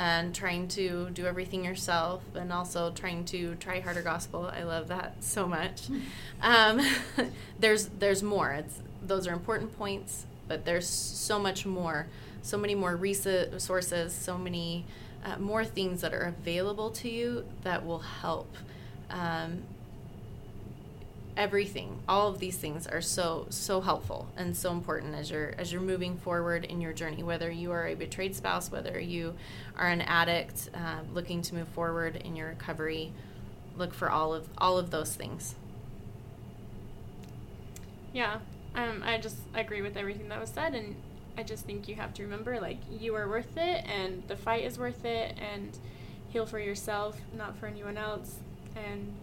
[0.02, 4.52] and trying to do everything yourself and also trying to try harder gospel.
[4.52, 5.84] I love that so much.
[6.42, 6.82] Um,
[7.60, 8.52] there's there's more.
[8.52, 12.08] It's those are important points but there's so much more
[12.42, 14.84] so many more resources so many
[15.24, 18.54] uh, more things that are available to you that will help
[19.10, 19.62] um,
[21.38, 22.00] everything.
[22.08, 25.82] All of these things are so so helpful and so important as you're as you're
[25.82, 29.34] moving forward in your journey whether you are a betrayed spouse whether you
[29.78, 33.12] are an addict uh, looking to move forward in your recovery
[33.78, 35.56] look for all of all of those things.
[38.14, 38.40] Yeah,
[38.76, 40.96] um, I just agree with everything that was said, and
[41.38, 44.66] I just think you have to remember, like, you are worth it, and the fight
[44.66, 45.78] is worth it, and
[46.30, 48.38] heal for yourself, not for anyone else,
[48.76, 49.14] and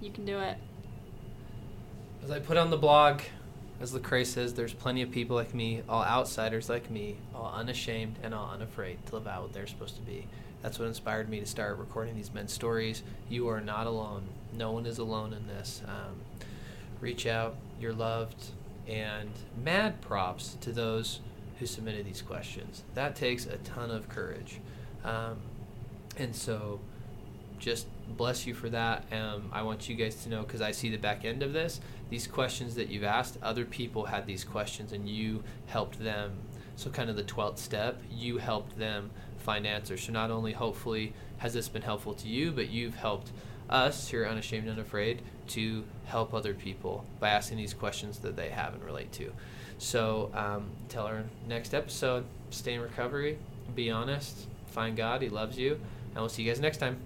[0.00, 0.56] you can do it.
[2.22, 3.22] As I put on the blog,
[3.80, 8.16] as Lecrae says, there's plenty of people like me, all outsiders like me, all unashamed
[8.22, 10.26] and all unafraid to live out what they're supposed to be.
[10.62, 13.02] That's what inspired me to start recording these men's stories.
[13.28, 14.24] You are not alone.
[14.56, 15.82] No one is alone in this.
[15.86, 16.20] Um,
[17.00, 17.56] reach out.
[17.80, 18.46] You're loved.
[18.88, 19.30] And
[19.62, 21.20] mad props to those
[21.60, 22.82] who submitted these questions.
[22.94, 24.60] That takes a ton of courage.
[25.04, 25.38] Um,
[26.16, 26.80] and so
[27.58, 27.86] just
[28.16, 29.04] bless you for that.
[29.12, 31.80] Um, I want you guys to know because I see the back end of this.
[32.10, 36.38] These questions that you've asked, other people had these questions and you helped them.
[36.76, 40.04] So, kind of the 12th step, you helped them find answers.
[40.04, 43.32] So, not only hopefully has this been helpful to you, but you've helped
[43.68, 48.50] us here, Unashamed and Unafraid, to help other people by asking these questions that they
[48.50, 49.32] have and relate to.
[49.78, 53.38] So, um, tell our next episode stay in recovery,
[53.74, 56.98] be honest, find God, He loves you, and we'll see you guys next time.